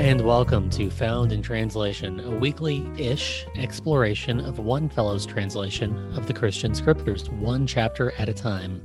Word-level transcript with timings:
and 0.00 0.22
welcome 0.22 0.70
to 0.70 0.88
Found 0.88 1.30
in 1.30 1.42
Translation, 1.42 2.20
a 2.20 2.30
weekly 2.30 2.90
ish 2.96 3.44
exploration 3.56 4.40
of 4.40 4.58
one 4.58 4.88
fellow's 4.88 5.26
translation 5.26 5.94
of 6.16 6.26
the 6.26 6.32
Christian 6.32 6.74
scriptures, 6.74 7.28
one 7.28 7.66
chapter 7.66 8.12
at 8.12 8.26
a 8.26 8.32
time. 8.32 8.80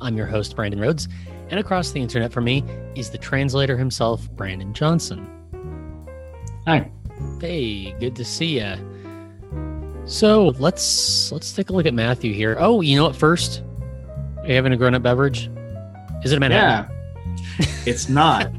I'm 0.00 0.16
your 0.16 0.24
host, 0.24 0.56
Brandon 0.56 0.80
Rhodes, 0.80 1.06
and 1.50 1.60
across 1.60 1.90
the 1.90 2.00
internet 2.00 2.32
from 2.32 2.44
me 2.44 2.64
is 2.94 3.10
the 3.10 3.18
translator 3.18 3.76
himself, 3.76 4.26
Brandon 4.36 4.72
Johnson. 4.72 5.28
Hi. 6.66 6.90
Hey, 7.42 7.92
good 8.00 8.16
to 8.16 8.24
see 8.24 8.58
you. 8.58 10.02
So 10.06 10.54
let's 10.58 11.30
let's 11.30 11.52
take 11.52 11.68
a 11.68 11.74
look 11.74 11.84
at 11.84 11.92
Matthew 11.92 12.32
here. 12.32 12.56
Oh, 12.58 12.80
you 12.80 12.96
know 12.96 13.04
what? 13.04 13.16
First, 13.16 13.62
are 14.38 14.46
you 14.46 14.54
having 14.54 14.72
a 14.72 14.78
grown-up 14.78 15.02
beverage? 15.02 15.50
Is 16.24 16.32
it 16.32 16.38
a 16.38 16.40
Manhattan? 16.40 16.90
Yeah, 17.36 17.66
it's 17.84 18.08
not. 18.08 18.50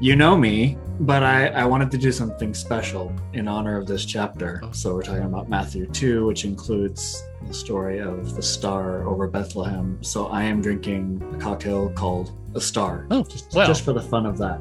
you 0.00 0.16
know 0.16 0.36
me, 0.36 0.76
but 1.00 1.22
I, 1.22 1.48
I 1.48 1.64
wanted 1.64 1.90
to 1.92 1.98
do 1.98 2.10
something 2.10 2.52
special 2.54 3.12
in 3.32 3.46
honor 3.46 3.76
of 3.76 3.86
this 3.86 4.04
chapter. 4.04 4.60
Oh. 4.62 4.72
So 4.72 4.94
we're 4.94 5.02
talking 5.02 5.24
about 5.24 5.48
Matthew 5.48 5.86
2, 5.86 6.26
which 6.26 6.44
includes 6.44 7.22
the 7.46 7.54
story 7.54 8.00
of 8.00 8.34
the 8.34 8.42
star 8.42 9.06
over 9.06 9.28
Bethlehem. 9.28 9.98
So 10.02 10.26
I 10.26 10.42
am 10.42 10.60
drinking 10.60 11.22
a 11.34 11.38
cocktail 11.38 11.90
called 11.90 12.32
a 12.54 12.60
star. 12.60 13.06
Oh, 13.10 13.22
just, 13.22 13.54
well. 13.54 13.66
just 13.66 13.84
for 13.84 13.92
the 13.92 14.02
fun 14.02 14.26
of 14.26 14.38
that. 14.38 14.60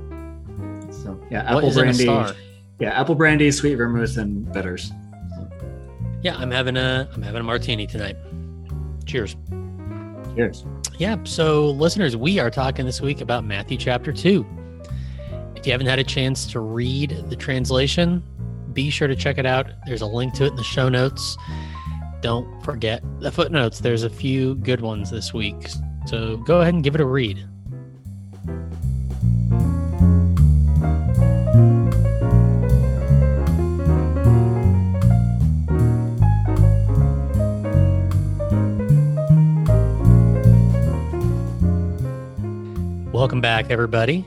So 0.92 1.20
yeah, 1.30 1.44
apple 1.44 1.74
brandy. 1.74 2.06
Yeah, 2.80 3.00
apple 3.00 3.16
brandy, 3.16 3.52
sweet 3.52 3.76
vermouth, 3.76 4.18
and 4.18 4.52
bitters. 4.54 4.92
Yeah, 6.22 6.36
I'm 6.38 6.52
having 6.52 6.78
a 6.78 7.10
I'm 7.14 7.22
having 7.22 7.42
a 7.42 7.44
martini 7.44 7.88
tonight. 7.88 8.16
Cheers. 9.06 9.36
Cheers. 10.36 10.66
Yeah, 10.98 11.18
so 11.24 11.72
listeners, 11.72 12.16
we 12.16 12.40
are 12.40 12.52
talking 12.52 12.86
this 12.86 13.02
week 13.02 13.22
about 13.22 13.44
Matthew 13.44 13.78
chapter 13.78 14.14
2. 14.14 14.46
If 15.58 15.66
you 15.66 15.72
haven't 15.72 15.88
had 15.88 15.98
a 15.98 16.04
chance 16.04 16.46
to 16.52 16.60
read 16.60 17.10
the 17.30 17.36
translation, 17.36 18.24
be 18.74 18.92
sure 18.92 19.08
to 19.08 19.16
check 19.16 19.40
it 19.40 19.46
out. 19.48 19.66
There's 19.88 20.04
a 20.04 20.06
link 20.06 20.36
to 20.36 20.46
it 20.46 20.52
in 20.52 20.56
the 20.56 20.64
show 20.64 20.88
notes. 20.88 21.36
Don't 22.22 22.64
forget 22.64 23.02
the 23.20 23.32
footnotes. 23.32 23.80
There's 23.80 24.04
a 24.04 24.10
few 24.10 24.54
good 24.54 24.82
ones 24.82 25.10
this 25.10 25.34
week. 25.34 25.68
So 26.06 26.38
go 26.38 26.62
ahead 26.62 26.76
and 26.76 26.84
give 26.84 26.94
it 26.94 27.02
a 27.02 27.06
read. 27.06 27.44
Welcome 43.12 43.42
back, 43.42 43.72
everybody. 43.72 44.24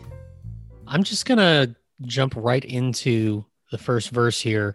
I'm 0.91 1.05
just 1.05 1.25
going 1.25 1.39
to 1.39 1.75
jump 2.03 2.35
right 2.37 2.65
into 2.65 3.45
the 3.71 3.79
first 3.79 4.11
verse 4.11 4.41
here. 4.41 4.75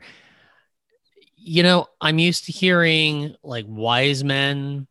You 1.36 1.62
know, 1.62 1.88
I'm 2.00 2.20
used 2.20 2.46
to 2.46 2.54
hearing 2.54 3.36
like 3.44 3.66
wise 3.68 4.24
men 4.24 4.88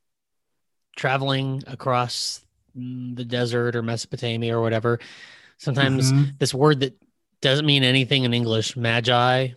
traveling 0.97 1.63
across 1.67 2.45
the 2.75 3.25
desert 3.25 3.75
or 3.75 3.83
Mesopotamia 3.83 4.55
or 4.57 4.61
whatever. 4.61 5.01
Sometimes 5.57 6.13
Mhm. 6.13 6.39
this 6.39 6.53
word 6.53 6.81
that 6.81 6.95
doesn't 7.41 7.65
mean 7.65 7.85
anything 7.85 8.25
in 8.25 8.35
English, 8.35 8.77
magi. 8.77 9.49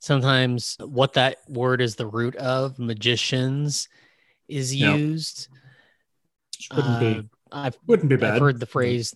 Sometimes 0.00 0.76
what 0.80 1.12
that 1.12 1.38
word 1.48 1.80
is 1.80 1.94
the 1.94 2.06
root 2.06 2.34
of, 2.36 2.78
magicians, 2.78 3.88
is 4.48 4.74
used. 4.74 5.48
Wouldn't 6.74 6.96
Uh, 6.96 6.98
be 6.98 7.28
I've 7.52 7.78
wouldn't 7.86 8.08
be 8.08 8.16
bad. 8.16 8.34
I've 8.34 8.40
heard 8.40 8.58
the 8.60 8.66
phrase. 8.66 9.14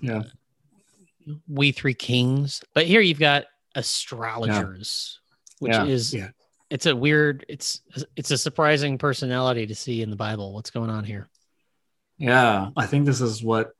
"We 1.48 1.72
three 1.72 1.94
kings," 1.94 2.62
but 2.74 2.86
here 2.86 3.00
you've 3.00 3.18
got 3.18 3.44
astrologers, 3.74 5.20
which 5.58 5.72
Yeah. 5.72 5.86
is 5.86 6.14
Yeah. 6.14 6.30
it's 6.70 6.86
a 6.86 6.94
weird, 6.96 7.44
it's 7.48 7.80
it's 8.16 8.30
a 8.30 8.38
surprising 8.38 8.98
personality 8.98 9.66
to 9.66 9.74
see 9.74 10.02
in 10.02 10.10
the 10.10 10.16
Bible. 10.16 10.52
What's 10.54 10.70
going 10.70 10.90
on 10.90 11.04
here? 11.04 11.28
Yeah, 12.18 12.70
I 12.76 12.86
think 12.86 13.06
this 13.06 13.20
is 13.20 13.42
what 13.42 13.72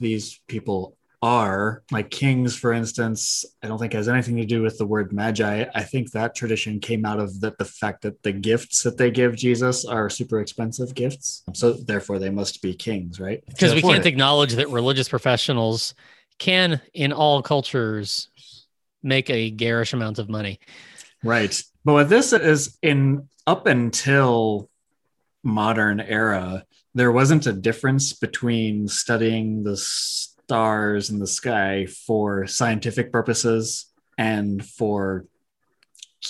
these 0.00 0.40
people 0.48 0.96
are. 1.22 1.82
Like 1.90 2.10
kings, 2.10 2.54
for 2.56 2.72
instance, 2.72 3.44
I 3.62 3.68
don't 3.68 3.78
think 3.78 3.92
has 3.94 4.08
anything 4.08 4.36
to 4.36 4.44
do 4.44 4.62
with 4.62 4.78
the 4.78 4.86
word 4.86 5.12
magi. 5.12 5.64
I 5.74 5.82
think 5.82 6.12
that 6.12 6.34
tradition 6.34 6.78
came 6.80 7.04
out 7.04 7.18
of 7.20 7.40
the, 7.40 7.54
the 7.58 7.64
fact 7.64 8.02
that 8.02 8.22
the 8.22 8.32
gifts 8.32 8.82
that 8.82 8.96
they 8.96 9.10
give 9.10 9.34
Jesus 9.36 9.84
are 9.84 10.08
super 10.10 10.40
expensive 10.40 10.94
gifts. 10.94 11.42
So 11.54 11.72
therefore 11.72 12.18
they 12.18 12.30
must 12.30 12.60
be 12.62 12.74
kings, 12.74 13.18
right? 13.18 13.42
Because 13.46 13.74
we 13.74 13.82
can't 13.82 14.04
it. 14.04 14.08
acknowledge 14.08 14.54
that 14.54 14.68
religious 14.68 15.08
professionals 15.08 15.94
can, 16.38 16.80
in 16.92 17.12
all 17.12 17.42
cultures, 17.42 18.28
make 19.02 19.30
a 19.30 19.50
garish 19.50 19.92
amount 19.92 20.18
of 20.18 20.28
money. 20.28 20.58
Right. 21.22 21.62
But 21.84 21.92
what 21.92 22.08
this 22.08 22.32
is 22.32 22.78
in 22.82 23.28
up 23.46 23.66
until 23.66 24.68
modern 25.42 26.00
era, 26.00 26.64
there 26.94 27.12
wasn't 27.12 27.46
a 27.46 27.52
difference 27.52 28.12
between 28.12 28.88
studying 28.88 29.62
the 29.62 29.76
stars 29.76 31.10
in 31.10 31.18
the 31.18 31.26
sky 31.26 31.86
for 31.86 32.46
scientific 32.46 33.12
purposes 33.12 33.86
and 34.18 34.64
for 34.64 35.26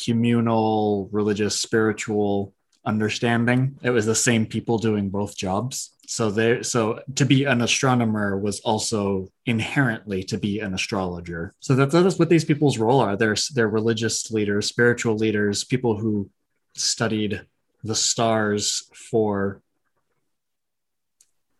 communal, 0.04 1.08
religious, 1.12 1.60
spiritual 1.60 2.52
understanding. 2.84 3.78
It 3.82 3.90
was 3.90 4.06
the 4.06 4.14
same 4.14 4.46
people 4.46 4.78
doing 4.78 5.10
both 5.10 5.36
jobs. 5.36 5.95
So 6.06 6.30
there 6.30 6.62
so 6.62 7.00
to 7.16 7.24
be 7.24 7.44
an 7.44 7.60
astronomer 7.62 8.38
was 8.38 8.60
also 8.60 9.28
inherently 9.44 10.22
to 10.24 10.38
be 10.38 10.60
an 10.60 10.72
astrologer. 10.72 11.52
So 11.60 11.74
that, 11.74 11.90
that's 11.90 12.18
what 12.18 12.28
these 12.28 12.44
people's 12.44 12.78
role 12.78 13.00
are. 13.00 13.16
They're 13.16 13.36
they're 13.54 13.68
religious 13.68 14.30
leaders, 14.30 14.66
spiritual 14.68 15.16
leaders, 15.16 15.64
people 15.64 15.98
who 15.98 16.30
studied 16.74 17.42
the 17.82 17.94
stars 17.94 18.88
for 18.94 19.60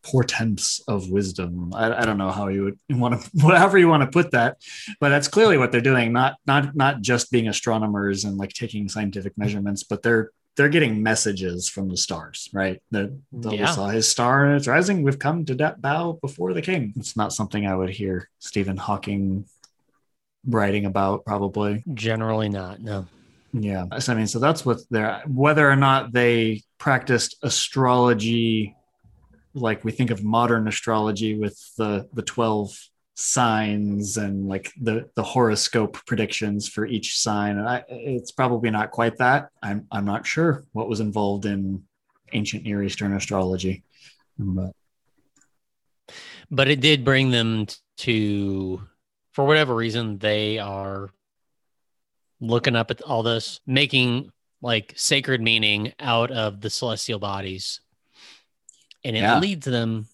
portents 0.07 0.81
of 0.87 1.11
wisdom. 1.11 1.73
I, 1.75 1.93
I 1.93 2.05
don't 2.05 2.19
know 2.19 2.31
how 2.31 2.47
you 2.49 2.65
would 2.65 2.79
want 2.91 3.21
to, 3.21 3.31
whatever 3.45 3.77
you 3.77 3.89
want 3.89 4.03
to 4.03 4.09
put 4.09 4.31
that, 4.31 4.59
but 5.01 5.09
that's 5.09 5.29
clearly 5.29 5.59
what 5.59 5.73
they're 5.73 5.81
doing. 5.81 6.13
Not 6.13 6.37
not 6.47 6.77
not 6.77 7.01
just 7.01 7.31
being 7.31 7.49
astronomers 7.49 8.25
and 8.25 8.37
like 8.37 8.53
taking 8.53 8.89
scientific 8.89 9.37
measurements, 9.37 9.83
but 9.83 10.03
they're 10.03 10.31
they're 10.57 10.69
getting 10.71 11.03
messages 11.03 11.69
from 11.69 11.89
the 11.89 11.97
stars, 11.97 12.49
right? 12.53 12.81
The, 12.91 13.19
the 13.31 13.51
we 13.51 13.59
Yeah. 13.59 13.67
saw 13.73 13.89
his 13.89 14.09
star 14.09 14.47
and 14.47 14.57
it's 14.57 14.67
rising. 14.67 15.03
We've 15.03 15.19
come 15.19 15.45
to 15.47 15.55
that 15.57 15.83
bow 15.83 16.19
before 16.23 16.55
the 16.55 16.63
king. 16.63 16.95
It's 16.97 17.17
not 17.17 17.33
something 17.33 17.67
I 17.67 17.77
would 17.77 17.91
hear 17.91 18.29
Stephen 18.39 18.77
Hawking 18.79 19.45
writing 20.47 20.87
about, 20.87 21.25
probably. 21.27 21.85
Generally, 21.93 22.49
not. 22.51 22.81
No. 22.81 23.07
Yeah. 23.53 23.85
So, 23.99 24.13
I 24.13 24.17
mean, 24.17 24.27
so 24.27 24.39
that's 24.39 24.65
what 24.65 24.81
they're, 24.91 25.23
whether 25.27 25.69
or 25.71 25.77
not 25.77 26.13
they 26.13 26.63
practiced 26.79 27.37
astrology, 27.43 28.75
like 29.55 29.85
we 29.85 29.93
think 29.93 30.11
of 30.11 30.25
modern 30.25 30.69
astrology 30.69 31.37
with 31.39 31.59
the, 31.77 32.09
the 32.15 32.23
12 32.23 32.79
signs 33.19 34.19
and 34.19 34.47
like 34.47 34.71
the, 34.81 35.09
the 35.15 35.23
horoscope 35.23 35.99
predictions 36.07 36.69
for 36.69 36.85
each 36.87 37.19
sign. 37.19 37.57
And 37.59 37.67
I, 37.69 37.83
it's 37.89 38.31
probably 38.31 38.71
not 38.71 38.91
quite 38.91 39.17
that. 39.19 39.49
I'm, 39.63 39.87
I'm 39.91 40.05
not 40.05 40.27
sure 40.27 40.65
what 40.73 40.89
was 40.89 41.01
involved 41.01 41.47
in 41.47 41.83
ancient 42.33 42.65
Near 42.65 42.83
Eastern 42.83 43.15
astrology. 43.15 43.83
But 44.39 44.73
but 46.51 46.69
it 46.69 46.81
did 46.81 47.05
bring 47.05 47.31
them 47.31 47.67
to 47.99 48.83
for 49.33 49.47
whatever 49.47 49.75
reason 49.75 50.19
they 50.19 50.59
are 50.59 51.11
looking 52.41 52.77
up 52.77 52.91
at 52.91 53.01
all 53.01 53.23
this 53.23 53.61
making 53.67 54.31
like 54.61 54.93
sacred 54.95 55.41
meaning 55.41 55.93
out 55.99 56.31
of 56.31 56.61
the 56.61 56.69
celestial 56.71 57.19
bodies 57.19 57.81
and 59.05 59.17
it 59.17 59.21
Yeah. 59.21 59.39
leads 59.39 59.65
them 59.65 60.07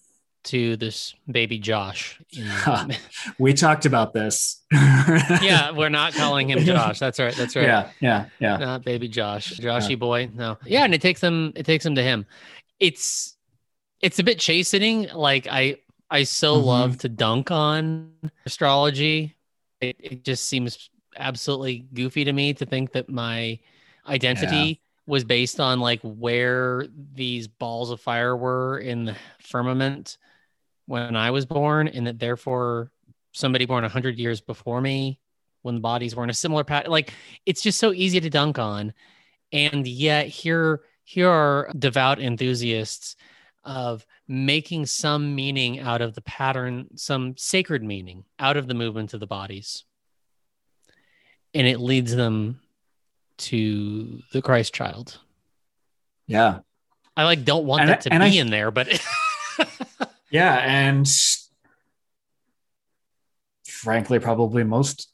to 0.43 0.75
this 0.77 1.13
baby 1.31 1.57
josh 1.59 2.19
we 3.39 3.53
talked 3.53 3.85
about 3.85 4.13
this. 4.13 4.61
yeah 4.71 5.71
we're 5.71 5.89
not 5.89 6.13
calling 6.13 6.49
him 6.49 6.59
josh 6.65 6.99
that's 6.99 7.19
right 7.19 7.35
that's 7.35 7.55
right 7.55 7.65
Yeah. 7.65 7.89
Yeah. 7.99 8.25
Yeah. 8.39 8.57
not 8.57 8.83
baby 8.83 9.07
josh 9.07 9.53
joshy 9.59 9.97
boy 9.97 10.29
no 10.33 10.57
yeah 10.65 10.83
and 10.83 10.93
it 10.93 11.01
takes 11.01 11.21
them 11.21 11.53
it 11.55 11.65
takes 11.65 11.83
them 11.83 11.95
to 11.95 12.03
him 12.03 12.25
it's 12.79 13.37
it's 14.01 14.19
a 14.19 14.23
bit 14.23 14.39
chastening 14.39 15.07
like 15.13 15.47
i 15.49 15.77
i 16.09 16.23
so 16.23 16.55
Mhm. 16.59 16.65
love 16.65 16.97
to 16.99 17.09
dunk 17.09 17.51
on 17.51 18.11
astrology 18.45 19.35
it, 19.81 19.95
it 19.99 20.23
just 20.23 20.47
seems 20.47 20.89
absolutely 21.17 21.85
goofy 21.93 22.23
to 22.25 22.33
me 22.33 22.53
to 22.53 22.65
think 22.65 22.91
that 22.93 23.07
my 23.09 23.59
identity 24.07 24.81
was 25.05 25.23
based 25.23 25.59
on 25.59 25.79
like 25.79 25.99
where 26.01 26.85
these 27.13 27.47
balls 27.47 27.91
of 27.91 27.99
fire 28.01 28.35
were 28.35 28.79
in 28.79 29.03
the 29.05 29.15
firmament 29.39 30.17
when 30.85 31.15
i 31.15 31.31
was 31.31 31.45
born 31.45 31.87
and 31.87 32.07
that 32.07 32.19
therefore 32.19 32.91
somebody 33.31 33.65
born 33.65 33.83
100 33.83 34.17
years 34.19 34.41
before 34.41 34.81
me 34.81 35.19
when 35.61 35.75
the 35.75 35.81
bodies 35.81 36.15
were 36.15 36.23
in 36.23 36.29
a 36.29 36.33
similar 36.33 36.63
pattern 36.63 36.91
like 36.91 37.13
it's 37.45 37.61
just 37.61 37.79
so 37.79 37.93
easy 37.93 38.19
to 38.19 38.29
dunk 38.29 38.59
on 38.59 38.93
and 39.51 39.87
yet 39.87 40.27
here 40.27 40.81
here 41.03 41.29
are 41.29 41.69
devout 41.77 42.19
enthusiasts 42.19 43.15
of 43.65 44.05
making 44.27 44.85
some 44.85 45.33
meaning 45.35 45.79
out 45.79 46.01
of 46.01 46.13
the 46.15 46.21
pattern 46.21 46.87
some 46.95 47.35
sacred 47.37 47.81
meaning 47.83 48.23
out 48.39 48.57
of 48.57 48.67
the 48.67 48.73
movement 48.73 49.13
of 49.13 49.19
the 49.19 49.27
bodies 49.27 49.85
and 51.53 51.67
it 51.67 51.79
leads 51.79 52.15
them 52.15 52.59
to 53.37 54.21
the 54.31 54.41
Christ 54.41 54.73
child. 54.73 55.19
Yeah. 56.27 56.59
I 57.15 57.25
like 57.25 57.43
don't 57.45 57.65
want 57.65 57.81
And 57.81 57.89
that 57.91 57.99
I- 57.99 58.01
to 58.01 58.09
be 58.09 58.39
I- 58.39 58.41
in 58.41 58.49
there, 58.49 58.71
but 58.71 58.87
Yeah, 60.33 60.55
and 60.55 61.07
frankly, 63.67 64.17
probably 64.17 64.63
most 64.63 65.13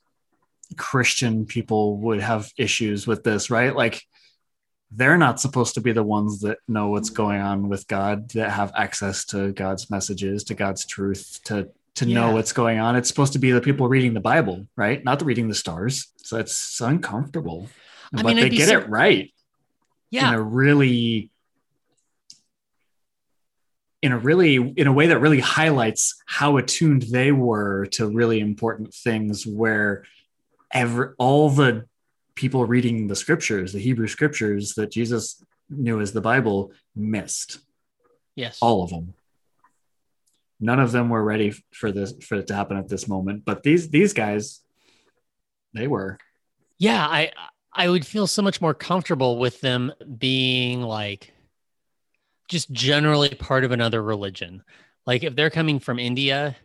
Christian 0.77 1.45
people 1.45 1.97
would 1.97 2.21
have 2.21 2.49
issues 2.57 3.05
with 3.05 3.25
this, 3.25 3.49
right? 3.49 3.75
Like 3.75 4.01
they're 4.91 5.17
not 5.17 5.41
supposed 5.41 5.73
to 5.73 5.81
be 5.81 5.91
the 5.91 6.03
ones 6.03 6.39
that 6.39 6.59
know 6.69 6.87
what's 6.87 7.09
going 7.09 7.41
on 7.41 7.67
with 7.67 7.85
God, 7.89 8.29
that 8.31 8.51
have 8.51 8.71
access 8.77 9.25
to 9.25 9.51
God's 9.51 9.91
messages, 9.91 10.45
to 10.45 10.53
God's 10.53 10.85
truth, 10.85 11.41
to 11.43 11.69
to 11.95 12.05
know 12.05 12.31
what's 12.31 12.53
going 12.53 12.79
on. 12.79 12.95
It's 12.95 13.09
supposed 13.09 13.33
to 13.33 13.39
be 13.39 13.51
the 13.51 13.59
people 13.59 13.89
reading 13.89 14.13
the 14.13 14.21
Bible, 14.21 14.67
right? 14.77 15.03
Not 15.03 15.19
the 15.19 15.25
reading 15.25 15.49
the 15.49 15.53
stars. 15.53 16.13
So 16.23 16.37
it's 16.37 16.79
uncomfortable. 16.79 17.67
I 18.13 18.21
but 18.21 18.27
mean, 18.27 18.37
they 18.37 18.49
get 18.49 18.69
it 18.69 18.87
right 18.87 19.33
yeah, 20.11 20.29
in 20.29 20.35
a 20.35 20.41
really 20.41 21.29
in 24.01 24.11
a 24.11 24.17
really 24.17 24.55
in 24.55 24.87
a 24.87 24.93
way 24.93 25.07
that 25.07 25.19
really 25.19 25.39
highlights 25.39 26.21
how 26.25 26.57
attuned 26.57 27.03
they 27.03 27.31
were 27.31 27.85
to 27.87 28.07
really 28.07 28.39
important 28.39 28.93
things 28.93 29.45
where 29.45 30.05
ever 30.71 31.15
all 31.17 31.49
the 31.49 31.85
people 32.35 32.65
reading 32.65 33.07
the 33.07 33.15
scriptures 33.15 33.73
the 33.73 33.79
hebrew 33.79 34.07
scriptures 34.07 34.75
that 34.75 34.91
jesus 34.91 35.43
knew 35.69 35.99
as 35.99 36.13
the 36.13 36.21
bible 36.21 36.71
missed. 36.95 37.59
Yes. 38.35 38.57
all 38.61 38.83
of 38.83 38.89
them. 38.89 39.13
None 40.61 40.79
of 40.79 40.91
them 40.93 41.09
were 41.09 41.23
ready 41.23 41.53
for 41.71 41.91
this 41.91 42.13
for 42.21 42.35
it 42.35 42.47
to 42.47 42.55
happen 42.55 42.77
at 42.77 42.87
this 42.87 43.07
moment 43.07 43.43
but 43.45 43.63
these 43.63 43.89
these 43.89 44.13
guys 44.13 44.61
they 45.73 45.87
were. 45.87 46.17
Yeah, 46.77 47.05
I 47.05 47.31
I 47.73 47.89
would 47.89 48.05
feel 48.05 48.27
so 48.27 48.41
much 48.41 48.61
more 48.61 48.73
comfortable 48.73 49.37
with 49.37 49.61
them 49.61 49.91
being 50.17 50.81
like 50.81 51.33
just 52.49 52.69
generally 52.71 53.29
part 53.29 53.63
of 53.63 53.71
another 53.71 54.03
religion. 54.03 54.63
Like 55.05 55.23
if 55.23 55.35
they're 55.35 55.49
coming 55.49 55.79
from 55.79 55.99
India 55.99 56.55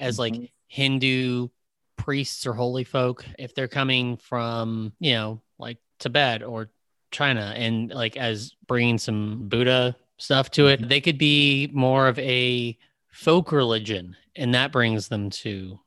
as 0.00 0.18
like 0.18 0.32
Mhm. 0.34 0.50
Hindu 0.68 1.48
priests 1.96 2.46
or 2.46 2.54
holy 2.54 2.84
folk, 2.84 3.24
if 3.38 3.54
they're 3.54 3.68
coming 3.68 4.16
from, 4.16 4.92
you 5.00 5.12
know, 5.12 5.42
like 5.58 5.78
Tibet 5.98 6.42
or 6.42 6.70
China 7.10 7.52
and 7.56 7.90
like 7.90 8.16
as 8.16 8.54
bringing 8.66 8.98
some 8.98 9.48
Buddha 9.48 9.96
stuff 10.18 10.50
to 10.52 10.68
it, 10.68 10.88
they 10.88 11.00
could 11.00 11.18
be 11.18 11.68
more 11.72 12.08
of 12.08 12.18
a 12.18 12.76
folk 13.08 13.52
religion 13.52 14.16
and 14.34 14.54
that 14.54 14.72
brings 14.72 15.08
them 15.08 15.30
to 15.30 15.78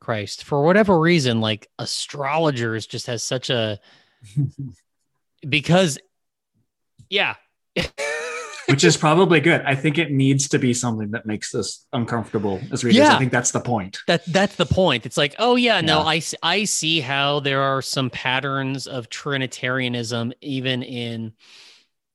Christ. 0.00 0.44
For 0.44 0.62
whatever 0.62 0.98
reason, 0.98 1.40
like 1.40 1.68
astrologers 1.78 2.86
just 2.86 3.06
has 3.08 3.22
such 3.22 3.50
a 3.50 3.78
because 5.48 5.98
yeah. 7.10 7.34
which 8.68 8.84
is 8.84 8.96
probably 8.96 9.40
good. 9.40 9.62
I 9.62 9.74
think 9.74 9.98
it 9.98 10.12
needs 10.12 10.48
to 10.48 10.58
be 10.58 10.74
something 10.74 11.10
that 11.12 11.24
makes 11.24 11.54
us 11.54 11.86
uncomfortable 11.92 12.60
as 12.70 12.84
readers. 12.84 12.98
Yeah. 12.98 13.14
I 13.14 13.18
think 13.18 13.32
that's 13.32 13.50
the 13.50 13.60
point. 13.60 13.98
that 14.06 14.24
that's 14.26 14.56
the 14.56 14.66
point. 14.66 15.06
It's 15.06 15.16
like, 15.16 15.34
oh 15.38 15.56
yeah, 15.56 15.80
no, 15.80 16.00
I 16.00 16.20
I 16.42 16.64
see 16.64 17.00
how 17.00 17.40
there 17.40 17.62
are 17.62 17.80
some 17.80 18.10
patterns 18.10 18.86
of 18.86 19.08
trinitarianism 19.08 20.32
even 20.42 20.82
in 20.82 21.32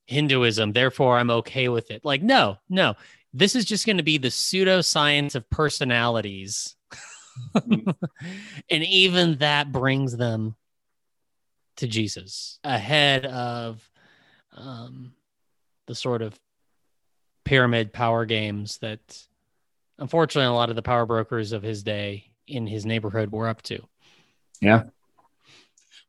Hinduism. 0.05 0.73
Therefore, 0.73 1.17
I'm 1.17 1.31
okay 1.31 1.69
with 1.69 1.89
it. 1.91 2.05
Like, 2.05 2.21
no, 2.21 2.57
no. 2.69 2.95
This 3.33 3.55
is 3.55 3.65
just 3.65 3.87
going 3.87 3.97
to 3.97 4.03
be 4.03 4.19
the 4.19 4.27
pseudoscience 4.27 5.33
of 5.33 5.49
personalities. 5.49 6.75
and 7.55 7.95
even 8.69 9.37
that 9.39 9.71
brings 9.71 10.15
them 10.15 10.55
to 11.77 11.87
Jesus 11.87 12.59
ahead 12.63 13.25
of 13.25 13.89
um, 14.55 15.13
the 15.87 15.95
sort 15.95 16.21
of 16.21 16.39
pyramid 17.43 17.91
power 17.91 18.25
games 18.25 18.77
that 18.77 18.99
unfortunately 19.99 20.47
a 20.47 20.53
lot 20.53 20.69
of 20.69 20.75
the 20.75 20.81
power 20.81 21.05
brokers 21.05 21.51
of 21.51 21.61
his 21.61 21.83
day 21.83 22.31
in 22.47 22.67
his 22.67 22.85
neighborhood 22.85 23.31
were 23.31 23.47
up 23.47 23.61
to. 23.63 23.79
Yeah. 24.61 24.83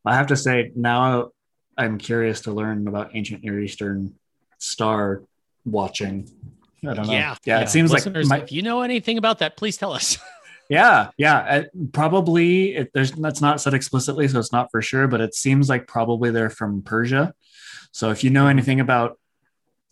I 0.05 0.15
have 0.15 0.29
to 0.29 0.37
say, 0.37 0.71
now 0.77 1.31
I'm 1.77 1.99
curious 1.99 2.43
to 2.43 2.53
learn 2.53 2.87
about 2.87 3.11
ancient 3.15 3.43
Near 3.43 3.61
Eastern 3.61 4.15
star 4.59 5.23
watching. 5.65 6.31
I 6.87 6.95
don't 6.95 7.07
know. 7.07 7.13
Yeah. 7.13 7.37
yeah. 7.45 7.61
It 7.61 7.69
seems 7.69 7.91
Listeners, 7.91 8.29
like 8.29 8.41
my, 8.41 8.45
if 8.45 8.53
you 8.53 8.63
know 8.63 8.83
anything 8.83 9.19
about 9.19 9.39
that, 9.39 9.57
please 9.57 9.77
tell 9.77 9.93
us. 9.93 10.19
yeah, 10.69 11.11
yeah. 11.17 11.37
uh, 11.39 11.63
probably 11.93 12.77
it, 12.77 12.91
there's 12.93 13.13
that's 13.13 13.41
not 13.41 13.61
said 13.61 13.75
explicitly, 13.75 14.29
so 14.29 14.39
it's 14.39 14.53
not 14.53 14.71
for 14.71 14.83
sure, 14.83 15.09
but 15.09 15.21
it 15.21 15.35
seems 15.35 15.69
like 15.69 15.87
probably 15.87 16.31
they're 16.31 16.51
from 16.51 16.83
Persia. 16.83 17.35
So 17.93 18.11
if 18.11 18.23
you 18.25 18.31
know 18.31 18.47
anything 18.47 18.81
about 18.81 19.19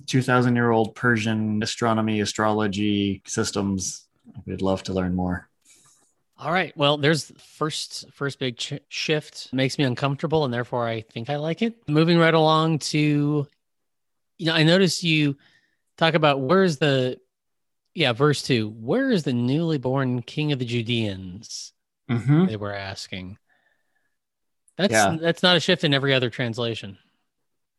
2,000 0.07 0.55
year 0.57 0.71
old 0.71 0.95
Persian 0.95 1.63
astronomy, 1.63 2.21
astrology 2.21 3.23
systems, 3.27 4.07
we'd 4.47 4.63
love 4.63 4.83
to 4.85 4.93
learn 4.93 5.15
more. 5.15 5.49
All 6.39 6.53
right. 6.53 6.77
Well, 6.77 6.97
there's 6.97 7.31
first 7.39 8.11
first 8.13 8.39
big 8.41 8.57
ch- 8.57 8.81
shift 8.89 9.53
makes 9.53 9.79
me 9.79 9.85
uncomfortable, 9.85 10.45
and 10.45 10.53
therefore 10.53 10.89
I 10.89 11.03
think 11.03 11.31
I 11.31 11.37
like 11.37 11.63
it. 11.63 11.75
Moving 11.89 12.19
right 12.19 12.35
along 12.35 12.81
to, 12.81 13.47
you 14.39 14.47
know, 14.47 14.55
I 14.55 14.65
noticed 14.65 15.05
you 15.05 15.37
talk 15.99 16.15
about 16.15 16.41
where's 16.41 16.79
the, 16.79 17.19
yeah, 17.95 18.13
verse 18.13 18.43
two. 18.43 18.71
Where 18.71 19.11
is 19.13 19.23
the 19.23 19.33
newly 19.33 19.79
born 19.79 20.23
King 20.23 20.51
of 20.51 20.59
the 20.59 20.65
Judeans? 20.65 21.73
Mhm. 22.11 22.49
They 22.49 22.57
were 22.57 22.75
asking. 22.75 23.39
That's 24.77 24.93
Yeah. 24.93 25.17
that's 25.21 25.43
not 25.45 25.57
a 25.57 25.61
shift 25.61 25.85
in 25.85 25.95
every 25.95 26.13
other 26.13 26.31
translation. 26.31 26.99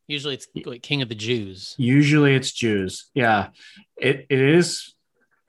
Usually 0.08 0.34
it's 0.34 0.48
like 0.66 0.82
King 0.82 1.02
of 1.02 1.10
the 1.10 1.16
Jews. 1.16 1.76
Usually 1.78 2.36
it's 2.36 2.52
Jews. 2.52 3.10
Yeah. 3.14 3.50
It 3.98 4.26
it 4.30 4.40
is 4.40 4.94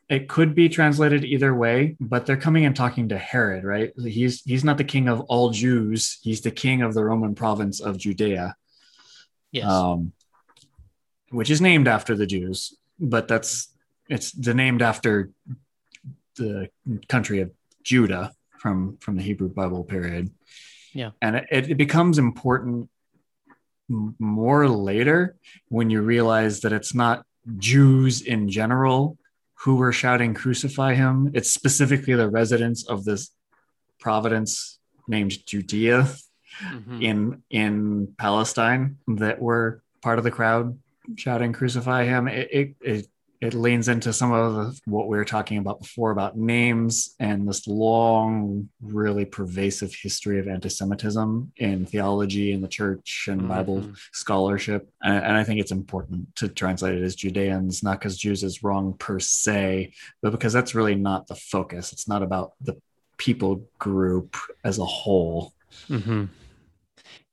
it 0.09 0.29
could 0.29 0.55
be 0.55 0.69
translated 0.69 1.25
either 1.25 1.55
way, 1.55 1.97
but 1.99 2.27
they're 2.27 2.37
coming 2.37 2.67
and 2.67 2.77
talking 2.77 3.09
to 3.09 3.19
Herod, 3.19 3.65
right? 3.65 3.93
He's 3.99 4.43
he's 4.43 4.65
not 4.65 4.79
the 4.79 4.85
king 4.85 5.09
of 5.09 5.21
all 5.23 5.51
Jews, 5.51 6.19
he's 6.23 6.43
the 6.43 6.51
king 6.51 6.83
of 6.83 6.95
the 6.95 7.05
Roman 7.05 7.35
province 7.35 7.81
of 7.81 7.99
Judea. 7.99 8.55
Yes. 9.51 9.71
Um 9.71 10.13
which 11.31 11.51
is 11.51 11.61
named 11.61 11.89
after 11.89 12.15
the 12.15 12.27
Jews, 12.27 12.77
but 13.01 13.27
that's 13.27 13.75
it's 14.09 14.31
the 14.33 14.55
named 14.55 14.83
after 14.83 15.31
the 16.37 16.69
country 17.09 17.41
of 17.41 17.51
Judah 17.83 18.33
from 18.59 18.99
from 18.99 19.17
the 19.17 19.23
Hebrew 19.23 19.49
Bible 19.49 19.85
period. 19.85 20.31
Yeah. 20.93 21.11
And 21.21 21.37
it, 21.37 21.71
it 21.71 21.77
becomes 21.77 22.19
important 22.19 22.89
more 23.89 24.69
later 24.69 25.37
when 25.69 25.91
you 25.91 26.03
realize 26.03 26.61
that 26.61 26.73
it's 26.73 26.95
not 26.95 27.25
Jews 27.59 28.23
in 28.23 28.49
general 28.49 29.19
who 29.55 29.77
were 29.77 29.93
shouting 29.93 30.35
crucify 30.35 30.95
him. 30.95 31.31
It's 31.35 31.53
specifically 31.53 32.15
the 32.15 32.29
residents 32.31 32.87
of 32.87 33.05
this 33.05 33.31
providence 34.01 34.79
named 35.09 35.33
Judea 35.47 36.09
Mhm. 36.63 37.03
in 37.03 37.43
in 37.51 38.15
Palestine 38.17 38.99
that 39.09 39.41
were 39.41 39.83
part 40.03 40.19
of 40.19 40.25
the 40.25 40.31
crowd 40.31 40.79
shouting 41.17 41.53
crucify 41.53 42.05
him. 42.05 42.29
It 42.29 42.49
it 42.53 42.77
it, 42.81 43.07
it 43.45 43.53
leans 43.53 43.89
into 43.89 44.11
some 44.11 44.33
of 44.33 44.55
the, 44.55 44.81
what 44.87 45.07
we 45.07 45.19
were 45.19 45.25
talking 45.25 45.59
about 45.59 45.79
before 45.81 46.11
about 46.11 46.35
names 46.35 47.15
and 47.21 47.47
this 47.47 47.67
long, 47.67 48.71
really 48.81 49.27
pervasive 49.27 49.95
history 49.95 50.39
of 50.39 50.49
anti-Semitism 50.49 51.53
in 51.59 51.85
theology 51.85 52.53
and 52.53 52.65
the 52.65 52.69
church 52.69 53.27
and 53.29 53.47
Bible 53.47 53.83
Mhm. 53.83 53.97
scholarship. 54.13 54.89
And, 55.03 55.23
and 55.23 55.37
I 55.37 55.45
think 55.45 55.61
it's 55.61 55.73
important 55.73 56.35
to 56.37 56.49
translate 56.49 56.95
it 56.95 57.03
as 57.03 57.15
Judeans, 57.15 57.83
not 57.83 57.99
because 57.99 58.17
Jews 58.17 58.43
is 58.43 58.63
wrong 58.63 58.95
per 58.99 59.21
se, 59.21 59.93
but 60.23 60.31
because 60.31 60.55
that's 60.55 60.75
really 60.75 60.95
not 60.95 61.27
the 61.27 61.35
focus. 61.35 61.93
It's 61.93 62.09
not 62.09 62.23
about 62.23 62.53
the 62.63 62.81
people 63.19 63.69
group 63.79 64.37
as 64.65 64.79
a 64.79 64.87
whole. 64.87 65.53
hmm 65.89 66.25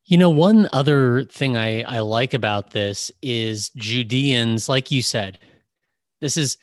You 0.05 0.17
know, 0.17 0.29
one 0.29 0.67
other 0.73 1.23
thing 1.23 1.55
I, 1.55 1.83
I 1.83 1.99
like 1.99 2.33
about 2.33 2.71
this 2.71 3.11
is 3.21 3.69
Judeans, 3.77 4.67
like 4.67 4.91
you 4.91 5.01
said, 5.01 5.39
this 6.21 6.37
is 6.37 6.57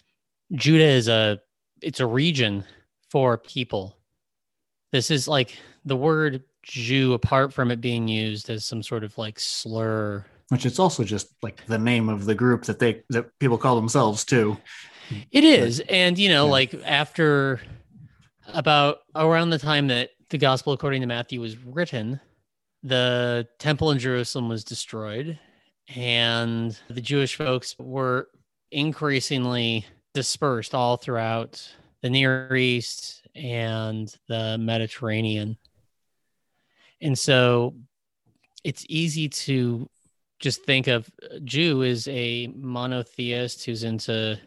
Judah 0.52 0.84
is 0.84 1.08
a 1.08 1.40
it's 1.82 2.00
a 2.00 2.06
region 2.06 2.64
for 3.10 3.36
people. 3.38 3.96
This 4.92 5.10
is 5.10 5.28
like 5.28 5.56
the 5.84 5.96
word 5.96 6.42
Jew, 6.62 7.12
apart 7.14 7.52
from 7.52 7.70
it 7.70 7.80
being 7.80 8.08
used 8.08 8.50
as 8.50 8.64
some 8.64 8.82
sort 8.82 9.04
of 9.04 9.16
like 9.18 9.38
slur. 9.38 10.24
which 10.48 10.64
it's 10.66 10.78
also 10.78 11.04
just 11.04 11.28
like 11.42 11.64
the 11.66 11.78
name 11.78 12.08
of 12.08 12.24
the 12.24 12.34
group 12.34 12.64
that 12.64 12.78
they 12.78 13.02
that 13.10 13.26
people 13.38 13.58
call 13.58 13.76
themselves 13.76 14.24
too. 14.24 14.56
It 15.30 15.44
is. 15.44 15.80
And 15.88 16.18
you 16.18 16.28
know, 16.28 16.46
Yeah. 16.46 16.50
like 16.52 16.74
after 16.84 17.60
about 18.54 18.98
around 19.14 19.50
the 19.50 19.58
time 19.58 19.88
that 19.88 20.10
the 20.30 20.38
gospel 20.38 20.72
according 20.72 21.00
to 21.02 21.06
Matthew 21.06 21.40
was 21.40 21.56
written, 21.58 22.20
the 22.82 23.46
temple 23.58 23.90
in 23.90 23.98
Jerusalem 23.98 24.48
was 24.48 24.64
destroyed, 24.64 25.38
and 25.94 26.78
the 26.88 27.00
Jewish 27.00 27.36
folks 27.36 27.74
were 27.78 28.28
increasingly 28.70 29.86
dispersed 30.14 30.74
all 30.74 30.96
throughout 30.96 31.66
the 32.02 32.10
Near 32.10 32.54
East 32.54 33.22
and 33.34 34.14
the 34.28 34.58
Mediterranean. 34.58 35.56
And 37.00 37.18
so 37.18 37.74
it's 38.64 38.84
easy 38.88 39.28
to 39.28 39.88
just 40.40 40.64
think 40.64 40.86
of 40.86 41.08
Jew 41.44 41.82
as 41.82 42.06
a 42.08 42.48
monotheist 42.48 43.64
who's 43.64 43.84
into, 43.84 44.38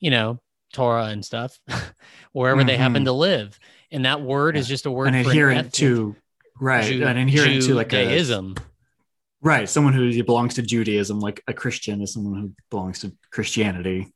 you 0.00 0.10
know, 0.10 0.40
Torah 0.72 1.06
and 1.06 1.24
stuff, 1.24 1.58
wherever 2.32 2.60
mm-hmm. 2.60 2.68
they 2.68 2.76
happen 2.76 3.04
to 3.04 3.12
live. 3.12 3.58
And 3.90 4.04
that 4.06 4.22
word 4.22 4.54
yeah. 4.54 4.60
is 4.60 4.68
just 4.68 4.86
a 4.86 4.90
word 4.90 5.08
and 5.08 5.16
adherent 5.16 5.74
to 5.74 6.16
right 6.60 6.84
Jew, 6.84 7.04
and 7.04 7.18
adherent 7.18 7.62
to 7.64 7.74
like. 7.74 7.92
A, 7.92 8.06
right, 9.42 9.68
someone 9.68 9.92
who 9.92 10.22
belongs 10.24 10.54
to 10.54 10.62
Judaism, 10.62 11.20
like 11.20 11.42
a 11.46 11.52
Christian, 11.52 12.00
is 12.00 12.14
someone 12.14 12.40
who 12.40 12.52
belongs 12.70 13.00
to 13.00 13.12
Christianity. 13.30 14.12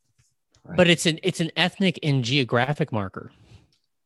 Right. 0.64 0.76
But 0.76 0.88
it's 0.88 1.06
an 1.06 1.18
it's 1.22 1.40
an 1.40 1.50
ethnic 1.56 1.98
and 2.02 2.24
geographic 2.24 2.92
marker. 2.92 3.32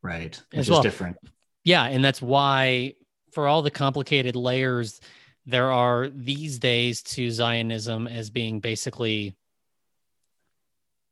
Right, 0.02 0.40
which 0.50 0.60
is 0.60 0.70
well. 0.70 0.82
different. 0.82 1.16
Yeah, 1.64 1.84
and 1.84 2.04
that's 2.04 2.20
why 2.20 2.94
for 3.32 3.46
all 3.46 3.62
the 3.62 3.70
complicated 3.70 4.34
layers 4.34 5.00
there 5.46 5.72
are 5.72 6.08
these 6.08 6.58
days 6.58 7.02
to 7.02 7.30
Zionism 7.30 8.06
as 8.06 8.30
being 8.30 8.60
basically 8.60 9.36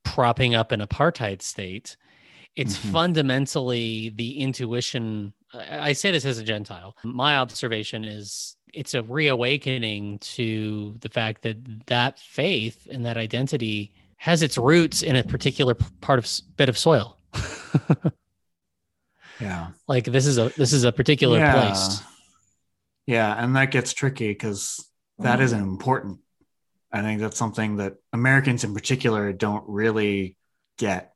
propping 0.05 0.55
up 0.55 0.73
an 0.73 0.81
apartheid 0.81 1.43
state. 1.43 1.97
It's 2.55 2.77
mm-hmm. 2.77 2.93
fundamentally 2.93 4.11
the 4.11 4.41
intuition. 4.41 5.33
I 5.55 5.93
say 5.93 6.11
this 6.11 6.25
as 6.25 6.39
a 6.39 6.45
Gentile. 6.45 6.95
My 7.03 7.39
observation 7.39 8.05
is 8.05 8.57
it's 8.75 8.95
a 8.95 9.03
reawakening 9.03 10.19
to 10.21 10.95
the 11.01 11.09
fact 11.09 11.43
that 11.43 11.87
that 11.87 12.19
faith 12.19 12.87
and 12.91 13.07
that 13.07 13.17
identity 13.17 13.93
has 14.17 14.43
its 14.43 14.59
roots 14.59 15.03
in 15.03 15.17
a 15.17 15.23
particular 15.23 15.75
part 16.01 16.19
of 16.19 16.29
bit 16.57 16.69
of 16.69 16.77
soil. 16.77 17.17
yeah. 19.41 19.69
Like 19.87 20.05
this 20.05 20.27
is 20.27 20.39
a 20.39 20.53
this 20.57 20.73
is 20.73 20.85
a 20.85 20.93
particular 20.93 21.39
yeah. 21.39 21.53
place. 21.53 22.03
Yeah, 23.07 23.43
and 23.43 23.57
that 23.57 23.71
gets 23.71 23.95
tricky 23.95 24.29
because 24.29 24.87
that 25.19 25.41
isn't 25.41 25.59
mm-hmm. 25.59 25.71
important. 25.71 26.19
I 26.93 27.03
think 27.03 27.21
that's 27.21 27.39
something 27.39 27.77
that 27.77 27.95
Americans 28.13 28.65
in 28.65 28.75
particular 28.75 29.33
don't 29.33 29.65
really 29.67 30.37
get. 30.79 31.15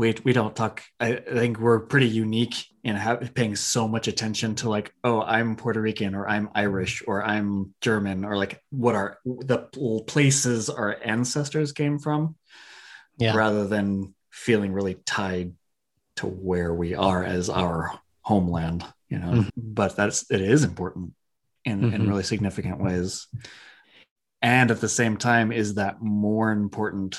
We, 0.00 0.16
we 0.24 0.32
don't 0.32 0.56
talk. 0.56 0.82
I, 0.98 1.16
think 1.16 1.60
we're 1.60 1.80
pretty 1.80 2.08
unique 2.08 2.54
in 2.82 2.96
have, 2.96 3.34
paying 3.34 3.54
so 3.54 3.86
much 3.86 4.08
attention 4.08 4.54
to 4.56 4.70
like, 4.70 4.94
oh, 5.04 5.20
I'm 5.20 5.56
Puerto 5.56 5.78
Rican 5.78 6.14
or 6.14 6.26
I'm 6.26 6.48
Irish 6.54 7.02
or 7.06 7.22
I'm 7.22 7.74
German 7.82 8.24
or 8.24 8.34
like 8.38 8.62
what 8.70 8.94
are 8.94 9.18
the 9.26 9.58
places 10.06 10.70
our 10.70 10.96
ancestors 11.04 11.72
came 11.72 11.98
from, 11.98 12.34
yeah. 13.18 13.36
rather 13.36 13.66
than 13.66 14.14
feeling 14.30 14.72
really 14.72 14.94
tied 14.94 15.52
to 16.16 16.26
where 16.26 16.72
we 16.72 16.94
are 16.94 17.22
as 17.22 17.50
our 17.50 17.92
homeland. 18.22 18.86
You 19.10 19.18
know, 19.18 19.32
mm-hmm. 19.32 19.48
but 19.54 19.96
that's 19.96 20.30
it 20.30 20.40
is 20.40 20.64
important 20.64 21.12
in, 21.66 21.82
mm-hmm. 21.82 21.94
in 21.94 22.08
really 22.08 22.22
significant 22.22 22.82
ways. 22.82 23.26
And 24.40 24.70
at 24.70 24.80
the 24.80 24.88
same 24.88 25.18
time, 25.18 25.52
is 25.52 25.74
that 25.74 26.00
more 26.00 26.52
important 26.52 27.18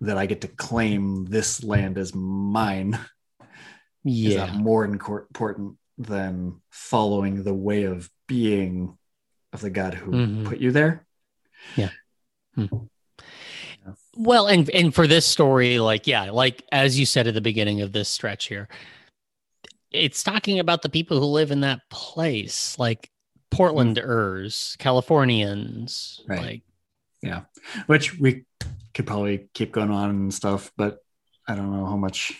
that 0.00 0.18
I 0.18 0.26
get 0.26 0.42
to 0.42 0.48
claim 0.48 1.24
this 1.26 1.62
land 1.62 1.98
as 1.98 2.14
mine? 2.14 2.98
Yeah. 4.04 4.28
Is 4.28 4.34
that 4.36 4.54
more 4.54 4.84
important 4.84 5.76
than 5.98 6.60
following 6.70 7.42
the 7.42 7.54
way 7.54 7.84
of 7.84 8.08
being 8.26 8.96
of 9.52 9.60
the 9.60 9.70
God 9.70 9.94
who 9.94 10.12
mm-hmm. 10.12 10.46
put 10.46 10.58
you 10.58 10.70
there? 10.70 11.06
Yeah. 11.76 11.90
Mm-hmm. 12.56 12.84
Well, 14.16 14.46
and 14.48 14.68
and 14.70 14.94
for 14.94 15.06
this 15.06 15.26
story, 15.26 15.78
like 15.78 16.06
yeah, 16.06 16.30
like 16.30 16.64
as 16.72 16.98
you 16.98 17.06
said 17.06 17.26
at 17.26 17.34
the 17.34 17.40
beginning 17.40 17.80
of 17.82 17.92
this 17.92 18.08
stretch 18.08 18.46
here, 18.46 18.68
it's 19.90 20.22
talking 20.22 20.58
about 20.58 20.82
the 20.82 20.88
people 20.88 21.18
who 21.18 21.26
live 21.26 21.50
in 21.50 21.60
that 21.60 21.80
place. 21.90 22.78
Like 22.78 23.10
Portlanders, 23.50 24.76
Californians, 24.78 26.20
right. 26.26 26.40
like 26.40 26.62
yeah, 27.22 27.42
which 27.86 28.18
we 28.18 28.44
could 28.98 29.06
probably 29.06 29.48
keep 29.54 29.70
going 29.70 29.92
on 29.92 30.10
and 30.10 30.34
stuff, 30.34 30.72
but 30.76 30.98
I 31.46 31.54
don't 31.54 31.70
know 31.70 31.86
how 31.86 31.96
much 31.96 32.32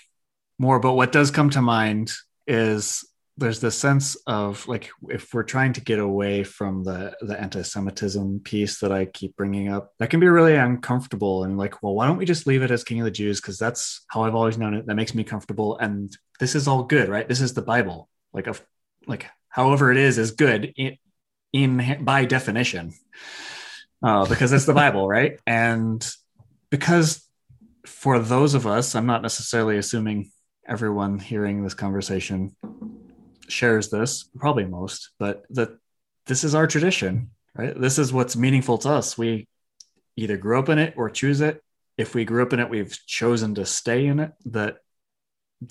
more. 0.58 0.80
But 0.80 0.94
what 0.94 1.12
does 1.12 1.30
come 1.30 1.50
to 1.50 1.62
mind 1.62 2.10
is 2.48 3.04
there's 3.36 3.60
this 3.60 3.78
sense 3.78 4.16
of 4.26 4.66
like 4.66 4.90
if 5.08 5.32
we're 5.32 5.44
trying 5.44 5.72
to 5.74 5.80
get 5.80 6.00
away 6.00 6.42
from 6.42 6.82
the 6.82 7.14
the 7.20 7.40
anti-Semitism 7.40 8.40
piece 8.40 8.80
that 8.80 8.90
I 8.90 9.04
keep 9.04 9.36
bringing 9.36 9.68
up, 9.68 9.92
that 10.00 10.10
can 10.10 10.18
be 10.18 10.26
really 10.26 10.56
uncomfortable. 10.56 11.44
And 11.44 11.56
like, 11.56 11.80
well, 11.80 11.94
why 11.94 12.08
don't 12.08 12.16
we 12.16 12.24
just 12.24 12.48
leave 12.48 12.62
it 12.62 12.72
as 12.72 12.82
King 12.82 13.02
of 13.02 13.04
the 13.04 13.12
Jews? 13.12 13.40
Because 13.40 13.56
that's 13.56 14.04
how 14.08 14.24
I've 14.24 14.34
always 14.34 14.58
known 14.58 14.74
it. 14.74 14.84
That 14.88 14.96
makes 14.96 15.14
me 15.14 15.22
comfortable, 15.22 15.78
and 15.78 16.10
this 16.40 16.56
is 16.56 16.66
all 16.66 16.82
good, 16.82 17.08
right? 17.08 17.28
This 17.28 17.40
is 17.40 17.54
the 17.54 17.62
Bible. 17.62 18.08
Like, 18.32 18.48
of 18.48 18.60
like 19.06 19.26
however 19.48 19.92
it 19.92 19.96
is 19.96 20.18
is 20.18 20.32
good 20.32 20.74
in, 20.76 20.96
in 21.52 22.04
by 22.04 22.24
definition 22.24 22.94
uh, 24.02 24.26
because 24.26 24.52
it's 24.52 24.66
the 24.66 24.74
bible 24.74 25.08
right 25.08 25.40
and 25.46 26.12
because 26.70 27.26
for 27.86 28.18
those 28.18 28.54
of 28.54 28.66
us 28.66 28.94
i'm 28.94 29.06
not 29.06 29.22
necessarily 29.22 29.78
assuming 29.78 30.30
everyone 30.66 31.18
hearing 31.18 31.62
this 31.62 31.74
conversation 31.74 32.54
shares 33.48 33.88
this 33.88 34.28
probably 34.36 34.64
most 34.64 35.10
but 35.18 35.44
that 35.50 35.70
this 36.26 36.44
is 36.44 36.54
our 36.54 36.66
tradition 36.66 37.30
right 37.54 37.80
this 37.80 37.98
is 37.98 38.12
what's 38.12 38.36
meaningful 38.36 38.78
to 38.78 38.90
us 38.90 39.16
we 39.16 39.48
either 40.16 40.36
grew 40.36 40.58
up 40.58 40.68
in 40.68 40.78
it 40.78 40.94
or 40.96 41.08
choose 41.08 41.40
it 41.40 41.62
if 41.96 42.14
we 42.14 42.24
grew 42.24 42.42
up 42.42 42.52
in 42.52 42.60
it 42.60 42.68
we've 42.68 42.98
chosen 43.06 43.54
to 43.54 43.64
stay 43.64 44.06
in 44.06 44.20
it 44.20 44.32
that 44.44 44.78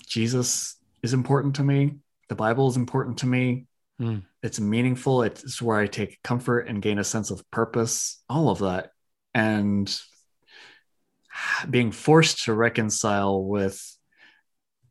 jesus 0.06 0.76
is 1.02 1.14
important 1.14 1.54
to 1.56 1.62
me 1.62 1.94
the 2.28 2.34
bible 2.34 2.68
is 2.68 2.76
important 2.76 3.18
to 3.18 3.26
me 3.26 3.68
Mm. 4.00 4.22
It's 4.42 4.60
meaningful. 4.60 5.22
It's 5.22 5.60
where 5.60 5.78
I 5.78 5.86
take 5.86 6.22
comfort 6.22 6.68
and 6.68 6.82
gain 6.82 6.98
a 6.98 7.04
sense 7.04 7.30
of 7.30 7.48
purpose, 7.50 8.22
all 8.28 8.48
of 8.48 8.60
that. 8.60 8.90
And 9.34 9.92
being 11.68 11.92
forced 11.92 12.44
to 12.44 12.54
reconcile 12.54 13.42
with 13.42 13.82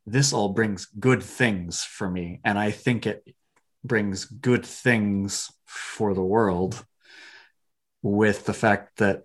this 0.06 0.32
all 0.32 0.50
brings 0.50 0.86
good 0.86 1.22
things 1.22 1.82
for 1.82 2.08
me. 2.08 2.40
And 2.44 2.58
I 2.58 2.70
think 2.70 3.06
it 3.06 3.24
brings 3.84 4.24
good 4.24 4.64
things 4.64 5.50
for 5.66 6.14
the 6.14 6.22
world 6.22 6.84
with 8.02 8.46
the 8.46 8.54
fact 8.54 8.98
that 8.98 9.24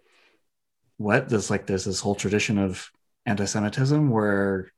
what 0.97 1.29
there's 1.29 1.49
like 1.49 1.65
there's 1.65 1.85
this 1.85 1.99
whole 1.99 2.15
tradition 2.15 2.57
of 2.57 2.89
anti-Semitism 3.25 4.09
where 4.09 4.71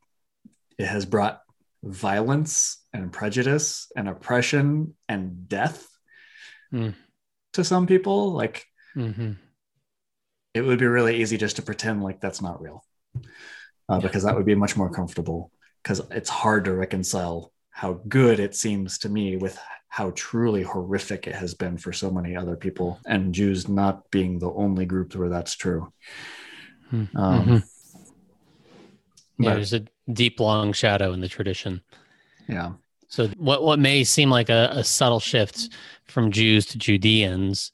it 0.77 0.85
has 0.85 1.05
brought 1.05 1.41
violence 1.83 2.83
and 2.93 3.11
prejudice 3.11 3.91
and 3.95 4.07
oppression 4.07 4.95
and 5.07 5.47
death 5.47 5.87
mm. 6.73 6.93
to 7.53 7.63
some 7.63 7.87
people 7.87 8.31
like 8.33 8.65
mm-hmm. 8.95 9.33
It 10.55 10.61
would 10.61 10.79
be 10.79 10.87
really 10.87 11.21
easy 11.21 11.37
just 11.37 11.57
to 11.57 11.61
pretend 11.61 12.03
like 12.03 12.19
that's 12.19 12.41
not 12.41 12.61
real 12.61 12.83
uh, 13.89 13.99
because 13.99 14.23
that 14.23 14.35
would 14.35 14.45
be 14.45 14.55
much 14.55 14.75
more 14.75 14.89
comfortable 14.89 15.51
because 15.83 16.01
it's 16.11 16.29
hard 16.29 16.65
to 16.65 16.73
reconcile 16.73 17.51
how 17.69 18.01
good 18.07 18.39
it 18.39 18.55
seems 18.55 18.97
to 18.99 19.09
me 19.09 19.37
with 19.37 19.59
how 19.89 20.11
truly 20.15 20.63
horrific 20.63 21.27
it 21.27 21.35
has 21.35 21.53
been 21.53 21.77
for 21.77 21.93
so 21.93 22.09
many 22.09 22.35
other 22.35 22.55
people 22.55 22.99
and 23.05 23.35
jews 23.35 23.67
not 23.67 24.09
being 24.09 24.39
the 24.39 24.51
only 24.51 24.85
group 24.85 25.13
where 25.15 25.29
that's 25.29 25.55
true 25.55 25.91
hmm. 26.89 27.05
um, 27.15 27.41
mm-hmm. 27.41 27.53
yeah 29.43 29.49
but, 29.49 29.55
there's 29.55 29.73
a 29.73 29.85
deep 30.11 30.39
long 30.39 30.73
shadow 30.73 31.13
in 31.13 31.21
the 31.21 31.27
tradition. 31.27 31.81
Yeah. 32.47 32.73
So 33.07 33.27
what 33.37 33.63
what 33.63 33.79
may 33.79 34.03
seem 34.03 34.29
like 34.29 34.49
a, 34.49 34.69
a 34.73 34.83
subtle 34.83 35.19
shift 35.19 35.69
from 36.05 36.31
Jews 36.31 36.65
to 36.67 36.77
Judeans. 36.77 37.71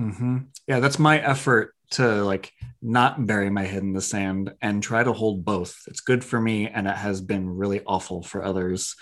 Mm-hmm. 0.00 0.38
Yeah, 0.66 0.80
that's 0.80 0.98
my 0.98 1.20
effort 1.20 1.74
to 1.92 2.24
like 2.24 2.52
not 2.80 3.26
bury 3.26 3.50
my 3.50 3.64
head 3.64 3.82
in 3.82 3.92
the 3.92 4.00
sand 4.00 4.52
and 4.60 4.82
try 4.82 5.04
to 5.04 5.12
hold 5.12 5.44
both. 5.44 5.82
It's 5.86 6.00
good 6.00 6.24
for 6.24 6.40
me 6.40 6.68
and 6.68 6.86
it 6.86 6.96
has 6.96 7.20
been 7.20 7.48
really 7.48 7.82
awful 7.86 8.22
for 8.22 8.42
others. 8.42 8.96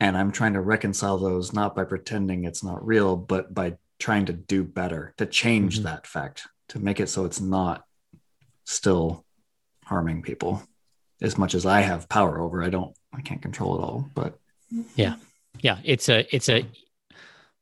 And 0.00 0.16
I'm 0.16 0.32
trying 0.32 0.54
to 0.54 0.60
reconcile 0.60 1.18
those 1.18 1.52
not 1.52 1.74
by 1.74 1.84
pretending 1.84 2.44
it's 2.44 2.64
not 2.64 2.84
real, 2.84 3.16
but 3.16 3.54
by 3.54 3.76
trying 3.98 4.26
to 4.26 4.32
do 4.32 4.64
better, 4.64 5.14
to 5.16 5.26
change 5.26 5.76
mm-hmm. 5.76 5.84
that 5.84 6.06
fact, 6.06 6.46
to 6.68 6.78
make 6.78 7.00
it 7.00 7.08
so 7.08 7.24
it's 7.24 7.40
not 7.40 7.84
still 8.64 9.24
harming 9.84 10.22
people 10.22 10.62
as 11.22 11.38
much 11.38 11.54
as 11.54 11.64
I 11.64 11.80
have 11.80 12.08
power 12.08 12.40
over. 12.40 12.62
I 12.62 12.68
don't, 12.68 12.94
I 13.14 13.22
can't 13.22 13.40
control 13.40 13.78
it 13.78 13.82
all, 13.82 14.10
but 14.14 14.38
yeah, 14.96 15.14
yeah, 15.60 15.78
it's 15.84 16.08
a, 16.10 16.26
it's 16.34 16.50
a 16.50 16.66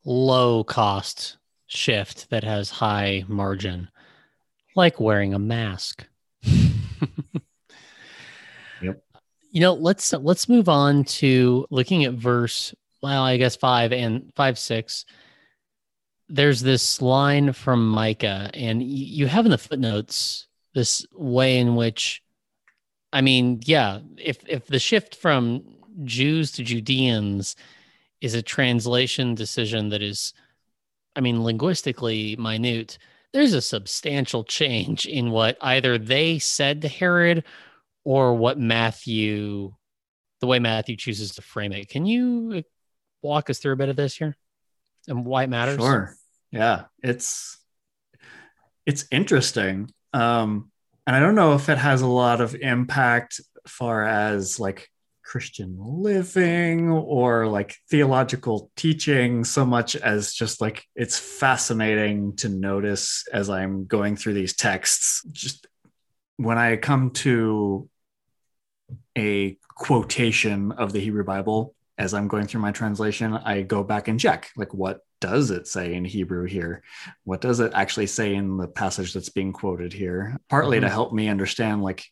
low 0.04 0.64
cost 0.64 1.36
shift 1.74 2.30
that 2.30 2.44
has 2.44 2.70
high 2.70 3.24
margin, 3.28 3.88
like 4.76 5.00
wearing 5.00 5.34
a 5.34 5.38
mask. 5.38 6.06
yep. 6.42 6.70
You 9.50 9.60
know, 9.60 9.74
let's 9.74 10.12
let's 10.12 10.48
move 10.48 10.68
on 10.68 11.04
to 11.04 11.66
looking 11.70 12.04
at 12.04 12.14
verse. 12.14 12.74
Well, 13.02 13.22
I 13.22 13.36
guess 13.36 13.56
five 13.56 13.92
and 13.92 14.32
five 14.34 14.58
six. 14.58 15.04
There's 16.28 16.62
this 16.62 17.02
line 17.02 17.52
from 17.52 17.88
Micah, 17.88 18.50
and 18.54 18.82
you 18.82 19.26
have 19.26 19.44
in 19.44 19.50
the 19.50 19.58
footnotes 19.58 20.46
this 20.74 21.06
way 21.12 21.58
in 21.58 21.76
which 21.76 22.24
I 23.14 23.20
mean, 23.20 23.60
yeah, 23.64 24.00
if 24.18 24.38
if 24.48 24.66
the 24.66 24.80
shift 24.80 25.14
from 25.14 25.62
Jews 26.02 26.50
to 26.52 26.64
Judeans 26.64 27.54
is 28.20 28.34
a 28.34 28.42
translation 28.42 29.36
decision 29.36 29.90
that 29.90 30.02
is, 30.02 30.34
I 31.16 31.20
mean, 31.20 31.42
linguistically 31.42 32.36
minute. 32.36 32.98
There's 33.32 33.52
a 33.52 33.60
substantial 33.60 34.44
change 34.44 35.06
in 35.06 35.30
what 35.30 35.56
either 35.60 35.98
they 35.98 36.38
said 36.38 36.82
to 36.82 36.88
Herod 36.88 37.44
or 38.04 38.34
what 38.34 38.58
Matthew, 38.58 39.72
the 40.40 40.46
way 40.46 40.58
Matthew 40.58 40.96
chooses 40.96 41.34
to 41.34 41.42
frame 41.42 41.72
it. 41.72 41.88
Can 41.88 42.06
you 42.06 42.62
walk 43.22 43.50
us 43.50 43.58
through 43.58 43.72
a 43.72 43.76
bit 43.76 43.88
of 43.88 43.96
this 43.96 44.16
here 44.16 44.36
and 45.08 45.24
why 45.24 45.44
it 45.44 45.48
matters? 45.48 45.78
Sure. 45.78 46.14
Yeah, 46.52 46.84
it's 47.02 47.58
it's 48.86 49.06
interesting. 49.10 49.90
Um, 50.12 50.70
and 51.06 51.16
I 51.16 51.20
don't 51.20 51.34
know 51.34 51.54
if 51.54 51.68
it 51.68 51.78
has 51.78 52.02
a 52.02 52.06
lot 52.06 52.40
of 52.40 52.54
impact 52.54 53.40
far 53.66 54.04
as 54.04 54.60
like 54.60 54.90
Christian 55.24 55.76
living 55.78 56.90
or 56.90 57.46
like 57.46 57.76
theological 57.90 58.70
teaching 58.76 59.44
so 59.44 59.64
much 59.64 59.96
as 59.96 60.32
just 60.32 60.60
like 60.60 60.84
it's 60.94 61.18
fascinating 61.18 62.36
to 62.36 62.48
notice 62.48 63.26
as 63.32 63.50
I'm 63.50 63.86
going 63.86 64.16
through 64.16 64.34
these 64.34 64.54
texts. 64.54 65.22
Just 65.32 65.66
when 66.36 66.58
I 66.58 66.76
come 66.76 67.10
to 67.10 67.88
a 69.16 69.56
quotation 69.68 70.72
of 70.72 70.92
the 70.92 71.00
Hebrew 71.00 71.24
Bible 71.24 71.74
as 71.96 72.12
I'm 72.12 72.28
going 72.28 72.46
through 72.46 72.60
my 72.60 72.72
translation, 72.72 73.34
I 73.34 73.62
go 73.62 73.82
back 73.82 74.08
and 74.08 74.20
check 74.20 74.50
like 74.56 74.74
what 74.74 75.00
does 75.20 75.50
it 75.50 75.66
say 75.66 75.94
in 75.94 76.04
Hebrew 76.04 76.44
here? 76.44 76.82
What 77.24 77.40
does 77.40 77.60
it 77.60 77.72
actually 77.74 78.08
say 78.08 78.34
in 78.34 78.58
the 78.58 78.68
passage 78.68 79.14
that's 79.14 79.30
being 79.30 79.52
quoted 79.52 79.92
here? 79.92 80.38
Partly 80.50 80.76
mm-hmm. 80.76 80.84
to 80.84 80.90
help 80.90 81.14
me 81.14 81.28
understand 81.28 81.82
like 81.82 82.04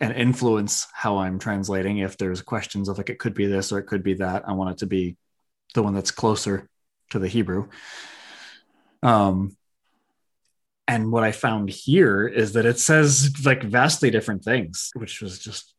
and 0.00 0.14
influence 0.14 0.86
how 0.92 1.18
I'm 1.18 1.38
translating. 1.38 1.98
If 1.98 2.16
there's 2.16 2.42
questions 2.42 2.88
of 2.88 2.98
like 2.98 3.10
it 3.10 3.18
could 3.18 3.34
be 3.34 3.46
this 3.46 3.72
or 3.72 3.78
it 3.78 3.86
could 3.86 4.02
be 4.02 4.14
that, 4.14 4.48
I 4.48 4.52
want 4.52 4.70
it 4.70 4.78
to 4.78 4.86
be 4.86 5.16
the 5.74 5.82
one 5.82 5.94
that's 5.94 6.10
closer 6.10 6.68
to 7.10 7.18
the 7.18 7.28
Hebrew. 7.28 7.68
Um, 9.02 9.56
and 10.86 11.12
what 11.12 11.24
I 11.24 11.32
found 11.32 11.68
here 11.68 12.26
is 12.26 12.54
that 12.54 12.64
it 12.64 12.78
says 12.78 13.44
like 13.44 13.62
vastly 13.62 14.10
different 14.10 14.42
things, 14.44 14.90
which 14.94 15.20
was 15.20 15.38
just 15.38 15.74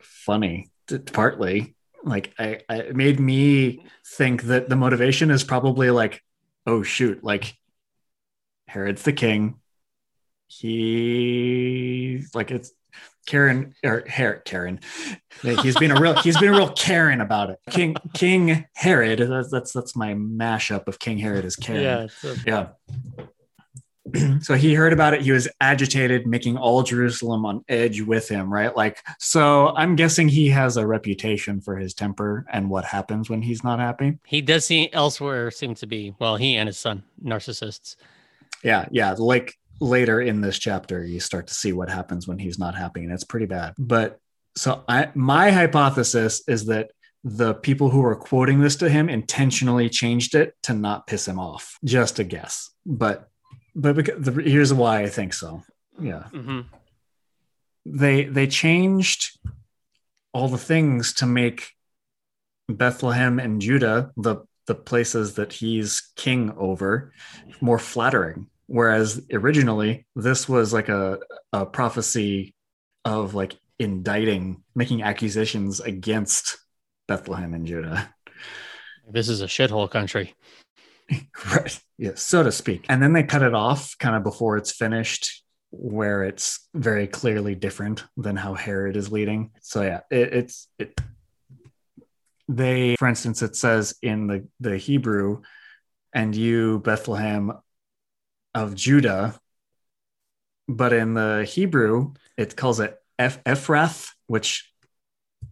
funny. 0.00 0.70
Partly, 1.12 1.76
like 2.02 2.34
I, 2.38 2.60
I 2.68 2.76
it 2.78 2.96
made 2.96 3.20
me 3.20 3.84
think 4.04 4.42
that 4.44 4.68
the 4.68 4.76
motivation 4.76 5.30
is 5.30 5.44
probably 5.44 5.90
like, 5.90 6.20
oh 6.66 6.82
shoot, 6.82 7.22
like 7.22 7.54
Herod's 8.66 9.02
the 9.02 9.12
king. 9.12 9.60
He 10.48 12.24
like 12.34 12.50
it's 12.50 12.72
Karen 13.26 13.74
or 13.84 14.04
Herod, 14.06 14.44
Karen. 14.44 14.80
He's 15.42 15.76
been 15.76 15.90
a 15.90 16.00
real 16.00 16.14
he's 16.14 16.38
been 16.38 16.52
a 16.52 16.56
real 16.56 16.72
Karen 16.72 17.20
about 17.20 17.50
it. 17.50 17.58
King 17.70 17.96
King 18.12 18.66
Herod. 18.74 19.20
That's 19.20 19.50
that's, 19.50 19.72
that's 19.72 19.96
my 19.96 20.14
mashup 20.14 20.86
of 20.86 20.98
King 20.98 21.18
Herod 21.18 21.44
as 21.44 21.56
Karen. 21.56 22.08
Yeah. 22.22 22.30
A- 22.30 22.36
yeah. 22.46 23.26
so 24.40 24.54
he 24.54 24.74
heard 24.74 24.92
about 24.92 25.14
it. 25.14 25.22
He 25.22 25.32
was 25.32 25.48
agitated, 25.60 26.26
making 26.26 26.56
all 26.56 26.82
Jerusalem 26.82 27.44
on 27.46 27.64
edge 27.68 28.00
with 28.00 28.28
him, 28.28 28.52
right? 28.52 28.74
Like, 28.74 28.98
so 29.18 29.68
I'm 29.68 29.96
guessing 29.96 30.28
he 30.28 30.48
has 30.48 30.76
a 30.76 30.86
reputation 30.86 31.60
for 31.60 31.76
his 31.76 31.94
temper 31.94 32.44
and 32.50 32.70
what 32.70 32.84
happens 32.84 33.30
when 33.30 33.42
he's 33.42 33.64
not 33.64 33.78
happy. 33.78 34.18
He 34.24 34.40
does 34.42 34.64
see 34.64 34.90
elsewhere 34.92 35.50
seem 35.50 35.74
to 35.76 35.86
be, 35.86 36.14
well, 36.18 36.36
he 36.36 36.56
and 36.56 36.66
his 36.66 36.78
son, 36.78 37.04
narcissists. 37.22 37.96
Yeah, 38.62 38.86
yeah. 38.90 39.14
Like 39.16 39.58
later 39.80 40.20
in 40.20 40.40
this 40.40 40.58
chapter 40.58 41.04
you 41.04 41.18
start 41.20 41.46
to 41.48 41.54
see 41.54 41.72
what 41.72 41.88
happens 41.88 42.28
when 42.28 42.38
he's 42.38 42.58
not 42.58 42.74
happy 42.74 43.02
and 43.02 43.12
it's 43.12 43.24
pretty 43.24 43.46
bad. 43.46 43.74
But 43.78 44.18
so 44.56 44.84
i 44.88 45.10
my 45.14 45.50
hypothesis 45.50 46.42
is 46.48 46.66
that 46.66 46.90
the 47.22 47.54
people 47.54 47.90
who 47.90 48.04
are 48.04 48.16
quoting 48.16 48.60
this 48.60 48.76
to 48.76 48.88
him 48.88 49.08
intentionally 49.08 49.88
changed 49.88 50.34
it 50.34 50.54
to 50.62 50.72
not 50.72 51.06
piss 51.06 51.26
him 51.26 51.38
off. 51.38 51.78
Just 51.84 52.18
a 52.18 52.24
guess. 52.24 52.70
But 52.84 53.28
but 53.74 53.94
because, 53.96 54.22
the, 54.22 54.42
here's 54.42 54.72
why 54.74 55.02
i 55.02 55.08
think 55.08 55.34
so. 55.34 55.62
Yeah. 56.00 56.24
Mm-hmm. 56.32 56.60
they 57.86 58.24
they 58.24 58.46
changed 58.46 59.38
all 60.32 60.48
the 60.48 60.58
things 60.58 61.14
to 61.14 61.26
make 61.26 61.72
bethlehem 62.68 63.38
and 63.40 63.60
judah 63.60 64.12
the 64.16 64.36
the 64.66 64.74
places 64.74 65.34
that 65.34 65.52
he's 65.52 66.12
king 66.16 66.52
over 66.56 67.12
more 67.60 67.78
flattering 67.78 68.46
Whereas 68.70 69.20
originally, 69.32 70.06
this 70.14 70.48
was 70.48 70.72
like 70.72 70.88
a, 70.88 71.18
a 71.52 71.66
prophecy 71.66 72.54
of 73.04 73.34
like 73.34 73.58
indicting, 73.80 74.62
making 74.76 75.02
accusations 75.02 75.80
against 75.80 76.56
Bethlehem 77.08 77.52
and 77.52 77.66
Judah. 77.66 78.14
This 79.10 79.28
is 79.28 79.40
a 79.40 79.46
shithole 79.46 79.90
country. 79.90 80.36
right. 81.50 81.80
Yeah, 81.98 82.12
so 82.14 82.44
to 82.44 82.52
speak. 82.52 82.86
And 82.88 83.02
then 83.02 83.12
they 83.12 83.24
cut 83.24 83.42
it 83.42 83.54
off 83.54 83.98
kind 83.98 84.14
of 84.14 84.22
before 84.22 84.56
it's 84.56 84.70
finished, 84.70 85.42
where 85.72 86.22
it's 86.22 86.68
very 86.72 87.08
clearly 87.08 87.56
different 87.56 88.04
than 88.16 88.36
how 88.36 88.54
Herod 88.54 88.96
is 88.96 89.10
leading. 89.10 89.50
So 89.62 89.82
yeah, 89.82 90.02
it, 90.12 90.32
it's 90.32 90.68
it 90.78 91.00
they 92.46 92.94
for 93.00 93.08
instance 93.08 93.42
it 93.42 93.56
says 93.56 93.96
in 94.00 94.28
the 94.28 94.46
the 94.60 94.76
hebrew 94.76 95.42
and 96.14 96.36
you 96.36 96.78
bethlehem 96.80 97.52
of 98.54 98.74
Judah, 98.74 99.38
but 100.68 100.92
in 100.92 101.14
the 101.14 101.44
Hebrew, 101.44 102.14
it 102.36 102.56
calls 102.56 102.80
it 102.80 102.96
Eph- 103.18 103.42
Ephrath, 103.44 104.10
which 104.26 104.70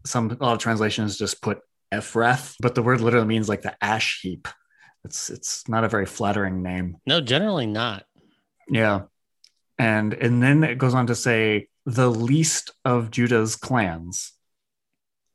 some 0.05 0.31
a 0.31 0.45
lot 0.45 0.55
of 0.55 0.59
translations 0.59 1.19
just 1.19 1.43
put 1.43 1.61
Ephrath, 1.93 2.57
but 2.61 2.75
the 2.75 2.83
word 2.83 3.01
literally 3.01 3.27
means 3.27 3.49
like 3.49 3.63
the 3.63 3.77
ash 3.83 4.21
heap. 4.23 4.49
It's 5.05 5.31
it's 5.31 5.69
not 5.69 5.85
a 5.85 5.89
very 5.89 6.07
flattering 6.07 6.63
name. 6.63 6.97
No, 7.07 7.21
generally 7.21 7.67
not. 7.67 8.05
Yeah. 8.69 9.03
And 9.79 10.13
and 10.15 10.43
then 10.43 10.65
it 10.65 10.79
goes 10.79 10.95
on 10.95 11.07
to 11.07 11.15
say 11.15 11.69
the 11.87 12.11
least 12.11 12.73
of 12.85 13.11
Judah's 13.11 13.57
clans. 13.57 14.33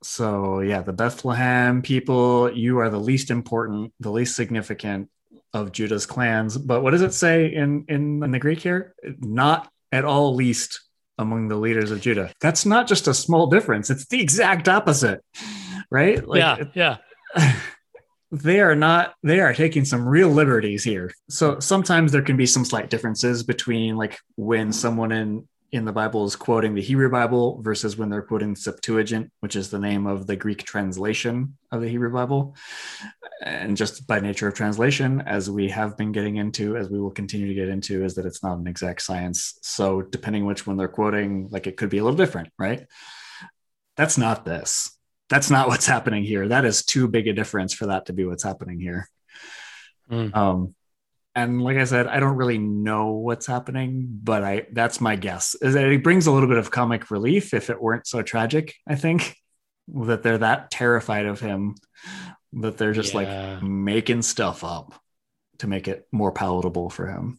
So 0.03 0.59
yeah, 0.59 0.81
the 0.81 0.93
Bethlehem 0.93 1.81
people, 1.81 2.51
you 2.51 2.79
are 2.79 2.89
the 2.89 2.99
least 2.99 3.31
important, 3.31 3.93
the 3.99 4.11
least 4.11 4.35
significant, 4.35 5.09
of 5.53 5.71
Judah's 5.71 6.05
clans. 6.05 6.57
But 6.57 6.81
what 6.81 6.91
does 6.91 7.01
it 7.01 7.13
say 7.13 7.53
in, 7.53 7.85
in, 7.87 8.23
in 8.23 8.31
the 8.31 8.39
Greek 8.39 8.59
here? 8.59 8.95
Not 9.19 9.69
at 9.91 10.05
all 10.05 10.33
least 10.35 10.81
among 11.17 11.47
the 11.47 11.55
leaders 11.55 11.91
of 11.91 12.01
Judah. 12.01 12.31
That's 12.41 12.65
not 12.65 12.87
just 12.87 13.07
a 13.07 13.13
small 13.13 13.47
difference. 13.47 13.89
It's 13.89 14.07
the 14.07 14.19
exact 14.19 14.67
opposite, 14.67 15.23
right? 15.91 16.27
Like, 16.27 16.39
yeah, 16.73 16.97
yeah. 17.35 17.59
They 18.33 18.61
are 18.61 18.75
not, 18.75 19.13
they 19.21 19.41
are 19.41 19.53
taking 19.53 19.85
some 19.85 20.07
real 20.07 20.27
liberties 20.27 20.83
here. 20.83 21.13
So 21.29 21.59
sometimes 21.59 22.11
there 22.11 22.23
can 22.23 22.35
be 22.35 22.47
some 22.47 22.65
slight 22.65 22.89
differences 22.89 23.43
between 23.43 23.95
like 23.95 24.17
when 24.37 24.73
someone 24.73 25.11
in 25.11 25.47
in 25.73 25.85
the 25.85 25.91
Bible 25.91 26.23
is 26.25 26.35
quoting 26.35 26.75
the 26.75 26.81
Hebrew 26.81 27.09
Bible 27.09 27.59
versus 27.63 27.97
when 27.97 28.09
they're 28.09 28.21
quoting 28.21 28.55
Septuagint, 28.55 29.31
which 29.39 29.55
is 29.55 29.71
the 29.71 29.79
name 29.79 30.05
of 30.05 30.27
the 30.27 30.35
Greek 30.35 30.63
translation 30.63 31.57
of 31.71 31.81
the 31.81 31.89
Hebrew 31.89 32.13
Bible. 32.13 32.55
And 33.45 33.75
just 33.75 34.07
by 34.07 34.21
nature 34.21 34.47
of 34.47 34.53
translation, 34.53 35.21
as 35.25 35.49
we 35.49 35.67
have 35.67 35.97
been 35.97 36.13
getting 36.13 36.37
into, 36.37 36.77
as 36.77 36.89
we 36.89 36.99
will 36.99 37.11
continue 37.11 37.47
to 37.47 37.53
get 37.53 37.67
into, 37.67 38.05
is 38.05 38.15
that 38.15 38.25
it's 38.25 38.41
not 38.41 38.57
an 38.57 38.67
exact 38.67 39.01
science. 39.01 39.59
So 39.61 40.01
depending 40.01 40.45
which 40.45 40.65
one 40.65 40.77
they're 40.77 40.87
quoting, 40.87 41.49
like 41.51 41.67
it 41.67 41.75
could 41.75 41.89
be 41.89 41.97
a 41.97 42.03
little 42.03 42.17
different, 42.17 42.49
right? 42.57 42.85
That's 43.97 44.17
not 44.17 44.45
this. 44.45 44.97
That's 45.27 45.49
not 45.49 45.67
what's 45.69 45.85
happening 45.85 46.23
here. 46.23 46.47
That 46.47 46.63
is 46.63 46.85
too 46.85 47.09
big 47.09 47.27
a 47.27 47.33
difference 47.33 47.73
for 47.73 47.87
that 47.87 48.05
to 48.05 48.13
be 48.13 48.23
what's 48.23 48.43
happening 48.43 48.79
here. 48.79 49.09
Mm. 50.09 50.33
Um, 50.33 50.75
and 51.35 51.61
like 51.61 51.77
I 51.77 51.83
said, 51.83 52.07
I 52.07 52.21
don't 52.21 52.37
really 52.37 52.59
know 52.59 53.11
what's 53.11 53.47
happening, 53.47 54.19
but 54.23 54.43
I 54.43 54.67
that's 54.71 55.01
my 55.01 55.15
guess. 55.15 55.55
Is 55.55 55.73
that 55.73 55.85
it 55.85 56.03
brings 56.03 56.27
a 56.27 56.31
little 56.31 56.47
bit 56.47 56.59
of 56.59 56.71
comic 56.71 57.11
relief 57.11 57.53
if 57.53 57.69
it 57.69 57.81
weren't 57.81 58.07
so 58.07 58.21
tragic. 58.21 58.75
I 58.87 58.95
think 58.95 59.35
that 59.87 60.23
they're 60.23 60.37
that 60.37 60.71
terrified 60.71 61.25
of 61.25 61.39
him 61.39 61.75
that 62.61 62.77
they're 62.77 62.93
just 62.93 63.13
yeah. 63.13 63.55
like 63.55 63.63
making 63.63 64.21
stuff 64.21 64.63
up 64.63 64.93
to 65.59 65.67
make 65.67 65.87
it 65.87 66.07
more 66.11 66.31
palatable 66.31 66.89
for 66.89 67.07
him. 67.07 67.37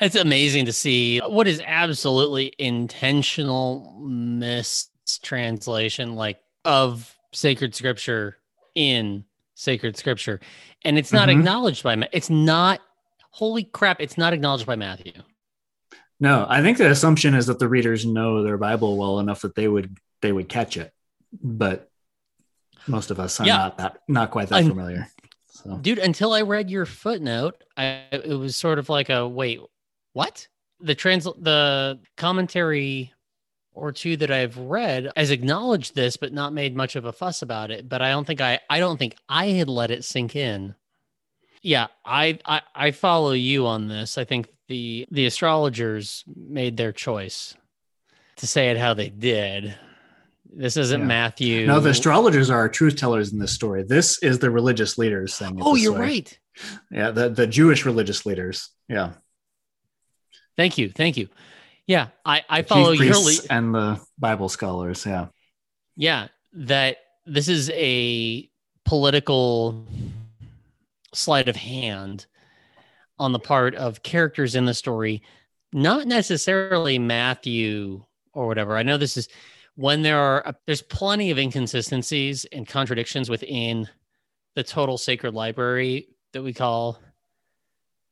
It's 0.00 0.16
amazing 0.16 0.66
to 0.66 0.72
see 0.72 1.20
what 1.20 1.46
is 1.46 1.62
absolutely 1.64 2.52
intentional 2.58 4.00
mistranslation 4.02 6.14
like 6.14 6.40
of 6.64 7.14
sacred 7.32 7.74
scripture 7.74 8.38
in 8.74 9.24
sacred 9.54 9.96
scripture 9.96 10.40
and 10.84 10.98
it's 10.98 11.12
not 11.12 11.28
mm-hmm. 11.28 11.38
acknowledged 11.38 11.82
by 11.82 12.08
it's 12.12 12.30
not 12.30 12.80
holy 13.34 13.64
crap, 13.64 14.00
it's 14.00 14.16
not 14.16 14.32
acknowledged 14.32 14.66
by 14.66 14.76
Matthew. 14.76 15.12
No, 16.20 16.46
I 16.48 16.62
think 16.62 16.78
the 16.78 16.90
assumption 16.90 17.34
is 17.34 17.46
that 17.46 17.58
the 17.58 17.68
readers 17.68 18.06
know 18.06 18.42
their 18.42 18.56
Bible 18.56 18.96
well 18.96 19.18
enough 19.18 19.42
that 19.42 19.56
they 19.56 19.66
would 19.66 19.98
they 20.22 20.32
would 20.32 20.48
catch 20.48 20.76
it, 20.76 20.92
but 21.42 21.90
most 22.86 23.10
of 23.10 23.20
us 23.20 23.40
are 23.40 23.46
yeah. 23.46 23.56
not 23.56 23.78
that 23.78 23.98
not 24.08 24.30
quite 24.30 24.48
that 24.48 24.64
familiar. 24.64 25.08
So. 25.48 25.78
Dude, 25.80 25.98
until 25.98 26.32
I 26.32 26.42
read 26.42 26.70
your 26.70 26.86
footnote, 26.86 27.62
I 27.76 28.04
it 28.12 28.38
was 28.38 28.56
sort 28.56 28.78
of 28.78 28.88
like 28.88 29.08
a 29.08 29.26
wait, 29.26 29.60
what? 30.12 30.46
The 30.80 30.94
trans 30.94 31.24
the 31.24 32.00
commentary 32.16 33.12
or 33.72 33.92
two 33.92 34.16
that 34.16 34.30
I've 34.30 34.56
read 34.56 35.10
has 35.16 35.30
acknowledged 35.30 35.94
this, 35.94 36.16
but 36.16 36.32
not 36.32 36.52
made 36.52 36.76
much 36.76 36.96
of 36.96 37.04
a 37.04 37.12
fuss 37.12 37.42
about 37.42 37.70
it. 37.70 37.88
But 37.88 38.02
I 38.02 38.10
don't 38.10 38.26
think 38.26 38.40
I 38.40 38.60
I 38.68 38.78
don't 38.78 38.98
think 38.98 39.16
I 39.28 39.46
had 39.46 39.68
let 39.68 39.90
it 39.90 40.04
sink 40.04 40.36
in. 40.36 40.74
Yeah, 41.62 41.86
I 42.04 42.38
I, 42.44 42.62
I 42.74 42.90
follow 42.90 43.32
you 43.32 43.66
on 43.66 43.88
this. 43.88 44.18
I 44.18 44.24
think 44.24 44.48
the 44.68 45.06
the 45.10 45.26
astrologers 45.26 46.24
made 46.34 46.76
their 46.76 46.92
choice 46.92 47.54
to 48.36 48.46
say 48.46 48.70
it 48.70 48.76
how 48.76 48.94
they 48.94 49.08
did. 49.08 49.76
This 50.56 50.76
isn't 50.76 51.00
Yeah. 51.00 51.06
Matthew. 51.06 51.66
No, 51.66 51.80
the 51.80 51.90
astrologers 51.90 52.48
are 52.50 52.68
truth 52.68 52.96
tellers 52.96 53.32
in 53.32 53.38
this 53.38 53.52
story. 53.52 53.82
This 53.82 54.22
is 54.22 54.38
the 54.38 54.50
religious 54.50 54.96
leaders 54.98 55.34
saying. 55.34 55.58
Oh, 55.60 55.74
you're 55.74 55.92
way. 55.94 55.98
right. 56.00 56.38
Yeah, 56.90 57.10
the 57.10 57.28
the 57.28 57.46
Jewish 57.46 57.84
religious 57.84 58.24
leaders. 58.24 58.70
Yeah, 58.88 59.14
Thank 60.56 60.78
you. 60.78 60.90
Thank 60.90 61.16
you. 61.16 61.28
Yeah, 61.86 62.08
I 62.24 62.42
I 62.48 62.62
The 62.62 62.68
follow 62.68 62.90
your 62.92 63.16
lead. 63.16 63.40
and 63.50 63.74
the 63.74 64.00
Bible 64.18 64.48
scholars. 64.48 65.04
Yeah, 65.04 65.26
Yeah, 65.96 66.28
that 66.52 66.98
this 67.26 67.48
is 67.48 67.70
a 67.70 68.48
political 68.84 69.84
sleight 71.12 71.48
of 71.48 71.56
hand 71.56 72.26
on 73.18 73.32
the 73.32 73.38
part 73.38 73.74
of 73.74 74.02
characters 74.02 74.54
in 74.54 74.64
the 74.64 74.74
story, 74.74 75.22
not 75.72 76.06
necessarily 76.06 76.98
Matthew 76.98 78.04
or 78.32 78.46
whatever. 78.46 78.76
I 78.76 78.82
know 78.82 78.96
this 78.96 79.16
is 79.16 79.28
when 79.76 80.02
there 80.02 80.18
are 80.18 80.54
there's 80.66 80.82
plenty 80.82 81.30
of 81.30 81.38
inconsistencies 81.38 82.44
and 82.46 82.66
contradictions 82.66 83.28
within 83.28 83.88
the 84.54 84.62
total 84.62 84.96
sacred 84.98 85.34
library 85.34 86.08
that 86.32 86.42
we 86.42 86.52
call 86.52 86.98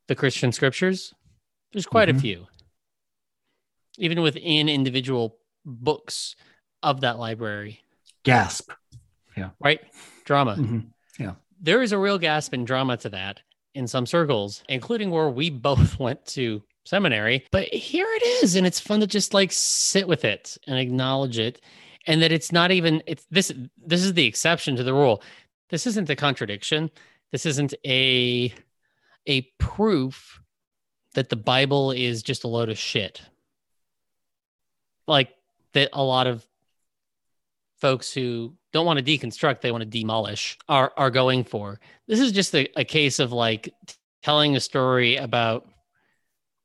the 0.09 0.15
Christian 0.15 0.51
scriptures. 0.53 1.15
There's 1.73 1.87
quite 1.87 2.09
Mhm. 2.09 2.17
a 2.17 2.21
few. 2.21 2.47
Even 3.99 4.23
within 4.23 4.69
individual 4.69 5.39
books 5.65 6.35
of 6.83 7.03
that 7.03 7.19
library 7.19 7.81
gasp. 8.25 8.71
Yeah. 9.37 9.51
Right? 9.61 9.81
Drama. 10.25 10.57
Mhm. 10.57 10.89
There 11.65 11.81
is 11.81 11.93
a 11.93 11.99
real 11.99 12.19
gasp 12.19 12.53
in 12.55 12.65
drama 12.65 12.97
to 12.97 13.09
that 13.11 13.39
in 13.73 13.87
some 13.87 14.05
circles, 14.05 14.65
including 14.69 15.13
where 15.13 15.31
we 15.31 15.49
both 15.49 15.97
went 16.01 16.27
to 16.27 16.65
seminary. 16.85 17.45
But 17.51 17.69
here 17.69 18.07
it 18.09 18.23
is, 18.43 18.57
and 18.57 18.67
it's 18.67 18.81
fun 18.81 19.01
to 19.01 19.07
just 19.07 19.35
like 19.35 19.53
sit 19.53 20.07
with 20.09 20.25
it 20.25 20.57
and 20.67 20.79
acknowledge 20.79 21.39
it, 21.39 21.61
and 22.07 22.23
that 22.23 22.33
it's 22.33 22.53
not 22.53 22.71
even 22.71 23.03
it's 23.07 23.27
this. 23.31 23.53
This 23.85 24.03
is 24.03 24.15
the 24.15 24.27
exception 24.27 24.77
to 24.77 24.85
the 24.85 24.95
rule. 24.95 25.23
This 25.71 25.87
isn't 25.87 26.11
a 26.11 26.17
contradiction. 26.17 26.91
This 27.31 27.47
isn't 27.47 27.75
a 27.87 28.53
a 29.27 29.43
proof 29.59 30.41
that 31.15 31.29
the 31.29 31.37
Bible 31.37 31.93
is 31.93 32.23
just 32.23 32.45
a 32.45 32.49
load 32.49 32.69
of 32.69 32.79
shit. 32.79 33.23
Like 35.07 35.31
that, 35.75 35.91
a 35.93 36.03
lot 36.03 36.27
of 36.27 36.47
folks 37.81 38.13
who 38.13 38.55
don't 38.73 38.87
want 38.87 38.99
to 38.99 39.05
deconstruct, 39.05 39.61
they 39.61 39.73
want 39.73 39.83
to 39.83 39.89
demolish, 39.89 40.59
are 40.69 40.93
are 40.97 41.11
going 41.11 41.45
for. 41.45 41.81
This 42.07 42.21
is 42.21 42.33
just 42.33 42.55
a, 42.55 42.69
a 42.79 42.85
case 42.85 43.19
of 43.19 43.33
like 43.33 43.73
telling 44.23 44.57
a 44.57 44.61
story 44.61 45.17
about 45.17 45.69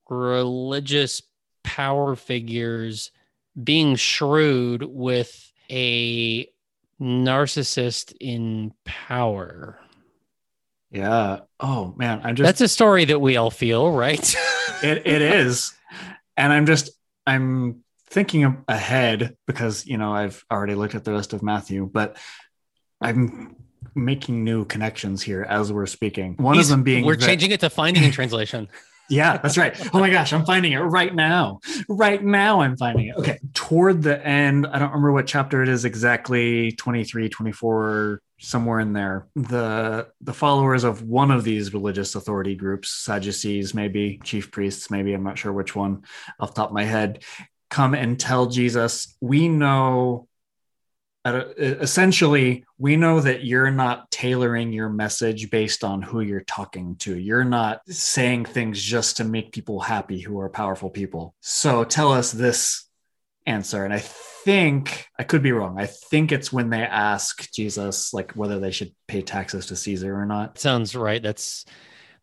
religious 0.10 1.22
power 1.64 2.16
figures 2.16 3.12
being 3.62 3.96
shrewd 3.96 4.84
with 4.84 5.52
a 5.70 6.48
narcissist 7.02 8.16
in 8.20 8.74
power. 8.86 9.80
Yeah. 10.92 11.40
Oh 11.60 11.94
man, 11.98 12.22
I'm 12.24 12.36
just 12.36 12.46
That's 12.46 12.62
a 12.62 12.68
story 12.68 13.06
that 13.06 13.20
we 13.20 13.36
all 13.38 13.52
feel, 13.52 13.92
right? 13.92 14.36
it, 14.84 15.06
it 15.08 15.22
is 15.22 15.74
and 16.38 16.54
i'm 16.54 16.68
just 16.68 16.92
i'm 17.26 17.84
thinking 18.12 18.64
ahead 18.68 19.36
because 19.48 19.88
you 19.88 19.98
know 19.98 20.14
i've 20.14 20.46
already 20.52 20.76
looked 20.76 20.94
at 20.94 21.04
the 21.04 21.12
rest 21.12 21.34
of 21.34 21.42
matthew 21.42 21.90
but 21.92 22.16
i'm 23.02 23.56
making 23.96 24.44
new 24.44 24.64
connections 24.66 25.24
here 25.24 25.42
as 25.42 25.74
we're 25.74 25.88
speaking 25.88 26.36
one 26.38 26.54
He's- 26.54 26.68
of 26.68 26.70
them 26.70 26.84
being 26.84 27.06
we're 27.06 27.16
that- 27.16 27.26
changing 27.26 27.50
it 27.52 27.60
to 27.62 27.70
finding 27.72 28.04
in 28.04 28.12
translation. 28.12 28.70
yeah 29.10 29.38
that's 29.38 29.58
right. 29.58 29.76
Oh 29.94 30.00
my 30.00 30.10
gosh 30.10 30.34
i'm 30.34 30.46
finding 30.46 30.74
it 30.74 30.80
right 30.80 31.14
now. 31.14 31.60
Right 31.88 32.24
now 32.24 32.62
i'm 32.62 32.78
finding 32.78 33.08
it. 33.08 33.16
Okay 33.16 33.40
toward 33.54 34.04
the 34.04 34.26
end 34.26 34.68
i 34.68 34.80
don't 34.80 34.90
remember 34.90 35.12
what 35.12 35.28
chapter 35.28 35.64
it 35.64 35.70
is 35.70 35.86
exactly 35.86 36.72
23 36.74 37.30
24 37.30 38.22
somewhere 38.40 38.80
in 38.80 38.94
there. 38.94 39.28
The 39.36 40.08
the 40.22 40.34
followers 40.34 40.84
of 40.84 41.04
one 41.04 41.32
of 41.32 41.44
these 41.44 41.74
religious 41.74 42.16
authority 42.16 42.56
groups 42.56 42.90
sadducees 42.90 43.74
maybe 43.74 44.20
chief 44.24 44.52
priests 44.52 44.92
maybe 44.92 45.14
i'm 45.14 45.24
not 45.24 45.38
sure 45.38 45.52
which 45.52 45.76
one 45.76 46.04
off 46.40 46.54
top 46.54 46.70
of 46.70 46.74
my 46.74 46.84
head 46.84 47.24
come 47.70 47.94
and 47.94 48.20
tell 48.20 48.46
jesus 48.46 49.16
we 49.22 49.48
know 49.48 50.28
essentially 51.58 52.66
we 52.78 52.96
know 52.96 53.20
that 53.20 53.44
you're 53.44 53.72
not 53.72 54.10
tailoring 54.12 54.72
your 54.72 54.90
message 54.90 55.50
based 55.50 55.84
on 55.84 56.02
who 56.02 56.22
you're 56.22 56.42
talking 56.42 56.96
to. 56.98 57.18
You're 57.18 57.44
not 57.44 57.82
saying 57.88 58.46
things 58.46 58.82
just 58.82 59.18
to 59.18 59.24
make 59.24 59.52
people 59.52 59.80
happy 59.80 60.20
who 60.20 60.40
are 60.40 60.50
powerful 60.50 60.90
people. 60.90 61.36
So 61.42 61.84
tell 61.84 62.12
us 62.12 62.32
this 62.32 62.88
answer. 63.46 63.86
And 63.86 63.94
i 63.94 64.00
think 64.00 65.08
i 65.20 65.24
could 65.24 65.44
be 65.44 65.52
wrong. 65.52 65.80
I 65.80 65.88
think 65.88 66.32
it's 66.32 66.54
when 66.54 66.70
they 66.70 66.82
ask 66.82 67.52
jesus 67.52 68.14
like 68.14 68.32
whether 68.34 68.60
they 68.60 68.72
should 68.72 68.94
pay 69.08 69.22
taxes 69.22 69.66
to 69.68 69.76
caesar 69.76 70.16
or 70.16 70.26
not. 70.26 70.60
Sounds 70.60 70.96
right. 70.96 71.22
That's 71.22 71.66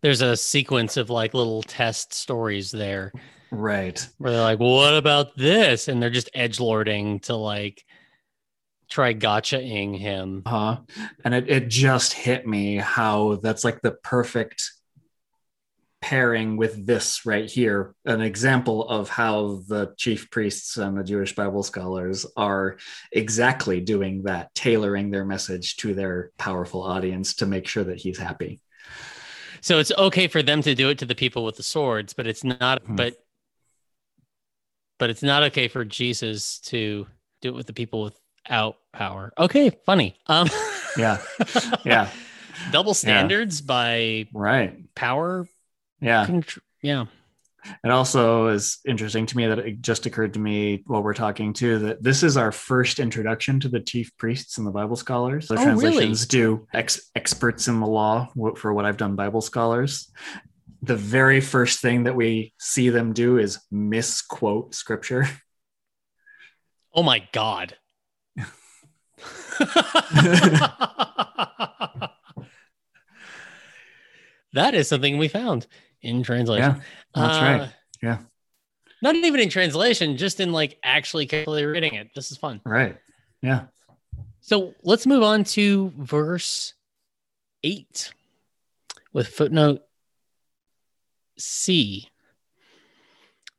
there's 0.00 0.22
a 0.22 0.36
sequence 0.36 0.96
of 0.96 1.10
like 1.10 1.34
little 1.34 1.62
test 1.62 2.12
stories 2.12 2.70
there. 2.70 3.12
Right. 3.50 4.06
Where 4.18 4.32
they're 4.32 4.42
like, 4.42 4.58
"What 4.58 4.94
about 4.94 5.36
this?" 5.36 5.88
and 5.88 6.02
they're 6.02 6.10
just 6.10 6.30
edge 6.34 6.60
lording 6.60 7.20
to 7.20 7.36
like 7.36 7.84
try 8.88 9.14
gotchaing 9.14 9.98
him. 9.98 10.42
huh 10.46 10.78
and 11.24 11.34
it, 11.34 11.48
it 11.48 11.68
just 11.68 12.12
hit 12.12 12.46
me 12.46 12.76
how 12.76 13.36
that's 13.36 13.64
like 13.64 13.80
the 13.82 13.92
perfect 13.92 14.70
pairing 16.00 16.58
with 16.58 16.84
this 16.84 17.24
right 17.24 17.50
here 17.50 17.94
an 18.04 18.20
example 18.20 18.86
of 18.88 19.08
how 19.08 19.62
the 19.68 19.94
chief 19.96 20.30
priests 20.30 20.76
and 20.76 20.98
the 20.98 21.04
jewish 21.04 21.34
bible 21.34 21.62
scholars 21.62 22.26
are 22.36 22.76
exactly 23.12 23.80
doing 23.80 24.22
that 24.24 24.54
tailoring 24.54 25.10
their 25.10 25.24
message 25.24 25.76
to 25.76 25.94
their 25.94 26.30
powerful 26.36 26.82
audience 26.82 27.34
to 27.36 27.46
make 27.46 27.66
sure 27.66 27.84
that 27.84 27.98
he's 27.98 28.18
happy 28.18 28.60
So 29.64 29.78
it's 29.78 29.92
okay 29.96 30.28
for 30.28 30.42
them 30.42 30.60
to 30.60 30.74
do 30.74 30.90
it 30.90 30.98
to 30.98 31.06
the 31.06 31.14
people 31.14 31.42
with 31.42 31.56
the 31.56 31.62
swords, 31.62 32.12
but 32.12 32.26
it's 32.26 32.44
not. 32.44 32.82
Hmm. 32.84 32.96
But 32.96 33.16
but 34.98 35.08
it's 35.08 35.22
not 35.22 35.42
okay 35.44 35.68
for 35.68 35.86
Jesus 35.86 36.58
to 36.66 37.06
do 37.40 37.48
it 37.48 37.54
with 37.54 37.66
the 37.66 37.72
people 37.72 38.02
without 38.02 38.20
power. 38.48 39.32
Okay, 39.38 39.70
funny. 39.86 40.16
Um, 40.26 40.48
yeah 40.96 41.20
yeah 41.84 42.08
double 42.72 42.94
standards 42.94 43.60
by 43.60 44.26
right 44.32 44.76
power. 44.94 45.46
yeah 46.00 46.26
Contr- 46.26 46.58
yeah. 46.82 47.06
It 47.82 47.90
also 47.90 48.48
is 48.48 48.78
interesting 48.86 49.24
to 49.24 49.36
me 49.38 49.46
that 49.46 49.58
it 49.58 49.80
just 49.80 50.04
occurred 50.04 50.34
to 50.34 50.38
me 50.38 50.82
while 50.86 51.02
we're 51.02 51.14
talking 51.14 51.54
too 51.54 51.78
that 51.78 52.02
this 52.02 52.22
is 52.22 52.36
our 52.36 52.52
first 52.52 53.00
introduction 53.00 53.58
to 53.60 53.70
the 53.70 53.80
chief 53.80 54.14
priests 54.18 54.58
and 54.58 54.66
the 54.66 54.70
Bible 54.70 54.96
scholars. 54.96 55.48
The 55.48 55.54
Oh, 55.54 55.56
really? 55.64 55.70
translations 55.80 56.26
do 56.26 56.66
ex- 56.74 57.10
experts 57.14 57.66
in 57.66 57.80
the 57.80 57.86
law 57.86 58.28
for 58.56 58.74
what 58.74 58.84
I've 58.84 58.98
done 58.98 59.16
Bible 59.16 59.40
scholars. 59.40 60.12
The 60.82 60.94
very 60.96 61.40
first 61.40 61.80
thing 61.80 62.04
that 62.04 62.14
we 62.14 62.52
see 62.58 62.90
them 62.90 63.14
do 63.14 63.38
is 63.38 63.58
misquote 63.70 64.74
scripture. 64.74 65.26
Oh 66.92 67.02
my 67.02 67.26
god. 67.32 67.76
that 74.52 74.74
is 74.74 74.88
something 74.88 75.18
we 75.18 75.28
found 75.28 75.66
in 76.02 76.22
translation. 76.22 76.76
Yeah, 76.76 76.80
that's 77.14 77.42
right. 77.42 77.60
Uh, 77.62 77.68
Yeah. 78.02 78.18
Not 79.02 79.16
even 79.16 79.40
in 79.40 79.48
translation, 79.50 80.16
just 80.16 80.40
in 80.40 80.52
like 80.52 80.78
actually 80.82 81.26
carefully 81.26 81.64
reading 81.66 81.94
it. 81.94 82.08
This 82.14 82.30
is 82.30 82.38
fun. 82.38 82.60
Right. 82.64 82.96
Yeah. 83.42 83.64
So 84.40 84.74
let's 84.82 85.06
move 85.06 85.22
on 85.22 85.44
to 85.44 85.92
verse 85.98 86.74
eight 87.62 88.12
with 89.12 89.28
footnote 89.28 89.82
C. 91.38 92.08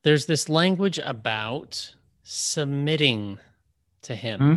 There's 0.03 0.25
this 0.25 0.49
language 0.49 0.99
about 1.03 1.93
submitting 2.23 3.39
to 4.03 4.15
him. 4.15 4.39
Hmm. 4.39 4.55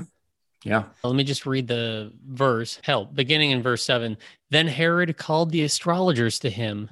Yeah. 0.64 0.84
Let 1.04 1.14
me 1.14 1.24
just 1.24 1.46
read 1.46 1.68
the 1.68 2.12
verse. 2.26 2.80
Help, 2.82 3.14
beginning 3.14 3.52
in 3.52 3.62
verse 3.62 3.84
seven. 3.84 4.16
Then 4.50 4.66
Herod 4.66 5.16
called 5.16 5.50
the 5.50 5.62
astrologers 5.62 6.38
to 6.40 6.50
him 6.50 6.90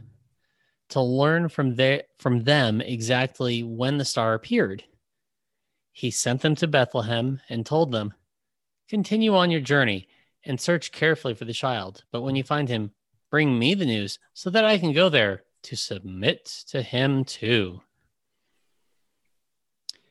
to 0.90 1.00
learn 1.00 1.48
from 1.48 1.74
their 1.74 2.04
from 2.18 2.44
them 2.44 2.80
exactly 2.80 3.62
when 3.62 3.98
the 3.98 4.04
star 4.04 4.34
appeared. 4.34 4.84
He 5.92 6.10
sent 6.10 6.42
them 6.42 6.54
to 6.56 6.66
Bethlehem 6.66 7.40
and 7.48 7.64
told 7.64 7.90
them, 7.90 8.14
Continue 8.88 9.34
on 9.34 9.50
your 9.50 9.60
journey 9.60 10.08
and 10.44 10.60
search 10.60 10.92
carefully 10.92 11.34
for 11.34 11.44
the 11.44 11.52
child. 11.52 12.04
But 12.12 12.22
when 12.22 12.36
you 12.36 12.44
find 12.44 12.68
him, 12.68 12.92
bring 13.30 13.58
me 13.58 13.74
the 13.74 13.86
news 13.86 14.18
so 14.32 14.50
that 14.50 14.64
I 14.64 14.78
can 14.78 14.92
go 14.92 15.08
there 15.08 15.42
to 15.62 15.76
submit 15.76 16.44
to 16.68 16.82
him 16.82 17.24
too. 17.24 17.80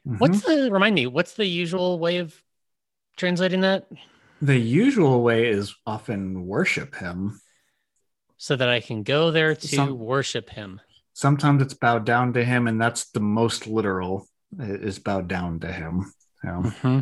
Mm-hmm. 0.05 0.17
What's 0.17 0.41
the 0.41 0.69
remind 0.71 0.95
me? 0.95 1.07
What's 1.07 1.33
the 1.33 1.45
usual 1.45 1.99
way 1.99 2.17
of 2.17 2.41
translating 3.15 3.61
that? 3.61 3.87
the 4.41 4.57
usual 4.57 5.23
way 5.23 5.47
is 5.47 5.73
often 5.87 6.45
worship 6.45 6.93
him. 6.95 7.39
So 8.37 8.55
that 8.55 8.67
I 8.69 8.81
can 8.81 9.01
go 9.03 9.31
there 9.31 9.55
to 9.55 9.67
Some- 9.67 9.97
worship 9.97 10.49
him. 10.49 10.81
Sometimes 11.13 11.61
it's 11.61 11.73
bow 11.73 11.99
down 11.99 12.33
to 12.33 12.43
him, 12.43 12.67
and 12.67 12.79
that's 12.79 13.09
the 13.11 13.21
most 13.21 13.65
literal 13.65 14.27
is 14.59 14.99
bow 14.99 15.21
down 15.21 15.61
to 15.61 15.71
him. 15.71 16.11
Mm-hmm. 16.43 16.99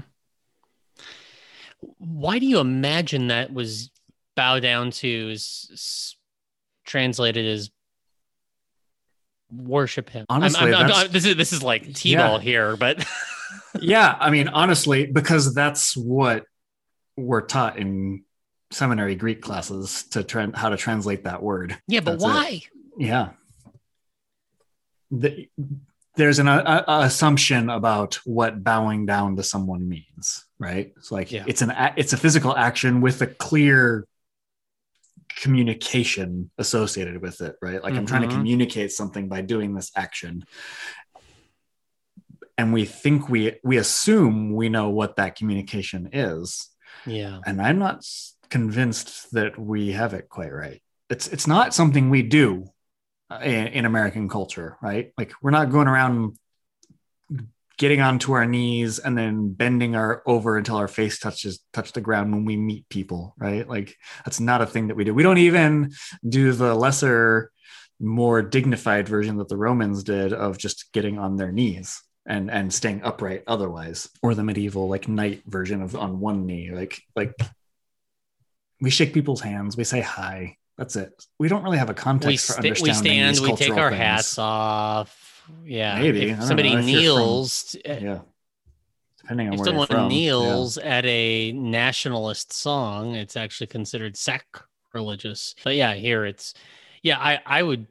Why 1.98 2.38
do 2.40 2.46
you 2.46 2.60
imagine 2.60 3.28
that 3.28 3.52
was 3.52 3.90
bow 4.36 4.60
down 4.60 4.92
to 4.92 5.08
is 5.32 5.70
s- 5.74 6.16
translated 6.86 7.46
as 7.46 7.72
worship 9.52 10.10
him? 10.12 10.26
I'm- 10.30 10.44
Honestly, 10.44 10.72
I'm- 10.74 10.86
I'm- 10.86 10.92
I'm- 10.92 11.12
this 11.12 11.26
is 11.26 11.36
this 11.36 11.52
is 11.52 11.64
like 11.64 11.94
t-ball 11.94 12.38
here, 12.40 12.78
but 12.78 13.04
yeah, 13.80 14.16
I 14.20 14.30
mean, 14.30 14.48
honestly, 14.48 15.06
because 15.06 15.54
that's 15.54 15.96
what 15.98 16.46
we're 17.18 17.42
taught 17.42 17.78
in 17.78 18.24
seminary 18.72 19.16
Greek 19.16 19.42
classes 19.42 20.04
to 20.12 20.24
tran 20.24 20.56
how 20.56 20.70
to 20.70 20.78
translate 20.78 21.24
that 21.26 21.42
word. 21.44 21.78
yeah, 21.88 22.00
but 22.00 22.14
That's 22.20 22.24
it. 22.24 22.28
why? 22.28 22.62
Yeah. 22.98 23.30
The, 25.12 25.48
there's 26.16 26.40
an 26.40 26.48
a, 26.48 26.84
a- 26.88 27.00
assumption 27.02 27.70
about 27.70 28.16
what 28.26 28.64
bowing 28.64 29.06
down 29.06 29.36
to 29.36 29.44
someone 29.44 29.88
means, 29.88 30.46
right? 30.60 30.92
It's 30.98 31.12
like 31.12 31.32
Yeah. 31.32 31.44
it's 31.48 31.62
an 31.62 31.70
a- 31.72 31.94
it's 31.98 32.14
a 32.14 32.18
physical 32.18 32.56
action 32.56 33.02
with 33.02 33.22
a 33.22 33.28
clear 33.28 34.08
communication 35.36 36.52
associated 36.58 37.22
with 37.22 37.42
it, 37.42 37.56
right? 37.62 37.82
Like 37.82 37.96
I'm 37.96 38.06
trying 38.06 38.22
to 38.24 38.28
Mhm. 38.28 38.32
communicate 38.38 38.92
something 38.92 39.28
by 39.28 39.42
doing 39.42 39.74
this 39.74 39.92
action. 39.96 40.46
And 42.64 42.72
we 42.72 42.86
think 42.86 43.28
we 43.28 43.60
we 43.62 43.76
assume 43.76 44.54
we 44.56 44.70
know 44.70 44.90
what 44.90 45.18
that 45.18 45.36
communication 45.36 46.10
is 46.14 46.70
Yeah. 47.06 47.42
and 47.46 47.62
I'm 47.62 47.78
not 47.78 48.06
convinced 48.50 49.34
that 49.34 49.60
we 49.60 49.92
have 49.92 50.14
it 50.14 50.30
quite 50.30 50.54
right. 50.54 50.82
It's 51.10 51.28
it's 51.28 51.46
not 51.46 51.74
something 51.74 52.10
we 52.10 52.22
do 52.24 52.68
uh, 53.30 53.40
in, 53.44 53.68
in 53.68 53.86
American 53.86 54.30
culture, 54.30 54.78
right? 54.82 55.12
Like 55.18 55.34
we're 55.42 55.52
not 55.60 55.72
going 55.72 55.90
around 55.90 56.38
getting 57.78 58.00
onto 58.00 58.32
our 58.32 58.46
knees 58.46 58.98
and 58.98 59.18
then 59.18 59.52
bending 59.52 59.98
our 59.98 60.24
over 60.26 60.58
until 60.58 60.78
our 60.78 60.88
face 60.88 61.20
touches 61.20 61.60
touch 61.74 61.92
the 61.92 62.00
ground 62.00 62.32
when 62.32 62.46
we 62.46 62.56
meet 62.56 62.88
people, 62.88 63.34
right? 63.38 63.68
Like 63.68 63.98
that's 64.24 64.40
not 64.40 64.62
a 64.62 64.66
thing 64.66 64.88
that 64.88 64.96
we 64.96 65.04
do. 65.04 65.14
We 65.14 65.24
don't 65.24 65.40
even 65.50 65.92
do 66.28 66.54
the 66.54 66.76
lesser, 66.76 67.52
more 68.00 68.42
dignified 68.42 69.10
version 69.10 69.36
that 69.40 69.50
the 69.50 69.58
Romans 69.58 70.02
did 70.06 70.32
of 70.32 70.58
just 70.58 70.94
getting 70.94 71.20
on 71.20 71.36
their 71.36 71.52
knees 71.52 72.02
and 72.26 72.50
and 72.50 72.74
staying 72.74 73.02
upright 73.04 73.44
otherwise 73.48 74.10
or 74.22 74.34
the 74.34 74.44
medieval 74.44 74.88
like 74.88 75.08
knight 75.08 75.42
version 75.46 75.82
of 75.82 75.96
on 75.96 76.20
one 76.20 76.46
knee 76.46 76.72
like 76.72 77.02
like 77.16 77.34
we 78.80 78.90
shake 78.90 79.14
people's 79.14 79.42
hands 79.42 79.76
we 79.76 79.84
say 79.84 80.00
hi 80.02 80.56
that's 80.78 80.96
it 80.96 81.12
we 81.38 81.48
don't 81.48 81.64
really 81.64 81.78
have 81.78 81.90
a 81.90 81.94
context 81.94 82.28
We, 82.28 82.38
for 82.38 82.54
sta- 82.54 82.62
we 82.62 82.70
understanding 82.92 83.36
stand, 83.36 83.40
we 83.52 83.56
take 83.56 83.78
our 83.78 83.90
things. 83.90 84.02
hats 84.02 84.38
off. 84.38 85.44
Yeah. 85.66 86.00
Maybe. 86.00 86.30
If 86.30 86.44
somebody 86.44 86.70
know. 86.70 86.76
You're 86.80 86.82
from- 86.82 86.86
kneels, 86.88 87.76
eh, 87.86 88.00
yeah 88.02 88.20
depending 89.22 89.48
on 89.48 89.54
if 89.54 89.60
where 89.60 89.68
you're 89.68 89.74
someone 89.74 89.88
from 89.88 90.08
kneels 90.10 90.78
at 90.78 91.06
a 91.06 91.52
nationalist 91.54 92.52
song, 92.54 93.16
it's 93.16 93.38
actually 93.38 93.68
considered 93.68 94.18
sacrilegious. 94.18 95.56
But 95.64 95.76
yeah, 95.76 95.94
here 95.94 96.26
it's 96.26 96.54
yeah, 97.02 97.18
I 97.20 97.40
I 97.46 97.64
would 97.64 97.88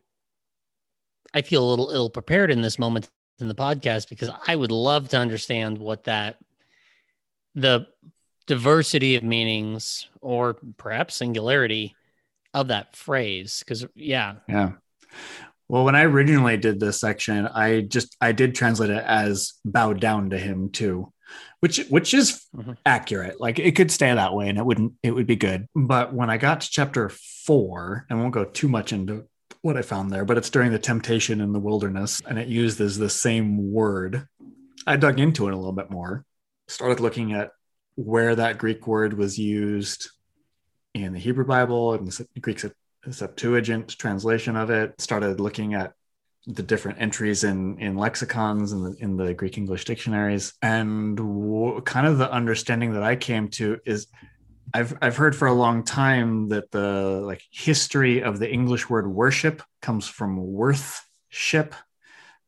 I 1.35 1.43
feel 1.43 1.65
a 1.65 1.71
little 1.71 1.91
ill 1.91 2.11
prepared 2.11 2.51
in 2.51 2.61
this 2.63 2.79
moment 2.79 3.09
in 3.39 3.49
the 3.49 3.55
podcast 3.55 4.09
because 4.09 4.31
I 4.47 4.55
would 4.57 4.71
love 4.73 5.09
to 5.11 5.19
understand 5.19 5.79
what 5.79 6.05
that 6.05 6.39
the 7.55 7.87
diversity 8.47 9.17
of 9.17 9.23
meanings 9.23 10.09
or 10.21 10.55
perhaps 10.77 11.17
singularity 11.17 11.95
of 12.55 12.69
that 12.69 12.97
phrase. 12.97 13.61
Because 13.61 13.87
yeah. 13.95 14.35
Yeah. 14.49 14.73
Well 15.69 15.85
when 15.85 15.95
i 15.97 16.03
originally 16.05 16.57
did 16.59 16.81
this 16.81 17.01
section 17.01 17.47
i 17.47 17.81
just 17.81 18.15
i 18.21 18.33
did 18.33 18.55
translate 18.55 18.91
it 18.91 19.03
as 19.07 19.55
bow 19.65 19.95
down 19.95 20.31
to 20.31 20.39
him 20.39 20.69
too 20.71 21.13
which 21.61 21.87
which 21.89 22.13
is 22.13 22.45
Mhm. 22.55 22.77
accurate. 22.85 23.41
Like 23.41 23.59
it 23.59 23.75
could 23.77 23.91
stay 23.91 24.13
that 24.13 24.35
way 24.35 24.49
and 24.51 24.59
it 24.59 24.67
wouldn't 24.67 24.95
it 25.03 25.13
would 25.13 25.27
be 25.27 25.37
good. 25.37 25.67
But 25.75 26.13
when 26.13 26.29
i 26.29 26.37
got 26.37 26.61
to 26.63 26.71
chapter 26.71 27.09
four 27.09 28.05
and 28.11 28.21
won't 28.21 28.35
go 28.35 28.45
too 28.45 28.69
much 28.69 28.93
into 28.93 29.27
what 29.63 29.77
i 29.77 29.83
found 29.83 30.11
there 30.11 30.25
but 30.25 30.37
it's 30.37 30.51
during 30.51 30.71
the 30.73 30.79
temptation 30.79 31.41
in 31.41 31.53
the 31.53 31.61
wilderness 31.61 32.21
and 32.27 32.39
it 32.39 32.49
uses 32.49 32.99
the 32.99 33.11
same 33.11 33.73
word. 33.73 34.27
I 34.87 34.97
dug 34.97 35.21
into 35.21 35.49
it 35.49 35.55
a 35.55 35.57
little 35.57 35.73
bit 35.73 35.91
more 35.91 36.25
started 36.69 37.01
looking 37.01 37.33
at 37.33 37.51
where 37.95 38.35
that 38.35 38.59
greek 38.59 38.87
word 38.87 39.15
was 39.15 39.39
used 39.39 40.11
in 40.95 41.13
the 41.13 41.19
hebrew 41.19 41.47
bible 41.47 41.95
and 41.95 42.07
the 42.07 42.41
greek 42.41 42.63
septuagint 43.11 43.97
translation 43.99 44.57
of 44.57 44.71
it 44.71 45.01
started 45.01 45.41
looking 45.41 45.75
at 45.75 45.93
the 46.47 46.63
different 46.63 47.01
entries 47.01 47.45
in 47.45 47.79
in 47.79 47.97
lexicons 47.97 48.73
and 48.73 48.99
in, 48.99 49.17
the 49.17 49.33
greek 49.33 49.59
english 49.59 49.85
dictionaries. 49.85 50.55
And 50.61 51.17
w- 51.17 51.81
kind 51.83 52.07
of 52.07 52.19
the 52.19 52.31
understanding 52.31 52.95
that 52.95 53.03
i 53.03 53.17
came 53.17 53.49
to 53.51 53.79
is 53.87 54.09
I've 54.75 54.97
I've 55.03 55.17
heard 55.17 55.37
for 55.37 55.49
a 55.49 55.53
long 55.53 55.85
time 55.85 56.49
that 56.49 56.71
the 56.71 57.21
like 57.25 57.43
history 57.51 58.23
of 58.23 58.39
the 58.39 58.51
English 58.51 58.89
word 58.89 59.07
worship 59.07 59.63
comes 59.81 60.09
from 60.09 60.37
worthship. 60.37 61.75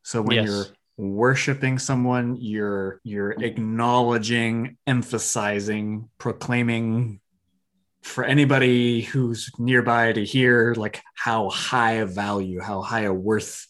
So 0.03 0.23
when 0.23 0.37
Yes. 0.37 0.47
you're 0.47 0.67
worshiping 0.97 1.79
someone, 1.79 2.37
you're 2.41 3.01
you're 3.05 3.33
acknowledging, 3.33 4.77
emphasizing, 4.87 6.09
proclaiming 6.19 7.21
for 8.03 8.25
anybody 8.25 9.01
who's 9.03 9.51
nearby 9.59 10.13
to 10.13 10.25
hear 10.25 10.75
like 10.77 11.03
how 11.15 11.49
high 11.51 11.93
a 11.93 12.07
value, 12.07 12.61
how 12.61 12.83
high 12.83 13.03
a 13.03 13.13
worth 13.13 13.67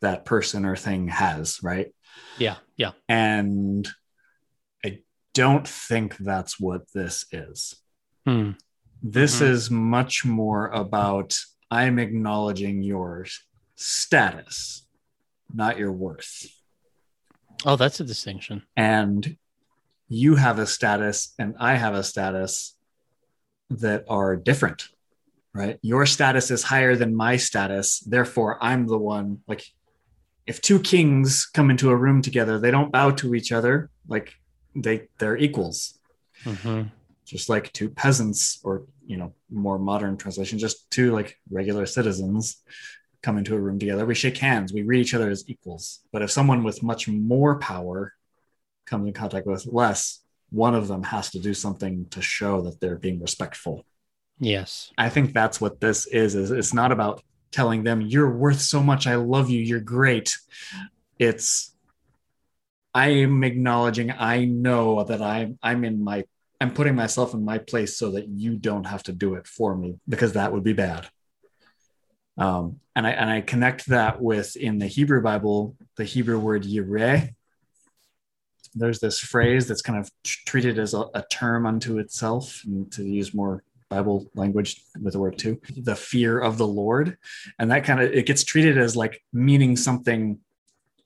that 0.00 0.24
person 0.24 0.64
or 0.64 0.76
thing 0.76 1.08
has, 1.08 1.60
right? 1.62 1.94
yeah 2.38 2.56
yeah 2.76 2.92
And 3.08 3.88
don't 5.34 5.66
think 5.66 6.16
that's 6.18 6.58
what 6.60 6.82
this 6.92 7.24
is. 7.32 7.76
Hmm. 8.26 8.52
This 9.02 9.40
Mhm. 9.40 9.48
is 9.50 9.70
much 9.70 10.24
more 10.24 10.68
about 10.68 11.36
I'm 11.70 11.98
acknowledging 11.98 12.82
your 12.82 13.26
status, 13.76 14.86
not 15.52 15.78
your 15.78 15.92
worth. 15.92 16.46
oh 17.66 17.76
that's 17.76 18.00
a 18.00 18.04
distinction 18.04 18.62
And 18.76 19.36
you 20.08 20.34
have 20.36 20.58
a 20.58 20.66
status 20.66 21.34
and 21.38 21.54
I 21.58 21.74
have 21.76 21.94
a 21.94 22.02
status 22.02 22.74
that 23.68 24.04
are 24.08 24.34
different, 24.34 24.88
right? 25.54 25.78
Your 25.82 26.04
status 26.06 26.50
is 26.50 26.64
higher 26.64 26.96
than 26.96 27.14
my 27.14 27.36
status. 27.36 28.00
Therefore, 28.00 28.58
I'm 28.62 28.86
the 28.88 28.98
one. 28.98 29.42
Like, 29.46 29.64
if 30.46 30.60
two 30.60 30.80
kings 30.80 31.46
come 31.46 31.70
into 31.70 31.90
a 31.90 31.96
room 31.96 32.22
together, 32.22 32.58
they 32.58 32.72
don't 32.72 32.90
bow 32.90 33.10
to 33.12 33.34
each 33.36 33.52
other. 33.52 33.90
Like, 34.08 34.34
they 34.74 35.08
they're 35.18 35.36
equals. 35.36 35.98
Mhm. 36.44 36.90
just 37.26 37.48
like 37.48 37.72
two 37.72 37.88
peasants 37.90 38.58
or 38.64 38.86
you 39.06 39.16
know 39.16 39.32
more 39.50 39.78
modern 39.78 40.16
translation 40.16 40.58
just 40.58 40.90
two 40.90 41.12
like 41.12 41.36
regular 41.50 41.86
citizens 41.86 42.62
come 43.22 43.36
into 43.38 43.54
a 43.54 43.60
room 43.60 43.78
together. 43.78 44.06
We 44.06 44.14
shake 44.14 44.38
hands. 44.38 44.72
We 44.72 44.82
read 44.82 45.02
each 45.02 45.12
other 45.14 45.28
as 45.30 45.44
equals. 45.46 46.00
But 46.12 46.22
if 46.22 46.30
someone 46.30 46.62
with 46.64 46.82
much 46.82 47.06
more 47.06 47.58
power 47.58 48.14
comes 48.86 49.06
in 49.06 49.12
contact 49.12 49.46
with 49.46 49.66
less 49.66 50.20
one 50.50 50.74
of 50.74 50.88
them 50.88 51.02
has 51.04 51.30
to 51.30 51.38
do 51.38 51.54
something 51.54 52.06
to 52.10 52.20
show 52.20 52.62
that 52.62 52.80
they're 52.80 52.96
being 52.98 53.20
respectful. 53.20 53.84
Yes. 54.40 54.90
I 54.98 55.08
think 55.10 55.32
that's 55.32 55.60
what 55.60 55.80
this 55.80 56.06
is 56.06 56.34
is 56.34 56.50
it's 56.50 56.74
not 56.74 56.90
about 56.90 57.22
telling 57.52 57.84
them 57.84 58.00
you're 58.00 58.34
worth 58.34 58.60
so 58.60 58.82
much. 58.82 59.06
I 59.06 59.14
love 59.16 59.50
you. 59.50 59.60
You're 59.60 59.80
great. 59.80 60.36
It's 61.18 61.74
i 62.94 63.08
am 63.08 63.44
acknowledging 63.44 64.10
i 64.10 64.44
know 64.44 65.04
that 65.04 65.22
i'm 65.22 65.58
i'm 65.62 65.84
in 65.84 66.02
my 66.02 66.24
i'm 66.60 66.72
putting 66.72 66.94
myself 66.94 67.34
in 67.34 67.44
my 67.44 67.58
place 67.58 67.96
so 67.96 68.12
that 68.12 68.28
you 68.28 68.56
don't 68.56 68.84
have 68.84 69.02
to 69.02 69.12
do 69.12 69.34
it 69.34 69.46
for 69.46 69.74
me 69.74 69.96
because 70.08 70.34
that 70.34 70.52
would 70.52 70.62
be 70.62 70.72
bad. 70.72 71.08
Um, 72.36 72.80
and 72.94 73.06
i 73.06 73.10
and 73.10 73.30
i 73.30 73.40
connect 73.40 73.86
that 73.86 74.20
with 74.20 74.56
in 74.56 74.78
the 74.78 74.86
hebrew 74.86 75.22
bible 75.22 75.76
the 75.96 76.04
hebrew 76.04 76.38
word 76.38 76.64
yireh. 76.64 77.30
There's 78.74 79.00
this 79.00 79.18
phrase 79.18 79.66
that's 79.66 79.82
kind 79.82 79.98
of 79.98 80.10
treated 80.22 80.78
as 80.78 80.94
a, 80.94 81.04
a 81.12 81.24
term 81.28 81.66
unto 81.66 81.98
itself 81.98 82.62
and 82.64 82.90
to 82.92 83.04
use 83.04 83.34
more 83.34 83.64
bible 83.88 84.30
language 84.36 84.82
with 85.02 85.14
the 85.14 85.18
word 85.18 85.36
too 85.36 85.60
the 85.76 85.96
fear 85.96 86.38
of 86.38 86.58
the 86.58 86.66
lord. 86.66 87.18
And 87.58 87.70
that 87.70 87.84
kind 87.84 88.00
of 88.00 88.12
it 88.12 88.26
gets 88.26 88.44
treated 88.44 88.78
as 88.78 88.96
like 88.96 89.22
meaning 89.32 89.76
something 89.76 90.38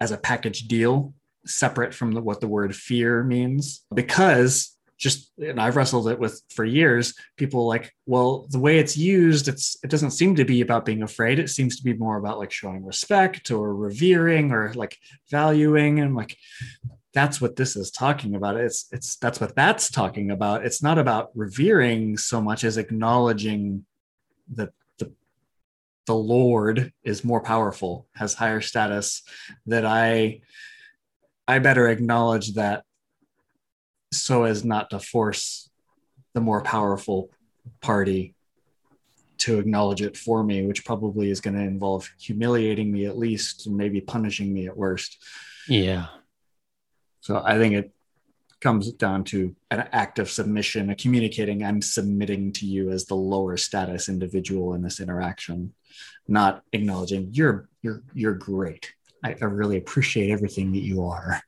as 0.01 0.11
a 0.11 0.19
package 0.19 0.69
deal 0.69 1.15
separate 1.47 1.95
from 1.95 2.13
the, 2.13 2.21
what 2.21 2.41
the 2.41 2.49
word 2.49 2.75
fear 2.75 3.23
means 3.23 3.85
because 3.93 4.77
just 4.97 5.33
and 5.39 5.61
i've 5.61 5.77
wrestled 5.77 6.09
it 6.09 6.19
with 6.19 6.41
for 6.51 6.65
years 6.65 7.15
people 7.37 7.67
like 7.67 7.93
well 8.07 8.47
the 8.51 8.59
way 8.59 8.79
it's 8.79 8.97
used 8.97 9.49
it's 9.49 9.77
it 9.83 9.91
doesn't 9.91 10.13
seem 10.13 10.37
to 10.37 10.45
be 10.45 10.61
about 10.61 10.85
being 10.85 11.03
afraid 11.03 11.39
it 11.39 11.51
seems 11.51 11.77
to 11.77 11.83
be 11.83 11.95
more 11.95 12.17
about 12.17 12.39
like 12.39 12.53
showing 12.53 12.85
respect 12.85 13.51
or 13.51 13.75
revering 13.75 14.53
or 14.53 14.73
like 14.75 14.97
valuing 15.31 15.99
and 15.99 16.15
like 16.15 16.37
that's 17.15 17.41
what 17.41 17.57
this 17.57 17.77
is 17.77 17.91
talking 17.91 18.35
about. 18.35 18.57
It's 18.57 18.89
it's 18.91 19.17
that's 19.17 19.41
what 19.41 19.55
that's 19.55 19.89
talking 19.89 20.33
about. 20.33 20.67
It's 20.67 20.83
not 20.83 20.99
about 20.99 21.31
revering 21.35 22.19
so 22.19 22.43
much 22.43 22.65
as 22.65 22.77
acknowledging 22.77 23.87
that 24.55 24.71
the 24.99 25.13
the 26.07 26.15
Lord 26.15 26.93
is 27.05 27.25
more 27.25 27.41
powerful, 27.41 28.09
has 28.15 28.35
higher 28.35 28.61
status, 28.61 29.23
that 29.67 29.87
I 29.87 30.41
I 31.47 31.59
better 31.59 31.89
acknowledge 31.89 32.55
that 32.55 32.85
so 34.13 34.45
as 34.45 34.65
not 34.65 34.91
to 34.91 34.99
force 34.99 35.71
the 36.33 36.41
more 36.41 36.63
powerful 36.63 37.31
party 37.81 38.35
to 39.39 39.59
acknowledge 39.59 40.01
it 40.01 40.17
for 40.17 40.43
me, 40.43 40.67
which 40.67 40.85
probably 40.85 41.31
is 41.31 41.41
going 41.41 41.55
to 41.55 41.63
involve 41.63 42.09
humiliating 42.19 42.91
me 42.91 43.07
at 43.07 43.19
least, 43.19 43.67
and 43.67 43.77
maybe 43.77 44.01
punishing 44.01 44.53
me 44.53 44.67
at 44.67 44.77
worst. 44.77 45.23
Yeah. 45.69 46.07
So 47.21 47.43
I 47.45 47.59
think 47.59 47.75
it 47.75 47.93
comes 48.61 48.93
down 48.93 49.25
to 49.25 49.55
an 49.71 49.87
act 49.93 50.19
of 50.19 50.31
submission, 50.31 50.89
a 50.89 50.95
communicating 50.95 51.63
I'm 51.63 51.83
submitting 51.83 52.53
to 52.53 52.67
you 52.67 52.91
as 52.91 53.05
the 53.05 53.17
lower 53.17 53.57
status 53.59 54.09
individual 54.09 54.75
in 54.75 54.83
this 54.83 55.01
interaction, 55.01 55.75
not 56.27 56.63
acknowledging 56.73 57.29
you're 57.33 57.69
you're 57.83 58.03
you're 58.15 58.35
great. 58.35 58.95
I, 59.25 59.35
I 59.41 59.45
really 59.47 59.77
appreciate 59.79 60.31
everything 60.31 60.71
that 60.73 60.83
you 60.83 61.05
are. 61.07 61.41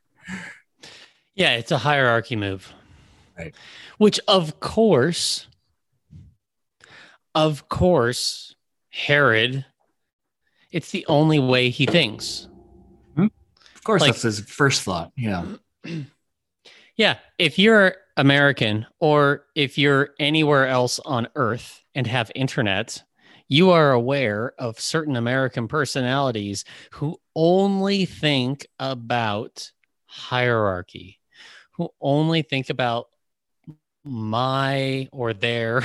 Yeah, 1.35 1.53
it's 1.53 1.71
a 1.71 1.79
hierarchy 1.79 2.35
move. 2.35 2.73
Right. 3.39 3.55
Which 3.99 4.19
of 4.27 4.59
course 4.61 5.47
of 7.35 7.69
course 7.69 8.55
Herod 8.89 9.67
it's 10.73 10.91
the 10.91 11.05
only 11.07 11.39
way 11.39 11.69
he 11.71 11.87
thinks. 11.87 12.49
Hmm? 13.15 13.27
Of 13.75 13.85
course, 13.85 14.01
Like- 14.03 14.13
that's 14.13 14.23
his 14.23 14.41
first 14.41 14.83
thought. 14.83 15.13
Yeah. 15.17 15.45
Yeah, 16.99 17.19
if 17.37 17.59
you're 17.59 17.95
American 18.17 18.87
or 19.01 19.45
if 19.55 19.77
you're 19.77 20.15
anywhere 20.19 20.67
else 20.67 20.99
on 21.01 21.29
earth 21.37 21.83
and 21.95 22.07
have 22.07 22.33
internet, 22.35 23.03
you 23.49 23.71
are 23.71 23.93
aware 23.93 24.53
of 24.59 24.81
certain 24.81 25.17
American 25.17 25.69
personalities 25.69 26.65
who 26.93 27.21
only 27.35 28.05
think 28.05 28.67
about 28.79 29.71
hierarchy, 30.07 31.21
who 31.73 31.91
only 32.01 32.43
think 32.43 32.71
about 32.71 33.09
my 34.05 35.09
or 35.13 35.33
their 35.33 35.83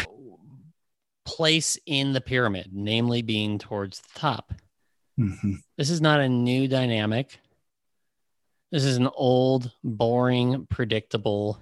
place 1.26 1.78
in 1.86 2.14
the 2.14 2.22
pyramid, 2.22 2.70
namely 2.72 3.22
being 3.22 3.58
towards 3.58 4.00
the 4.00 4.20
top. 4.20 4.54
Mhm. 5.20 5.62
This 5.78 5.90
is 5.90 6.02
not 6.02 6.20
a 6.20 6.30
new 6.30 6.68
dynamic. 6.68 7.40
This 8.72 8.86
is 8.86 8.98
an 8.98 9.10
old, 9.16 9.72
boring, 9.84 10.66
predictable 10.68 11.62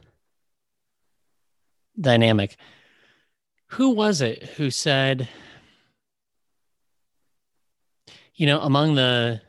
dynamic. 1.99 2.55
Who 3.73 3.91
was 3.91 4.21
it 4.21 4.43
who 4.43 4.69
said, 4.71 5.27
you 8.39 8.45
know, 8.45 8.61
among 8.61 8.95
the 8.95 9.41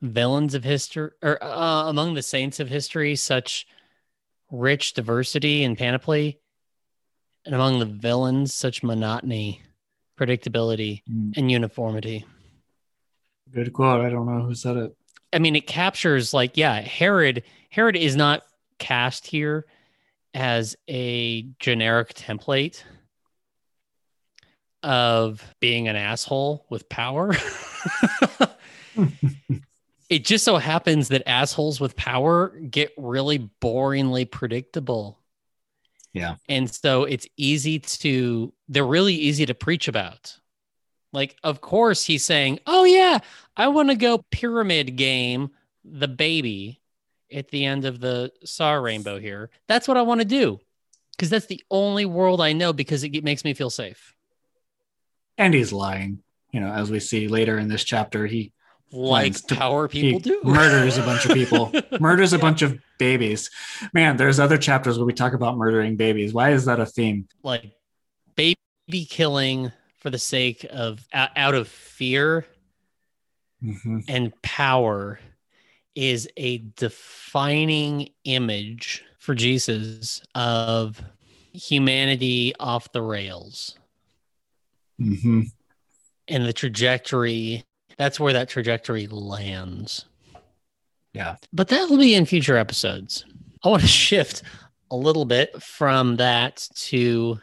villains 0.00 0.54
of 0.54 0.64
history 0.64 1.10
or 1.22 1.42
uh, 1.44 1.84
among 1.90 2.14
the 2.14 2.22
saints 2.22 2.60
of 2.60 2.68
history, 2.70 3.14
such 3.14 3.66
rich 4.50 4.94
diversity 4.94 5.62
and 5.62 5.76
panoply, 5.76 6.40
and 7.44 7.54
among 7.54 7.78
the 7.78 7.84
villains, 7.84 8.54
such 8.54 8.82
monotony, 8.82 9.60
predictability, 10.18 11.02
Mm. 11.08 11.36
and 11.36 11.50
uniformity? 11.52 12.24
Good 13.52 13.74
quote. 13.74 14.00
I 14.00 14.08
don't 14.08 14.24
know 14.24 14.46
who 14.46 14.54
said 14.54 14.78
it. 14.78 14.96
I 15.34 15.38
mean, 15.38 15.54
it 15.54 15.66
captures 15.66 16.32
like, 16.32 16.56
yeah, 16.56 16.80
Herod. 16.80 17.42
Herod 17.68 17.96
is 17.96 18.16
not 18.16 18.44
cast 18.78 19.26
here 19.26 19.66
as 20.32 20.74
a 20.88 21.42
generic 21.58 22.14
template 22.14 22.82
of 24.82 25.44
being 25.60 25.88
an 25.88 25.96
asshole 25.96 26.66
with 26.70 26.88
power. 26.88 27.34
it 30.08 30.24
just 30.24 30.44
so 30.44 30.56
happens 30.56 31.08
that 31.08 31.28
assholes 31.28 31.80
with 31.80 31.96
power 31.96 32.48
get 32.70 32.92
really 32.96 33.50
boringly 33.60 34.30
predictable. 34.30 35.18
Yeah. 36.12 36.36
And 36.48 36.72
so 36.72 37.04
it's 37.04 37.26
easy 37.36 37.78
to, 37.80 38.52
they're 38.68 38.86
really 38.86 39.14
easy 39.14 39.46
to 39.46 39.54
preach 39.54 39.88
about. 39.88 40.38
Like, 41.12 41.36
of 41.42 41.60
course, 41.60 42.04
he's 42.04 42.24
saying, 42.24 42.60
Oh, 42.66 42.84
yeah, 42.84 43.18
I 43.56 43.68
want 43.68 43.88
to 43.88 43.96
go 43.96 44.24
pyramid 44.30 44.96
game 44.96 45.50
the 45.84 46.08
baby 46.08 46.80
at 47.32 47.48
the 47.48 47.64
end 47.64 47.84
of 47.84 48.00
the 48.00 48.32
Saw 48.44 48.74
Rainbow 48.74 49.18
here. 49.18 49.50
That's 49.68 49.88
what 49.88 49.96
I 49.96 50.02
want 50.02 50.20
to 50.20 50.26
do 50.26 50.60
because 51.12 51.30
that's 51.30 51.46
the 51.46 51.62
only 51.70 52.04
world 52.04 52.40
I 52.40 52.52
know 52.52 52.72
because 52.72 53.04
it 53.04 53.24
makes 53.24 53.44
me 53.44 53.54
feel 53.54 53.70
safe. 53.70 54.14
And 55.38 55.54
he's 55.54 55.72
lying. 55.72 56.22
You 56.52 56.60
know, 56.60 56.72
as 56.72 56.90
we 56.90 57.00
see 57.00 57.28
later 57.28 57.58
in 57.58 57.68
this 57.68 57.84
chapter, 57.84 58.26
he 58.26 58.52
Like 58.90 59.34
to- 59.46 59.54
power 59.54 59.86
people 59.88 60.18
do. 60.20 60.40
murders 60.44 60.96
a 60.98 61.02
bunch 61.02 61.24
of 61.26 61.32
people, 61.32 61.72
murders 62.00 62.32
a 62.32 62.38
bunch 62.38 62.62
of 62.62 62.78
babies. 62.98 63.50
Man, 63.92 64.16
there's 64.16 64.40
other 64.40 64.58
chapters 64.58 64.98
where 64.98 65.06
we 65.06 65.12
talk 65.12 65.34
about 65.34 65.56
murdering 65.56 65.96
babies. 65.96 66.32
Why 66.32 66.52
is 66.52 66.64
that 66.64 66.80
a 66.80 66.86
theme? 66.86 67.28
like 67.42 67.70
baby 68.34 68.56
killing 69.08 69.72
for 69.98 70.10
the 70.10 70.18
sake 70.18 70.64
of 70.70 71.06
out 71.12 71.54
of 71.54 71.68
fear 71.68 72.46
Mhm. 73.62 74.04
and 74.08 74.32
power 74.42 75.18
is 75.94 76.28
a 76.36 76.58
defining 76.76 78.08
image 78.24 79.02
for 79.18 79.34
Jesus 79.34 80.22
of 80.34 81.02
humanity 81.52 82.54
off 82.60 82.92
the 82.92 83.02
rails 83.02 83.76
Mhm. 85.00 85.46
and 86.28 86.44
the 86.44 86.52
trajectory. 86.52 87.64
That's 87.96 88.20
where 88.20 88.32
that 88.32 88.48
trajectory 88.48 89.06
lands. 89.06 90.04
Yeah. 91.14 91.36
But 91.52 91.68
that'll 91.68 91.96
be 91.98 92.14
in 92.14 92.26
future 92.26 92.56
episodes. 92.56 93.24
I 93.64 93.68
want 93.68 93.82
to 93.82 93.88
shift 93.88 94.42
a 94.90 94.96
little 94.96 95.24
bit 95.24 95.62
from 95.62 96.16
that 96.16 96.68
to 96.74 97.40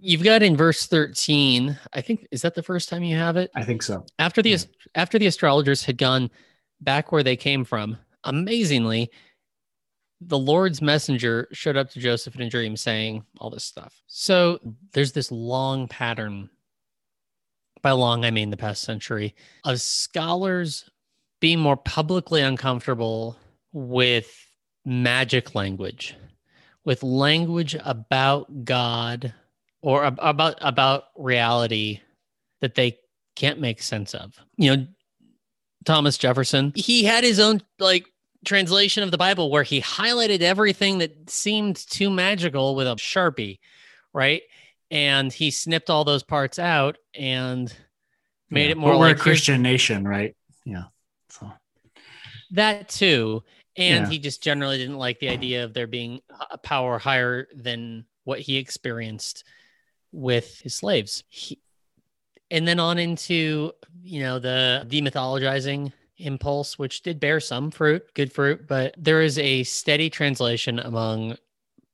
you've 0.00 0.22
got 0.22 0.42
in 0.42 0.56
verse 0.56 0.86
13. 0.86 1.78
I 1.92 2.00
think 2.00 2.26
is 2.30 2.42
that 2.42 2.54
the 2.54 2.62
first 2.62 2.88
time 2.88 3.02
you 3.02 3.16
have 3.16 3.36
it? 3.36 3.50
I 3.54 3.64
think 3.64 3.82
so. 3.82 4.04
after 4.18 4.42
the 4.42 4.50
Yeah. 4.50 4.58
after 4.94 5.18
the 5.18 5.26
astrologers 5.26 5.84
had 5.84 5.98
gone 5.98 6.30
back 6.80 7.12
where 7.12 7.22
they 7.22 7.36
came 7.36 7.64
from 7.64 7.96
amazingly 8.24 9.10
the 10.20 10.38
lord's 10.38 10.80
messenger 10.80 11.48
showed 11.52 11.76
up 11.76 11.90
to 11.90 12.00
joseph 12.00 12.34
in 12.34 12.42
a 12.42 12.50
dream 12.50 12.76
saying 12.76 13.24
all 13.38 13.50
this 13.50 13.64
stuff 13.64 14.02
so 14.06 14.58
there's 14.92 15.12
this 15.12 15.30
long 15.30 15.88
pattern 15.88 16.48
by 17.82 17.90
long 17.90 18.24
i 18.24 18.30
mean 18.30 18.50
the 18.50 18.56
past 18.56 18.82
century 18.82 19.34
of 19.64 19.80
scholars 19.80 20.88
being 21.40 21.58
more 21.58 21.76
publicly 21.76 22.40
uncomfortable 22.40 23.36
with 23.72 24.46
magic 24.84 25.54
language 25.54 26.14
with 26.84 27.02
language 27.02 27.76
about 27.84 28.64
god 28.64 29.34
or 29.84 30.04
ab- 30.04 30.18
about 30.22 30.56
about 30.60 31.04
reality 31.16 32.00
that 32.60 32.74
they 32.74 32.98
can't 33.36 33.60
make 33.60 33.82
sense 33.82 34.14
of. 34.14 34.34
You 34.56 34.76
know, 34.76 34.86
Thomas 35.84 36.16
Jefferson, 36.16 36.72
he 36.74 37.04
had 37.04 37.24
his 37.24 37.38
own 37.38 37.60
like 37.78 38.06
translation 38.44 39.02
of 39.02 39.10
the 39.10 39.18
Bible 39.18 39.50
where 39.50 39.62
he 39.62 39.80
highlighted 39.80 40.40
everything 40.40 40.98
that 40.98 41.30
seemed 41.30 41.76
too 41.76 42.10
magical 42.10 42.74
with 42.74 42.86
a 42.86 42.96
Sharpie, 42.96 43.58
right? 44.12 44.42
And 44.90 45.32
he 45.32 45.50
snipped 45.50 45.90
all 45.90 46.04
those 46.04 46.22
parts 46.22 46.58
out 46.58 46.98
and 47.14 47.74
made 48.50 48.66
Yeah. 48.66 48.72
it 48.72 48.76
more 48.78 48.90
we're 48.90 49.08
like 49.08 49.16
a 49.16 49.20
Christian 49.20 49.62
nation, 49.62 50.06
right? 50.06 50.36
Yeah. 50.64 50.84
So 51.30 51.52
that 52.52 52.88
too. 52.88 53.42
And 53.76 54.04
Yeah. 54.04 54.10
he 54.10 54.18
just 54.18 54.42
generally 54.42 54.78
didn't 54.78 54.98
like 54.98 55.18
the 55.18 55.28
idea 55.28 55.64
of 55.64 55.74
there 55.74 55.88
being 55.88 56.20
a 56.50 56.58
power 56.58 56.98
higher 56.98 57.48
than 57.54 58.04
what 58.22 58.40
he 58.40 58.56
experienced 58.56 59.44
with 60.12 60.60
his 60.60 60.76
slaves. 60.76 61.24
He, 61.28 61.58
and 62.50 62.68
then 62.68 62.78
on 62.78 62.98
into, 62.98 63.72
you 64.02 64.20
know, 64.20 64.38
the 64.38 64.86
demythologizing 64.88 65.92
impulse, 66.18 66.78
which 66.78 67.02
did 67.02 67.20
bear 67.20 67.40
some 67.40 67.70
fruit, 67.70 68.02
good 68.14 68.32
fruit, 68.32 68.66
but 68.66 68.94
there 68.96 69.22
is 69.22 69.38
a 69.38 69.64
steady 69.64 70.10
translation 70.10 70.78
among 70.78 71.36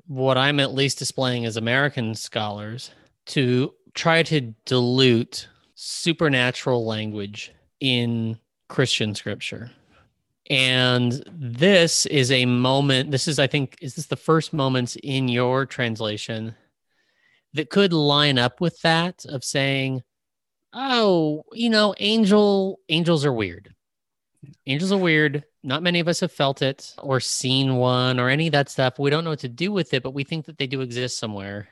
what 0.06 0.36
I'm 0.36 0.60
at 0.60 0.74
least 0.74 0.98
displaying 0.98 1.46
as 1.46 1.56
American 1.56 2.14
scholars 2.14 2.90
to 3.26 3.72
try 3.94 4.22
to 4.24 4.54
dilute 4.64 5.48
supernatural 5.74 6.84
language 6.84 7.52
in 7.80 8.38
Christian 8.68 9.14
scripture. 9.14 9.70
And 10.50 11.22
this 11.32 12.06
is 12.06 12.32
a 12.32 12.44
moment, 12.44 13.12
this 13.12 13.28
is, 13.28 13.38
I 13.38 13.46
think, 13.46 13.78
is 13.80 13.94
this 13.94 14.06
the 14.06 14.16
first 14.16 14.52
moments 14.52 14.96
in 15.02 15.28
your 15.28 15.64
translation 15.64 16.56
that 17.54 17.70
could 17.70 17.92
line 17.92 18.38
up 18.38 18.60
with 18.60 18.80
that 18.82 19.24
of 19.26 19.44
saying, 19.44 20.02
oh, 20.72 21.44
you 21.52 21.70
know, 21.70 21.94
angel 21.98 22.80
angels 22.88 23.24
are 23.24 23.32
weird. 23.32 23.74
Angels 24.66 24.92
are 24.92 24.98
weird. 24.98 25.44
Not 25.62 25.82
many 25.82 26.00
of 26.00 26.08
us 26.08 26.20
have 26.20 26.32
felt 26.32 26.62
it 26.62 26.94
or 26.98 27.20
seen 27.20 27.76
one 27.76 28.18
or 28.18 28.28
any 28.28 28.46
of 28.46 28.52
that 28.52 28.70
stuff. 28.70 28.98
We 28.98 29.10
don't 29.10 29.24
know 29.24 29.30
what 29.30 29.40
to 29.40 29.48
do 29.48 29.70
with 29.72 29.92
it, 29.92 30.02
but 30.02 30.14
we 30.14 30.24
think 30.24 30.46
that 30.46 30.56
they 30.56 30.66
do 30.66 30.80
exist 30.80 31.18
somewhere. 31.18 31.68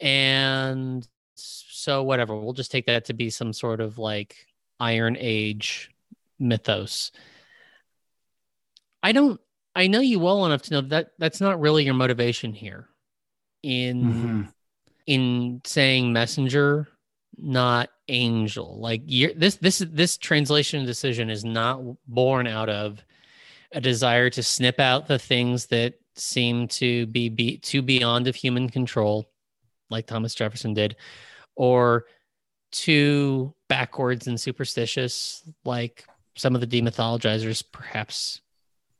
And 0.00 1.06
so, 1.34 2.02
whatever, 2.02 2.36
we'll 2.36 2.52
just 2.52 2.70
take 2.70 2.86
that 2.86 3.06
to 3.06 3.14
be 3.14 3.30
some 3.30 3.52
sort 3.52 3.80
of 3.80 3.96
like 3.98 4.36
Iron 4.78 5.16
Age 5.18 5.90
mythos. 6.38 7.12
I 9.02 9.12
don't, 9.12 9.40
I 9.74 9.86
know 9.86 10.00
you 10.00 10.18
well 10.18 10.44
enough 10.46 10.62
to 10.62 10.74
know 10.74 10.80
that 10.88 11.12
that's 11.18 11.40
not 11.40 11.60
really 11.60 11.84
your 11.84 11.94
motivation 11.94 12.52
here 12.52 12.88
in 13.62 14.02
Mm-hmm. 14.02 14.42
in 15.06 15.60
saying 15.64 16.12
messenger 16.12 16.88
not 17.38 17.90
angel. 18.08 18.78
Like 18.78 19.06
this 19.06 19.56
this 19.56 19.78
this 19.78 20.16
translation 20.16 20.84
decision 20.84 21.30
is 21.30 21.44
not 21.44 21.80
born 22.06 22.46
out 22.46 22.68
of 22.68 23.04
a 23.72 23.80
desire 23.80 24.30
to 24.30 24.42
snip 24.42 24.78
out 24.78 25.08
the 25.08 25.18
things 25.18 25.66
that 25.66 25.94
seem 26.16 26.68
to 26.68 27.06
be, 27.06 27.28
be 27.28 27.58
too 27.58 27.82
beyond 27.82 28.28
of 28.28 28.36
human 28.36 28.70
control 28.70 29.28
like 29.90 30.06
thomas 30.06 30.32
jefferson 30.32 30.72
did 30.72 30.94
or 31.56 32.04
too 32.70 33.52
backwards 33.68 34.28
and 34.28 34.40
superstitious 34.40 35.42
like 35.64 36.04
some 36.36 36.54
of 36.54 36.60
the 36.60 36.66
demythologizers 36.66 37.64
perhaps 37.72 38.40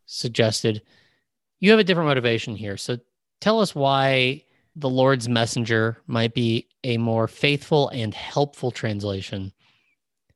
suggested. 0.07 0.83
You 1.61 1.71
have 1.71 1.81
a 1.81 1.85
different 1.85 2.09
motivation 2.09 2.57
here. 2.57 2.77
So 2.77 2.99
tell 3.41 3.61
us 3.61 3.75
why 3.75 4.45
the 4.77 4.89
Lord's 4.89 5.29
messenger 5.29 5.99
might 6.07 6.35
be 6.35 6.69
a 6.83 6.99
more 6.99 7.29
faithful 7.29 7.89
and 7.91 8.13
helpful 8.13 8.71
translation 8.71 9.53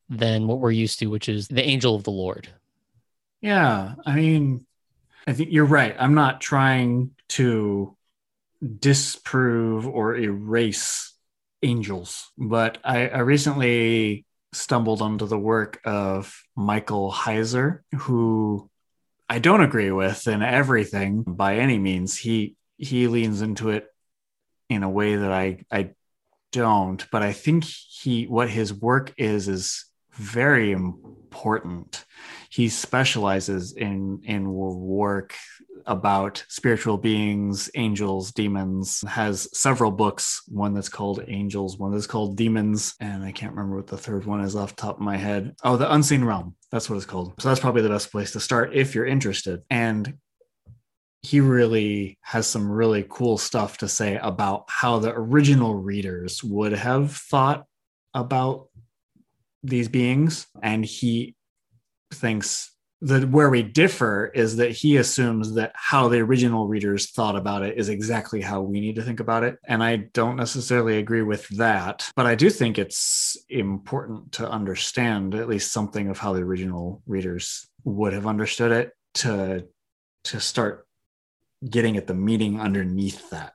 than 0.09 0.47
what 0.47 0.61
we're 0.61 0.71
used 0.71 0.99
to, 1.01 1.07
which 1.07 1.29
is 1.29 1.49
the 1.49 1.65
angel 1.65 1.95
of 1.95 2.05
the 2.05 2.11
Lord. 2.11 2.49
Yeah, 3.41 3.95
I 4.07 4.15
mean, 4.15 4.67
I 5.27 5.33
think 5.33 5.51
you're 5.53 5.65
right. 5.65 5.95
I'm 5.99 6.15
not 6.15 6.41
trying 6.41 7.11
to 7.31 7.97
disprove 8.79 9.87
or 9.87 10.17
erase 10.17 11.13
angels, 11.63 12.31
but 12.39 12.79
I, 12.85 13.09
I 13.09 13.19
recently 13.19 14.25
stumbled 14.53 15.03
onto 15.03 15.27
the 15.27 15.39
work 15.39 15.81
of 15.85 16.43
Michael 16.57 17.13
Heiser, 17.13 17.81
who 17.95 18.71
I 19.29 19.39
don't 19.39 19.61
agree 19.61 19.91
with 19.91 20.27
in 20.27 20.43
everything 20.43 21.23
by 21.23 21.57
any 21.57 21.79
means. 21.79 22.17
He 22.17 22.57
he 22.79 23.09
leans 23.09 23.43
into 23.43 23.71
it 23.71 23.89
in 24.69 24.83
a 24.83 24.91
way 24.91 25.17
that 25.17 25.33
I 25.33 25.65
I 25.71 25.91
don't, 26.53 27.05
but 27.11 27.23
I 27.23 27.33
think 27.33 27.65
he 27.65 28.25
what 28.25 28.51
his 28.51 28.73
work 28.73 29.13
is 29.17 29.49
is 29.49 29.85
very 30.13 30.73
important. 30.73 32.05
He 32.51 32.69
specializes 32.69 33.73
in 33.73 34.21
in 34.25 34.51
work 34.53 35.35
about 35.87 36.45
spiritual 36.49 36.99
beings, 36.99 37.71
angels, 37.75 38.33
demons. 38.33 39.03
Has 39.09 39.49
several 39.57 39.91
books. 39.91 40.43
One 40.49 40.75
that's 40.75 40.89
called 40.89 41.25
Angels. 41.27 41.79
One 41.79 41.93
that's 41.93 42.07
called 42.07 42.37
Demons, 42.37 42.95
and 43.01 43.25
I 43.25 43.33
can't 43.33 43.55
remember 43.55 43.77
what 43.77 43.87
the 43.87 43.97
third 43.97 44.27
one 44.27 44.41
is 44.41 44.55
off 44.55 44.77
top 44.77 44.97
of 44.97 45.03
my 45.03 45.17
head. 45.17 45.57
Oh, 45.65 45.77
the 45.77 45.93
Unseen 45.93 46.25
Realm. 46.25 46.55
That's 46.71 46.91
what 46.91 46.97
it's 46.97 47.07
called. 47.07 47.35
So 47.41 47.49
that's 47.49 47.61
probably 47.61 47.83
the 47.83 47.89
best 47.89 48.13
place 48.13 48.33
to 48.33 48.41
start 48.41 48.75
if 48.75 48.95
you're 48.95 49.07
interested. 49.07 49.63
And 49.71 50.19
he 51.23 51.41
really 51.41 52.19
has 52.23 52.47
some 52.47 52.71
really 52.71 53.05
cool 53.09 53.39
stuff 53.39 53.79
to 53.79 53.89
say 53.89 54.17
about 54.17 54.65
how 54.69 54.99
the 54.99 55.13
original 55.13 55.75
readers 55.75 56.43
would 56.45 56.73
have 56.73 57.13
thought 57.13 57.65
about 58.15 58.69
these 59.63 59.89
beings. 59.89 60.47
And 60.63 60.85
he 60.85 61.35
thinks 62.13 62.73
that 63.01 63.29
where 63.29 63.49
we 63.49 63.63
differ 63.63 64.27
is 64.35 64.57
that 64.57 64.73
he 64.73 64.97
assumes 64.97 65.55
that 65.55 65.73
how 65.75 66.09
the 66.09 66.19
original 66.19 66.67
readers 66.67 67.11
thought 67.11 67.37
about 67.37 67.63
it 67.63 67.79
is 67.79 67.89
exactly 67.89 68.41
how 68.41 68.61
we 68.61 68.81
need 68.81 68.97
to 68.97 69.03
think 69.03 69.21
about 69.21 69.45
it. 69.45 69.57
And 69.69 69.85
i 69.85 69.97
don't 69.97 70.35
necessarily 70.35 70.99
agree 70.99 71.23
with 71.23 71.47
that 71.59 72.11
but 72.17 72.27
i 72.27 72.35
do 72.35 72.51
think 72.51 72.77
it's 72.77 73.37
important 73.49 74.33
to 74.33 74.51
understand 74.51 75.37
at 75.37 75.49
least 75.49 75.73
something 75.73 76.09
of 76.09 76.19
how 76.19 76.33
the 76.33 76.41
original 76.41 77.01
readers 77.07 77.69
would 77.85 78.13
have 78.13 78.27
understood 78.27 78.73
it 78.73 78.93
to 79.15 79.65
to 80.25 80.41
start 80.41 80.88
getting 81.69 81.97
at 81.97 82.07
the 82.07 82.15
meaning 82.15 82.61
underneath 82.61 83.31
that. 83.31 83.55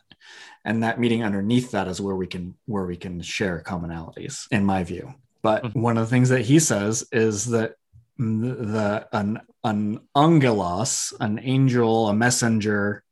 And 0.65 0.83
that 0.83 0.99
meeting 0.99 1.23
underneath 1.23 1.71
that 1.71 1.87
is 1.87 1.99
where 1.99 2.15
we 2.15 2.27
can 2.27 2.55
where 2.65 2.85
we 2.85 2.95
can 2.95 3.21
share 3.21 3.61
commonalities 3.65 4.47
in 4.51 4.63
my 4.63 4.83
view. 4.83 5.13
But 5.41 5.63
Mhm. 5.63 5.75
one 5.75 5.97
of 5.97 6.05
the 6.05 6.09
things 6.09 6.29
that 6.29 6.45
he 6.45 6.59
says 6.59 7.05
is 7.11 7.45
that 7.47 7.75
the 8.17 9.07
an 9.11 9.41
an 9.63 9.99
angelos 10.15 11.13
an 11.19 11.39
angel 11.41 12.07
a 12.07 12.13
messenger 12.13 13.03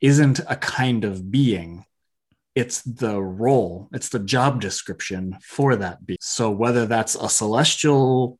isn't 0.00 0.38
a 0.48 0.56
kind 0.56 1.04
of 1.04 1.30
being. 1.30 1.84
It's 2.54 2.82
the 2.82 3.20
role 3.20 3.88
it's 3.92 4.08
the 4.08 4.20
job 4.20 4.60
description 4.60 5.36
for 5.42 5.76
that 5.76 6.06
being. 6.06 6.18
So 6.20 6.50
whether 6.50 6.86
that's 6.86 7.16
a 7.16 7.28
celestial 7.28 8.38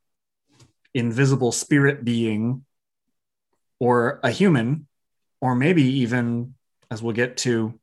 invisible 0.94 1.52
spirit 1.52 2.05
being 2.05 2.64
or 3.78 4.20
a 4.22 4.30
human 4.30 4.86
or 5.45 5.55
maybe 5.55 5.82
even 5.82 6.55
as 6.90 7.03
we'll 7.03 7.14
get 7.14 7.36
to 7.36 7.78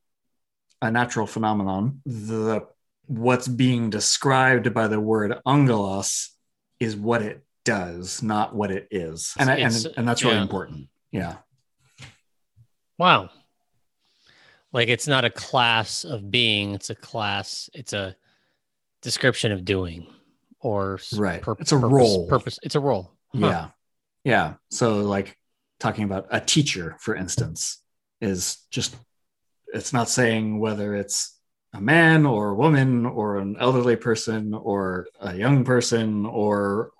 a 0.81 0.89
natural 0.91 1.27
phenomenon 1.27 2.01
the 2.05 2.65
what's 3.07 3.47
being 3.47 3.89
described 3.89 4.73
by 4.73 4.87
the 4.87 4.99
word 4.99 5.31
angelos 5.45 6.31
is 6.79 6.95
what 6.95 7.21
it 7.21 7.43
does 7.63 8.23
not 8.23 8.55
what 8.55 8.71
it 8.71 8.87
is 8.89 9.33
and 9.37 9.49
I- 9.49 9.57
and, 9.57 9.87
and 9.97 10.07
that's 10.07 10.23
really 10.23 10.37
yeah. 10.37 10.41
important 10.41 10.87
yeah 11.11 11.35
Wow. 12.97 13.29
Like 14.73 14.87
it's 14.89 15.07
not 15.07 15.25
a 15.25 15.29
class 15.31 16.03
of 16.03 16.29
being, 16.29 16.75
it's 16.75 16.91
a 16.91 16.95
class, 16.95 17.67
it's 17.73 17.93
a 17.93 18.15
description 19.01 19.51
of 19.51 19.65
doing 19.65 20.05
or 20.59 20.99
Right. 21.15 21.41
pur- 21.41 21.55
It's 21.59 21.71
a 21.71 21.75
purpose- 21.79 21.91
role. 21.91 22.27
Purpose. 22.27 22.59
It's 22.61 22.75
a 22.75 22.79
role. 22.79 23.11
Huh. 23.33 23.39
yeah 23.47 23.67
yeah 24.23 24.53
so 24.69 24.97
like 24.99 25.35
talking 25.81 26.03
about 26.03 26.27
a 26.29 26.39
teacher 26.39 26.95
for 26.99 27.15
instance 27.15 27.81
is 28.21 28.57
just 28.69 28.95
it's 29.73 29.91
not 29.91 30.07
saying 30.07 30.59
whether 30.59 30.95
it's 30.95 31.37
a 31.73 31.81
man 31.81 32.25
or 32.25 32.49
a 32.49 32.55
woman 32.55 33.05
or 33.05 33.37
an 33.37 33.55
elderly 33.59 33.95
person 33.95 34.53
or 34.53 35.07
a 35.19 35.35
young 35.35 35.63
person 35.63 36.25
or 36.25 36.91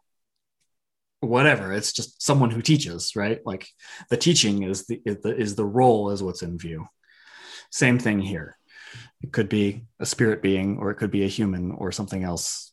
whatever. 1.20 1.74
It's 1.74 1.92
just 1.92 2.22
someone 2.22 2.50
who 2.50 2.62
teaches 2.62 3.16
right? 3.16 3.40
Like 3.46 3.68
the 4.10 4.18
teaching 4.18 4.64
is 4.64 4.88
the 4.88 5.02
is 5.06 5.56
the, 5.56 5.66
role 5.66 6.10
is 6.12 6.24
what's 6.24 6.42
in 6.42 6.58
view. 6.58 6.88
Same 7.70 8.00
thing 8.00 8.20
here. 8.20 8.58
It 9.22 9.32
could 9.32 9.50
be 9.50 9.84
a 10.00 10.06
spirit 10.06 10.42
being 10.42 10.78
or 10.78 10.90
it 10.90 10.96
could 10.96 11.12
be 11.12 11.24
a 11.24 11.28
human 11.28 11.72
or 11.72 11.92
something 11.92 12.24
else 12.24 12.72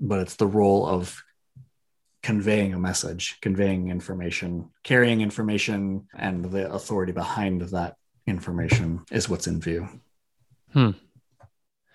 but 0.00 0.20
it's 0.20 0.36
the 0.36 0.46
role 0.46 0.86
of 0.86 1.22
conveying 2.28 2.72
a 2.74 2.78
message 2.78 3.38
conveying 3.46 3.90
information 3.90 4.50
carrying 4.82 5.20
information 5.20 5.80
and 6.26 6.36
the 6.54 6.64
authority 6.78 7.12
behind 7.12 7.60
that 7.76 7.92
information 8.26 8.88
is 9.12 9.28
what's 9.28 9.46
in 9.46 9.60
view 9.60 9.86
Hmm. 10.72 10.90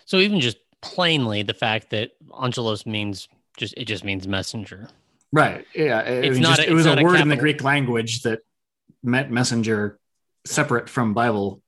So 0.06 0.18
even 0.26 0.40
just 0.40 0.58
plainly 0.82 1.44
the 1.44 1.54
fact 1.66 1.90
that 1.90 2.12
Angelos 2.44 2.86
means 2.86 3.28
just 3.58 3.74
it 3.76 3.86
just 3.86 4.04
means 4.06 4.26
messenger. 4.28 4.88
Right. 5.34 5.66
Yeah. 5.76 6.00
It, 6.02 6.24
It's 6.26 6.30
was 6.30 6.40
not 6.40 6.56
just- 6.58 6.68
a- 6.68 6.72
it 6.72 6.74
was 6.74 6.86
a 6.86 6.94
a 6.98 7.04
word 7.04 7.20
in 7.20 7.28
the 7.28 7.36
Greek 7.46 7.62
language 7.64 8.22
that 8.22 8.40
meant 9.04 9.30
messenger 9.32 10.00
separate 10.46 10.88
from 10.90 11.14
Bible, 11.14 11.62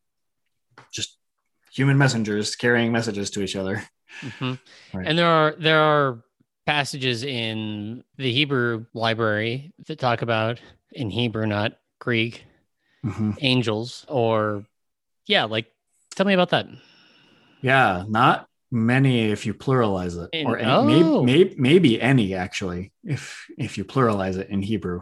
just 0.94 1.18
human 1.74 1.98
messengers 1.98 2.56
carrying 2.56 2.92
messages 2.94 3.30
to 3.32 3.42
each 3.44 3.56
other. 3.58 3.84
Mhm. 4.22 4.60
Right. 4.94 5.08
And 5.08 5.18
there 5.20 5.28
are 5.28 5.52
there 5.60 5.82
are 5.82 6.24
passages 6.66 7.24
in 7.24 8.04
the 8.18 8.32
Hebrew 8.32 8.86
library 8.94 9.74
that 9.88 10.00
talk 10.00 10.22
about 10.22 10.60
in 10.92 11.10
Hebrew, 11.10 11.46
not 11.46 11.74
Greek, 12.00 12.44
Mhm. 13.06 13.36
angels 13.42 14.06
or 14.08 14.66
yeah, 15.26 15.46
like 15.46 15.68
tell 16.16 16.26
me 16.26 16.34
about 16.34 16.50
that. 16.50 16.68
Yeah. 17.62 18.04
Not 18.08 18.48
many 18.72 19.32
if 19.32 19.46
you 19.46 19.54
pluralize 19.54 20.22
it, 20.22 20.30
In- 20.34 20.48
or 20.48 20.58
any, 20.58 20.72
oh. 20.72 20.84
maybe, 21.24 21.26
maybe, 21.26 21.56
maybe 21.58 22.02
any 22.02 22.34
actually, 22.36 22.92
if 23.04 23.46
if 23.58 23.78
you 23.78 23.86
pluralize 23.86 24.38
it 24.38 24.50
in 24.50 24.62
Hebrew. 24.62 25.02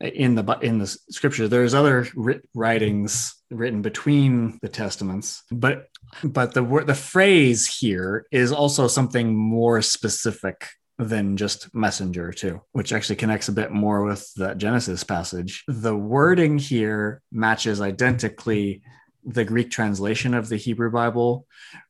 In 0.00 0.34
the 0.34 0.58
in 0.62 0.78
the 0.78 0.86
scripture, 0.86 1.46
there's 1.46 1.74
other 1.74 2.08
writ- 2.14 2.48
writings 2.54 3.34
written 3.50 3.82
between 3.82 4.58
the 4.62 4.68
testaments, 4.68 5.42
but 5.50 5.88
but 6.24 6.54
the 6.54 6.64
word 6.64 6.86
the 6.86 6.94
phrase 6.94 7.66
here 7.66 8.26
is 8.32 8.50
also 8.50 8.88
something 8.88 9.36
more 9.36 9.82
specific 9.82 10.68
than 11.08 11.36
just 11.36 11.74
messenger 11.74 12.32
too 12.32 12.60
which 12.72 12.92
actually 12.92 13.16
connects 13.16 13.48
a 13.48 13.52
bit 13.52 13.70
more 13.72 14.04
with 14.04 14.32
that 14.34 14.58
genesis 14.58 15.02
passage 15.02 15.64
the 15.66 15.96
wording 15.96 16.58
here 16.58 17.22
matches 17.32 17.80
identically 17.80 18.82
the 19.24 19.44
greek 19.44 19.70
translation 19.70 20.34
of 20.34 20.48
the 20.48 20.56
hebrew 20.56 20.90
bible 20.90 21.46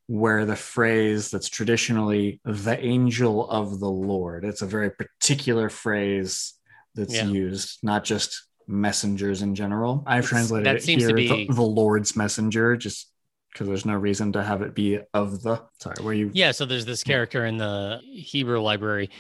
where 0.07 0.45
the 0.45 0.57
phrase 0.57 1.31
that's 1.31 1.49
traditionally 1.49 2.41
the 2.45 2.79
angel 2.85 3.49
of 3.51 3.81
the 3.81 3.91
lord 3.91 4.45
it's 4.45 4.63
a 4.63 4.67
very 4.67 4.91
particular 4.91 5.69
phrase 5.69 6.55
that's 6.95 7.15
Yeah. 7.15 7.27
used, 7.27 7.79
not 7.83 8.05
just 8.05 8.47
messengers 8.67 9.43
in 9.43 9.55
general. 9.55 10.03
I've 10.07 10.27
translated 10.27 10.67
that 10.67 10.77
it 10.77 10.83
seems 10.83 11.03
here 11.03 11.11
to 11.11 11.15
be- 11.15 11.47
the, 11.47 11.55
the 11.55 11.63
Lord's 11.63 12.17
messenger, 12.17 12.77
just 12.77 13.11
because 13.53 13.67
there's 13.67 13.87
no 13.87 13.95
reason 13.95 14.33
to 14.33 14.43
have 14.43 14.63
it 14.63 14.75
be 14.75 15.01
of 15.15 15.43
the. 15.43 15.63
Sorry, 15.79 15.97
where 16.03 16.15
you? 16.15 16.31
Yeah, 16.33 16.53
so 16.53 16.65
there's 16.65 16.87
this 16.87 17.03
character 17.05 17.45
in 17.47 17.59
the 17.59 18.01
Hebrew 18.05 18.61
library 18.61 19.11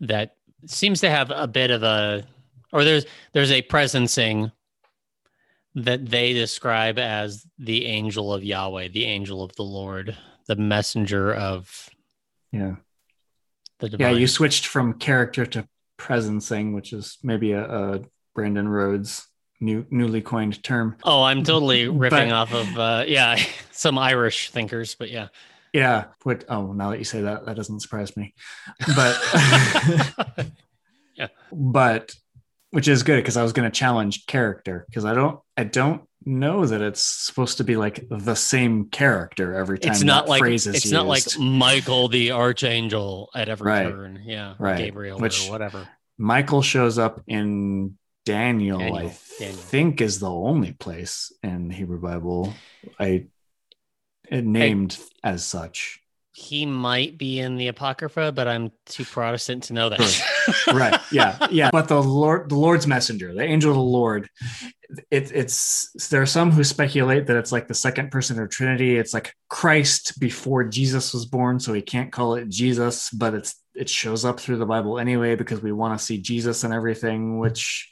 that 0.00 0.36
seems 0.66 1.00
to 1.00 1.10
have 1.10 1.30
a 1.30 1.46
bit 1.46 1.70
of 1.70 1.82
a 1.82 2.24
or 2.72 2.84
there's 2.84 3.06
there's 3.32 3.52
a 3.52 3.62
presencing 3.62 4.52
that 5.76 6.06
they 6.06 6.32
describe 6.32 6.98
as 6.98 7.46
the 7.58 7.86
angel 7.86 8.32
of 8.32 8.44
Yahweh, 8.44 8.88
the 8.88 9.04
angel 9.04 9.42
of 9.42 9.54
the 9.56 9.62
Lord, 9.62 10.16
the 10.46 10.56
messenger 10.56 11.34
of 11.34 11.88
Yeah, 12.52 12.76
the 13.78 13.96
yeah. 13.98 14.10
You 14.10 14.26
switched 14.26 14.66
from 14.66 14.94
character 14.94 15.46
to 15.46 15.68
presencing, 15.98 16.74
which 16.74 16.92
is 16.92 17.18
maybe 17.22 17.52
a, 17.52 17.64
a 17.64 18.00
Brandon 18.34 18.68
Rhodes 18.68 19.26
new 19.64 19.86
newly 19.90 20.20
coined 20.20 20.62
term. 20.62 20.96
Oh, 21.04 21.22
I'm 21.22 21.42
totally 21.42 21.88
ripping 21.88 22.28
But- 22.30 22.34
off 22.34 22.54
of 22.54 22.78
uh 22.78 23.04
yeah, 23.06 23.36
some 23.70 23.98
Irish 23.98 24.50
thinkers, 24.50 24.94
but 24.94 25.10
yeah. 25.10 25.28
Yeah. 25.72 26.04
What? 26.22 26.44
Oh, 26.48 26.72
now 26.72 26.90
that 26.90 26.98
you 26.98 27.04
say 27.04 27.22
that, 27.22 27.46
that 27.46 27.56
doesn't 27.56 27.80
surprise 27.80 28.16
me. 28.16 28.32
But, 28.94 29.18
yeah. 31.16 31.28
but, 31.52 32.14
which 32.70 32.86
is 32.86 33.02
good 33.02 33.16
because 33.16 33.36
I 33.36 33.42
was 33.42 33.52
going 33.52 33.68
to 33.68 33.76
challenge 33.76 34.26
character 34.26 34.84
because 34.88 35.04
I 35.04 35.14
don't, 35.14 35.40
I 35.56 35.64
don't 35.64 36.02
know 36.24 36.64
that 36.64 36.80
it's 36.80 37.00
supposed 37.02 37.56
to 37.58 37.64
be 37.64 37.76
like 37.76 38.06
the 38.08 38.36
same 38.36 38.88
character 38.90 39.54
every 39.54 39.80
time. 39.80 39.90
it's 39.90 40.04
not 40.04 40.28
like 40.28 40.44
it's 40.44 40.90
not 40.92 41.06
like. 41.06 41.24
Michael 41.40 42.06
the 42.06 42.30
archangel 42.30 43.30
at 43.34 43.48
every 43.48 43.66
Right. 43.68 43.88
turn. 43.90 44.22
Yeah. 44.24 44.54
Right. 44.60 44.78
Gabriel 44.78 45.18
Which- 45.18 45.48
or 45.48 45.50
whatever. 45.50 45.88
Michael 46.18 46.62
shows 46.62 46.98
up 46.98 47.20
in 47.26 47.98
Daniel, 48.24 48.78
Daniel, 48.78 48.96
I 48.96 49.18
Daniel. 49.38 49.56
think 49.58 50.00
is 50.00 50.20
the 50.20 50.30
only 50.30 50.72
place 50.72 51.32
in 51.42 51.68
the 51.68 51.74
Hebrew 51.74 52.00
Bible 52.00 52.52
I 52.98 53.26
it 54.28 54.44
named 54.44 54.98
as 55.22 55.44
such. 55.44 56.00
He 56.32 56.66
might 56.66 57.16
be 57.16 57.38
in 57.38 57.56
the 57.56 57.68
Apocrypha, 57.68 58.32
but 58.32 58.48
I'm 58.48 58.72
too 58.86 59.04
Protestant 59.04 59.64
to 59.64 59.72
know 59.72 59.88
that. 59.90 60.00
right 60.74 61.00
yeah 61.10 61.46
yeah 61.50 61.70
but 61.70 61.88
the 61.88 62.02
lord 62.02 62.50
the 62.50 62.54
lord's 62.54 62.86
messenger 62.86 63.32
the 63.32 63.42
angel 63.42 63.70
of 63.70 63.76
the 63.76 63.82
lord 63.82 64.28
it, 65.10 65.32
it's 65.32 65.90
there 66.10 66.20
are 66.20 66.26
some 66.26 66.50
who 66.50 66.62
speculate 66.62 67.26
that 67.26 67.36
it's 67.36 67.50
like 67.50 67.66
the 67.66 67.74
second 67.74 68.10
person 68.10 68.38
of 68.38 68.50
trinity 68.50 68.96
it's 68.96 69.14
like 69.14 69.34
christ 69.48 70.20
before 70.20 70.62
jesus 70.64 71.14
was 71.14 71.24
born 71.24 71.58
so 71.58 71.72
he 71.72 71.80
can't 71.80 72.12
call 72.12 72.34
it 72.34 72.48
jesus 72.50 73.08
but 73.10 73.32
it's 73.32 73.54
it 73.74 73.88
shows 73.88 74.24
up 74.26 74.38
through 74.38 74.58
the 74.58 74.66
bible 74.66 74.98
anyway 74.98 75.34
because 75.34 75.62
we 75.62 75.72
want 75.72 75.98
to 75.98 76.04
see 76.04 76.18
jesus 76.18 76.62
and 76.64 76.74
everything 76.74 77.38
which 77.38 77.90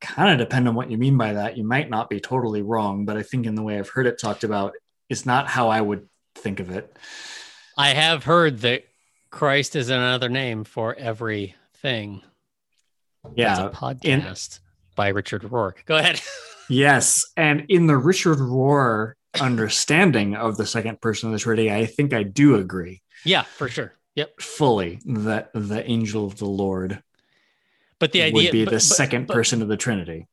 kind 0.00 0.32
of 0.32 0.38
depend 0.38 0.66
on 0.66 0.74
what 0.74 0.90
you 0.90 0.96
mean 0.96 1.16
by 1.16 1.34
that 1.34 1.56
you 1.56 1.64
might 1.64 1.90
not 1.90 2.08
be 2.08 2.20
totally 2.20 2.62
wrong 2.62 3.04
but 3.04 3.16
i 3.16 3.22
think 3.22 3.46
in 3.46 3.54
the 3.54 3.62
way 3.62 3.78
i've 3.78 3.88
heard 3.88 4.06
it 4.06 4.18
talked 4.18 4.44
about 4.44 4.72
it's 5.08 5.26
not 5.26 5.46
how 5.46 5.68
i 5.68 5.80
would 5.80 6.08
think 6.34 6.60
of 6.60 6.70
it 6.70 6.96
I 7.80 7.94
have 7.94 8.24
heard 8.24 8.58
that 8.58 8.84
Christ 9.30 9.74
is 9.74 9.88
another 9.88 10.28
name 10.28 10.64
for 10.64 10.94
everything. 10.94 12.20
yeah 13.34 13.54
That's 13.54 13.74
a 13.74 13.80
podcast 13.80 14.60
by 14.96 15.08
Richard 15.08 15.44
Rohr. 15.44 15.72
Go 15.86 15.96
ahead. 15.96 16.20
Yes, 16.72 17.24
and 17.36 17.66
in 17.68 17.88
the 17.88 17.96
Richard 17.96 18.38
Rohr 18.38 19.14
understanding 19.40 20.36
of 20.36 20.56
the 20.56 20.66
second 20.66 21.00
person 21.00 21.28
of 21.28 21.32
the 21.32 21.40
Trinity, 21.40 21.68
I 21.68 21.84
think 21.84 22.12
I 22.12 22.22
do 22.22 22.54
agree 22.54 23.02
yeah, 23.24 23.42
for 23.42 23.68
sure. 23.68 23.92
Yep. 24.14 24.40
fully 24.40 25.00
that 25.06 25.50
the 25.52 25.82
angel 25.84 26.26
of 26.26 26.36
the 26.36 26.46
Lord 26.46 27.02
But 28.00 28.10
the 28.12 28.22
idea 28.22 28.32
would 28.48 28.52
be 28.52 28.64
but- 28.64 28.70
the 28.70 28.76
but- 28.76 28.82
second 28.82 29.26
but- 29.28 29.34
person 29.34 29.62
of 29.62 29.68
the 29.68 29.76
Trinity. 29.76 30.26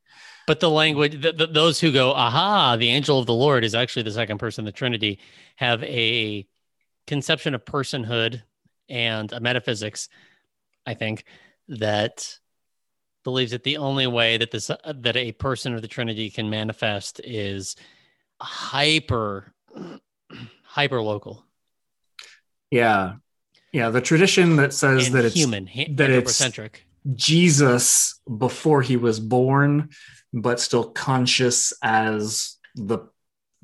But 0.47 0.61
the 0.61 0.69
language, 0.69 1.21
th 1.21 1.35
th 1.37 1.49
those 1.51 1.77
who 1.81 1.91
go, 1.91 2.13
aha, 2.13 2.77
the 2.77 2.87
angel 2.89 3.19
of 3.19 3.25
the 3.25 3.33
Lord 3.33 3.65
is 3.65 3.75
actually 3.75 4.03
the 4.03 4.11
second 4.13 4.37
person 4.37 4.65
of 4.65 4.73
the 4.73 4.77
Trinity, 4.77 5.19
have 5.57 5.83
a 5.83 6.47
conception 7.05 7.53
of 7.53 7.65
personhood 7.65 8.41
and 8.87 9.33
a 9.33 9.41
metaphysics, 9.41 10.07
I 10.85 10.93
think, 10.93 11.25
that 11.67 12.39
believes 13.25 13.51
that 13.51 13.63
the 13.63 13.75
only 13.75 14.07
way 14.07 14.37
that 14.37 14.51
this 14.51 14.67
that 14.67 15.17
a 15.17 15.33
person 15.33 15.73
of 15.75 15.81
the 15.81 15.87
Trinity 15.89 16.29
can 16.29 16.49
manifest 16.49 17.19
is 17.25 17.75
hyper 18.41 19.53
hyper 20.63 21.01
local 21.01 21.43
Yeah, 22.71 23.15
yeah. 23.73 23.89
The 23.89 23.99
tradition 23.99 24.55
that 24.55 24.71
says 24.73 25.07
and 25.07 25.15
that 25.15 25.25
it's 25.25 25.35
human, 25.35 25.67
ha- 25.67 25.87
that 25.89 26.09
it's- 26.09 26.15
anthropocentric. 26.15 26.86
Jesus 27.15 28.19
before 28.37 28.81
he 28.81 28.97
was 28.97 29.19
born, 29.19 29.89
but 30.33 30.59
still 30.59 30.89
conscious 30.91 31.73
as 31.81 32.57
the 32.75 32.99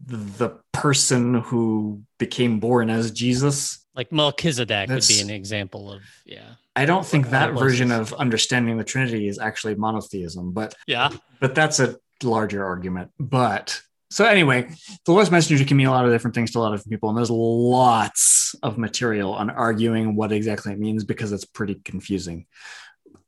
the 0.05 0.57
person 0.73 1.35
who 1.35 2.01
became 2.17 2.59
born 2.59 2.89
as 2.89 3.11
Jesus. 3.11 3.85
Like 3.95 4.11
Melchizedek 4.11 4.89
would 4.89 5.07
be 5.07 5.21
an 5.21 5.29
example 5.29 5.91
of 5.91 6.01
yeah. 6.25 6.55
I 6.75 6.85
don't 6.85 7.05
think 7.05 7.29
that 7.29 7.53
version 7.53 7.91
of 7.91 8.11
understanding 8.13 8.77
the 8.77 8.83
Trinity 8.83 9.27
is 9.27 9.37
actually 9.37 9.75
monotheism, 9.75 10.51
but 10.51 10.73
Yeah. 10.87 11.11
but 11.39 11.53
that's 11.53 11.79
a 11.79 11.97
larger 12.23 12.65
argument. 12.65 13.11
But 13.19 13.79
so 14.09 14.25
anyway, 14.25 14.69
the 15.05 15.11
Lord's 15.11 15.31
messenger 15.31 15.63
can 15.65 15.77
mean 15.77 15.87
a 15.87 15.91
lot 15.91 16.05
of 16.05 16.11
different 16.11 16.35
things 16.35 16.51
to 16.51 16.59
a 16.59 16.61
lot 16.61 16.73
of 16.73 16.79
different 16.79 16.91
people, 16.91 17.09
and 17.09 17.17
there's 17.17 17.29
lots 17.31 18.55
of 18.63 18.77
material 18.77 19.33
on 19.33 19.49
arguing 19.49 20.15
what 20.15 20.31
exactly 20.31 20.71
it 20.73 20.79
means 20.79 21.03
because 21.03 21.31
it's 21.31 21.45
pretty 21.45 21.75
confusing. 21.75 22.45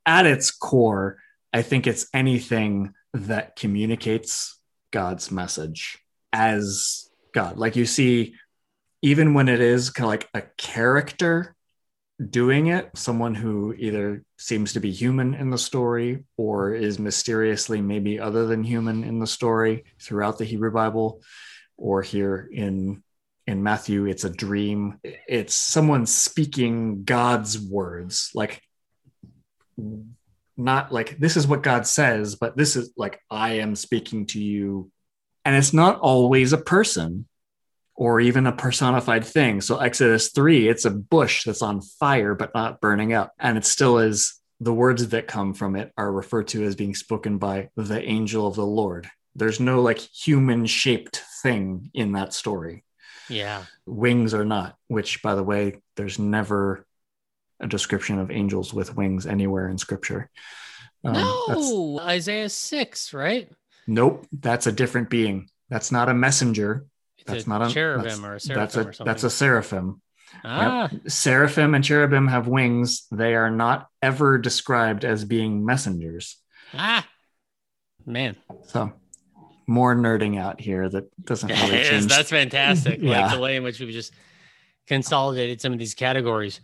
At 0.05 0.25
its 0.25 0.51
core, 0.51 1.17
I 1.51 1.61
think 1.61 1.87
it's 1.87 2.07
anything 2.13 2.93
that 3.13 3.55
communicates 3.55 4.59
God's 4.91 5.31
message 5.31 5.97
as 6.31 7.09
God. 7.33 7.57
Like 7.57 7.75
you 7.75 7.85
see, 7.85 8.35
even 9.01 9.33
when 9.33 9.47
it 9.47 9.61
is 9.61 9.89
kind 9.89 10.05
of 10.05 10.09
like 10.09 10.29
a 10.33 10.47
character 10.57 11.55
doing 12.29 12.67
it, 12.67 12.89
someone 12.95 13.35
who 13.35 13.73
either 13.77 14.23
seems 14.37 14.73
to 14.73 14.79
be 14.79 14.91
human 14.91 15.33
in 15.33 15.49
the 15.49 15.57
story 15.57 16.23
or 16.37 16.73
is 16.73 16.99
mysteriously 16.99 17.81
maybe 17.81 18.19
other 18.19 18.47
than 18.47 18.63
human 18.63 19.03
in 19.03 19.19
the 19.19 19.27
story 19.27 19.83
throughout 20.01 20.37
the 20.37 20.45
Hebrew 20.45 20.71
Bible, 20.71 21.21
or 21.77 22.01
here 22.01 22.49
in 22.51 23.03
in 23.47 23.61
Matthew, 23.61 24.05
it's 24.05 24.23
a 24.23 24.29
dream. 24.29 24.99
It's 25.03 25.53
someone 25.53 26.05
speaking 26.05 27.03
God's 27.03 27.59
words, 27.59 28.31
like 28.33 28.61
not 30.57 30.91
like 30.91 31.17
this 31.17 31.37
is 31.37 31.47
what 31.47 31.63
God 31.63 31.85
says, 31.85 32.35
but 32.35 32.55
this 32.55 32.75
is 32.75 32.91
like 32.95 33.19
I 33.29 33.59
am 33.59 33.75
speaking 33.75 34.25
to 34.27 34.41
you. 34.41 34.91
And 35.43 35.55
it's 35.55 35.73
not 35.73 35.99
always 35.99 36.53
a 36.53 36.57
person 36.57 37.27
or 37.95 38.19
even 38.19 38.47
a 38.47 38.51
personified 38.51 39.25
thing. 39.25 39.61
So 39.61 39.77
Exodus 39.77 40.29
3, 40.29 40.67
it's 40.67 40.85
a 40.85 40.91
bush 40.91 41.43
that's 41.45 41.61
on 41.61 41.81
fire 41.81 42.35
but 42.35 42.53
not 42.53 42.81
burning 42.81 43.13
up. 43.13 43.33
And 43.39 43.57
it 43.57 43.65
still 43.65 43.99
is 43.99 44.39
the 44.59 44.73
words 44.73 45.09
that 45.09 45.27
come 45.27 45.53
from 45.53 45.75
it 45.75 45.91
are 45.97 46.11
referred 46.11 46.47
to 46.49 46.63
as 46.63 46.75
being 46.75 46.95
spoken 46.95 47.37
by 47.37 47.69
the 47.75 48.01
angel 48.01 48.47
of 48.47 48.55
the 48.55 48.65
Lord. 48.65 49.09
There's 49.35 49.59
no 49.59 49.81
like 49.81 49.99
human 49.99 50.65
shaped 50.65 51.21
thing 51.41 51.91
in 51.93 52.13
that 52.13 52.33
story. 52.33 52.83
Yeah. 53.29 53.63
Wings 53.85 54.33
or 54.33 54.45
not, 54.45 54.75
which 54.87 55.21
by 55.21 55.35
the 55.35 55.43
way, 55.43 55.81
there's 55.95 56.19
never 56.19 56.84
a 57.59 57.67
description 57.67 58.19
of 58.19 58.31
angels 58.31 58.73
with 58.73 58.95
wings 58.95 59.25
anywhere 59.25 59.69
in 59.69 59.77
scripture. 59.77 60.29
Um, 61.03 61.13
no, 61.13 61.99
Isaiah 62.01 62.49
6, 62.49 63.13
right? 63.13 63.49
nope, 63.87 64.25
that's 64.31 64.65
a 64.67 64.71
different 64.71 65.09
being. 65.09 65.47
That's 65.69 65.91
not 65.91 66.09
a 66.09 66.13
messenger. 66.13 66.85
It's 67.19 67.25
That's 67.31 67.45
a 67.45 67.49
not 67.49 67.69
a 67.69 67.73
cherubim 67.73 68.21
that's- 68.21 68.49
or 68.49 68.53
a 68.53 68.55
That's 68.55 68.73
seraphim 68.73 68.85
a 68.85 68.89
or 68.89 68.93
something. 68.93 69.05
that's 69.11 69.23
a 69.23 69.29
seraphim. 69.29 70.01
ah, 70.43 70.89
Seraphim 71.07 71.73
and 71.75 71.83
cherubim 71.83 72.27
have 72.27 72.47
wings. 72.47 73.07
They 73.11 73.35
are 73.35 73.49
not 73.51 73.87
ever 74.01 74.37
described 74.37 75.05
as 75.05 75.23
being 75.25 75.65
messengers. 75.65 76.37
ah, 76.73 77.07
man. 78.05 78.35
So 78.67 78.91
more 79.67 79.95
nerding 79.95 80.39
out 80.39 80.59
here 80.61 80.87
that 80.89 81.05
doesn't 81.25 81.49
really 81.69 81.83
change. 81.83 82.07
that's 82.07 82.29
fantastic. 82.29 82.99
Yeah. 83.01 83.25
Like 83.27 83.35
the 83.35 83.39
way 83.41 83.55
in 83.55 83.63
which 83.63 83.79
we've 83.79 83.89
just 83.89 84.13
consolidated 84.87 85.61
some 85.61 85.73
of 85.73 85.79
these 85.79 85.95
categories. 85.95 86.59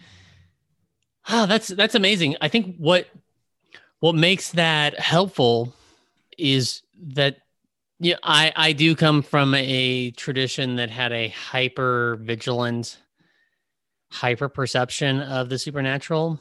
Oh, 1.30 1.46
that's 1.46 1.68
that's 1.68 1.96
amazing. 1.96 2.36
I 2.42 2.48
think 2.48 2.78
what 2.78 3.08
what 4.00 4.16
makes 4.16 4.52
that 4.52 5.00
helpful 5.00 5.74
is 6.38 6.82
that 7.14 7.38
yeah, 8.00 8.16
I 8.24 8.52
I 8.56 8.74
do 8.74 8.96
come 8.96 9.22
from 9.22 9.54
a 9.54 10.12
tradition 10.12 10.78
that 10.78 10.90
had 10.90 11.12
a 11.12 11.30
hyper 11.30 12.18
vigilant, 12.22 12.98
hyper 14.12 14.50
perception 14.50 15.22
of 15.22 15.50
the 15.50 15.60
supernatural, 15.60 16.40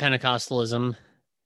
Pentecostalism, 0.00 0.96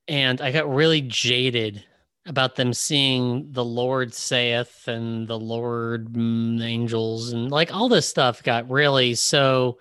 and 0.09 0.41
I 0.41 0.51
got 0.51 0.73
really 0.73 1.03
jaded 1.03 1.85
about 2.27 2.57
them 2.57 2.73
seeing 2.73 3.53
the 3.53 3.65
Lord 3.65 4.15
saith 4.15 4.89
and 4.89 5.29
the 5.29 5.39
Lord 5.39 6.13
mm, 6.13 6.63
angels 6.63 7.33
and 7.33 7.51
like 7.51 7.75
all 7.75 7.89
this 7.89 8.09
stuff 8.09 8.43
got 8.43 8.71
really 8.71 9.15
so 9.15 9.79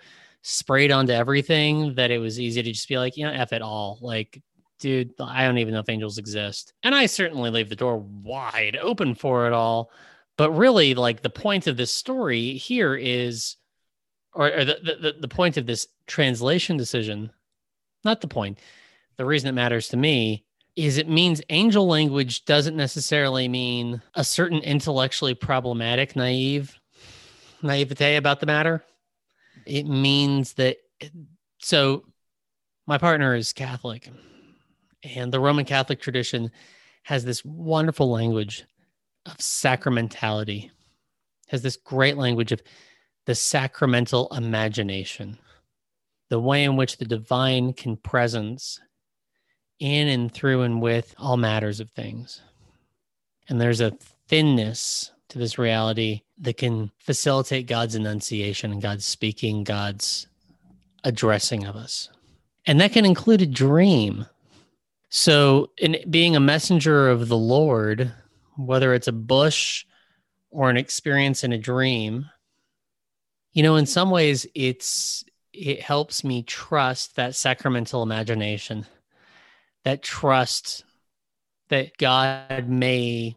sprayed 0.49 0.91
onto 0.91 1.13
everything 1.13 1.95
that 1.95 2.11
it 2.11 2.19
was 2.19 2.39
easy 2.39 2.61
to 2.63 2.71
just 2.71 2.89
be 2.89 2.97
like, 2.97 3.17
you 3.17 3.25
know, 3.25 3.31
F 3.31 3.53
it 3.53 3.61
all. 3.61 3.99
Like 4.01 4.41
dude, 4.79 5.13
I 5.19 5.45
don't 5.45 5.57
even 5.57 5.73
know 5.73 5.81
if 5.81 5.89
angels 5.89 6.17
exist. 6.17 6.73
And 6.83 6.95
I 6.95 7.05
certainly 7.05 7.49
leave 7.49 7.69
the 7.69 7.75
door 7.75 7.97
wide 7.97 8.77
open 8.81 9.13
for 9.13 9.45
it 9.45 9.53
all. 9.53 9.91
But 10.37 10.51
really, 10.51 10.95
like 10.95 11.21
the 11.21 11.29
point 11.29 11.67
of 11.67 11.77
this 11.77 11.93
story 11.93 12.53
here 12.53 12.95
is, 12.95 13.57
or, 14.33 14.47
or 14.47 14.65
the, 14.65 14.97
the, 15.01 15.15
the 15.19 15.27
point 15.27 15.57
of 15.57 15.65
this 15.65 15.87
translation 16.07 16.77
decision, 16.77 17.31
not 18.05 18.21
the 18.21 18.27
point, 18.27 18.57
the 19.17 19.25
reason 19.25 19.49
it 19.49 19.53
matters 19.53 19.89
to 19.89 19.97
me 19.97 20.45
is 20.77 20.97
it 20.97 21.09
means 21.09 21.41
angel 21.49 21.87
language 21.87 22.45
doesn't 22.45 22.77
necessarily 22.77 23.49
mean 23.49 24.01
a 24.15 24.23
certain 24.23 24.59
intellectually 24.59 25.33
problematic 25.33 26.15
naive 26.15 26.79
naivete 27.61 28.15
about 28.15 28.39
the 28.39 28.45
matter. 28.45 28.81
It 29.70 29.86
means 29.86 30.53
that 30.53 30.78
so 31.59 32.03
my 32.88 32.97
partner 32.97 33.36
is 33.36 33.53
Catholic 33.53 34.09
and 35.03 35.32
the 35.32 35.39
Roman 35.39 35.63
Catholic 35.63 36.01
tradition 36.01 36.49
has 37.03 37.24
this 37.24 37.45
wonderful 37.45 38.09
language 38.09 38.65
of 39.28 39.38
sacramentality, 39.38 40.72
has 41.49 41.61
this 41.61 41.76
great 41.78 42.17
language 42.17 42.51
of 42.51 42.63
the 43.28 43.36
sacramental 43.36 44.28
imagination, 44.36 45.38
the 46.30 46.39
way 46.39 46.63
in 46.63 46.76
which 46.76 46.97
the 46.97 47.05
divine 47.05 47.74
can 47.74 47.95
presence 47.95 48.80
in 49.80 50.07
and 50.07 50.34
through 50.34 50.63
and 50.63 50.82
with 50.82 51.13
all 51.20 51.38
matters 51.38 51.80
of 51.80 51.91
things. 51.91 52.41
And 53.47 53.61
there's 53.61 53.82
a 53.82 53.97
thinness 54.28 55.11
to 55.30 55.38
this 55.38 55.57
reality 55.57 56.21
that 56.39 56.57
can 56.57 56.91
facilitate 56.99 57.67
God's 57.67 57.95
enunciation 57.95 58.71
and 58.71 58.82
God's 58.82 59.05
speaking, 59.05 59.63
God's 59.63 60.27
addressing 61.03 61.65
of 61.65 61.75
us. 61.75 62.09
And 62.65 62.82
that 62.82 62.91
can 62.91 63.05
include 63.05 63.41
a 63.41 63.47
dream. 63.47 64.25
So, 65.09 65.71
in 65.77 65.97
being 66.09 66.36
a 66.36 66.41
messenger 66.41 67.09
of 67.09 67.27
the 67.27 67.38
Lord, 67.38 68.11
whether 68.57 68.93
it's 68.93 69.07
a 69.07 69.13
bush 69.13 69.86
or 70.51 70.69
an 70.69 70.77
experience 70.77 71.43
in 71.43 71.53
a 71.53 71.57
dream, 71.57 72.30
you 73.53 73.63
know, 73.63 73.75
in 73.75 73.86
some 73.86 74.11
ways, 74.11 74.45
it's 74.53 75.23
it 75.53 75.82
helps 75.82 76.23
me 76.23 76.43
trust 76.43 77.15
that 77.15 77.36
sacramental 77.36 78.03
imagination, 78.03 78.86
that 79.84 80.03
trust 80.03 80.84
that 81.69 81.97
God 81.97 82.67
may 82.67 83.36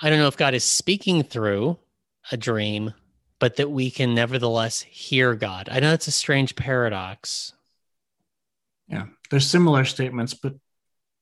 I 0.00 0.10
don't 0.10 0.18
know 0.18 0.28
if 0.28 0.36
God 0.36 0.54
is 0.54 0.64
speaking 0.64 1.22
through 1.22 1.78
a 2.30 2.36
dream, 2.36 2.94
but 3.38 3.56
that 3.56 3.70
we 3.70 3.90
can 3.90 4.14
nevertheless 4.14 4.82
hear 4.82 5.34
God. 5.34 5.68
I 5.70 5.80
know 5.80 5.92
it's 5.92 6.08
a 6.08 6.12
strange 6.12 6.56
paradox. 6.56 7.52
Yeah, 8.88 9.06
there's 9.30 9.46
similar 9.46 9.84
statements, 9.84 10.34
but 10.34 10.54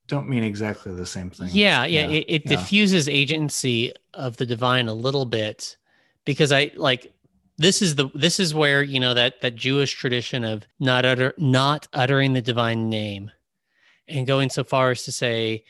don't 0.07 0.29
mean 0.29 0.43
exactly 0.43 0.93
the 0.93 1.05
same 1.05 1.29
thing. 1.29 1.49
Yeah, 1.51 1.85
yeah, 1.85 2.07
yeah 2.07 2.17
it, 2.17 2.25
it 2.27 2.41
yeah. 2.45 2.57
diffuses 2.57 3.09
agency 3.09 3.93
of 4.13 4.37
the 4.37 4.45
divine 4.45 4.87
a 4.87 4.93
little 4.93 5.25
bit 5.25 5.77
because 6.23 6.51
I 6.51 6.71
like 6.75 7.13
this 7.57 7.81
is 7.81 7.95
the 7.95 8.09
this 8.13 8.39
is 8.39 8.53
where 8.53 8.83
you 8.83 8.99
know 8.99 9.13
that 9.13 9.41
that 9.41 9.55
Jewish 9.55 9.93
tradition 9.93 10.43
of 10.43 10.63
not 10.79 11.05
utter 11.05 11.33
not 11.37 11.87
uttering 11.93 12.33
the 12.33 12.41
divine 12.41 12.89
name 12.89 13.31
and 14.07 14.25
going 14.25 14.49
so 14.49 14.63
far 14.63 14.91
as 14.91 15.03
to 15.03 15.11
say 15.11 15.63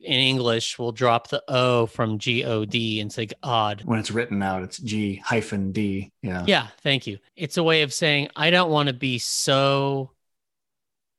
in 0.00 0.20
English 0.20 0.78
we'll 0.78 0.92
drop 0.92 1.28
the 1.28 1.42
O 1.48 1.86
from 1.86 2.18
G 2.18 2.44
O 2.44 2.64
D 2.64 3.00
and 3.00 3.12
say 3.12 3.28
odd. 3.42 3.82
When 3.84 3.98
it's 3.98 4.10
written 4.10 4.42
out, 4.42 4.62
it's 4.62 4.78
G 4.78 5.16
hyphen 5.16 5.72
D. 5.72 6.12
Yeah. 6.22 6.44
Yeah. 6.46 6.68
Thank 6.82 7.06
you. 7.06 7.18
It's 7.36 7.56
a 7.56 7.62
way 7.62 7.82
of 7.82 7.92
saying 7.92 8.28
I 8.36 8.50
don't 8.50 8.70
want 8.70 8.88
to 8.88 8.94
be 8.94 9.18
so 9.18 10.12